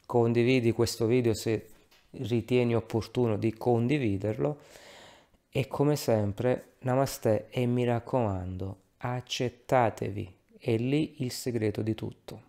condividi 0.05 0.71
questo 0.73 1.07
video 1.07 1.33
se 1.33 1.69
ritieni 2.11 2.75
opportuno 2.75 3.37
di 3.37 3.53
condividerlo 3.53 4.59
e 5.49 5.67
come 5.67 5.95
sempre 5.95 6.73
namaste 6.79 7.49
e 7.49 7.65
mi 7.65 7.83
raccomando 7.83 8.81
accettatevi, 8.97 10.35
è 10.57 10.77
lì 10.77 11.23
il 11.23 11.31
segreto 11.31 11.81
di 11.81 11.93
tutto. 11.93 12.41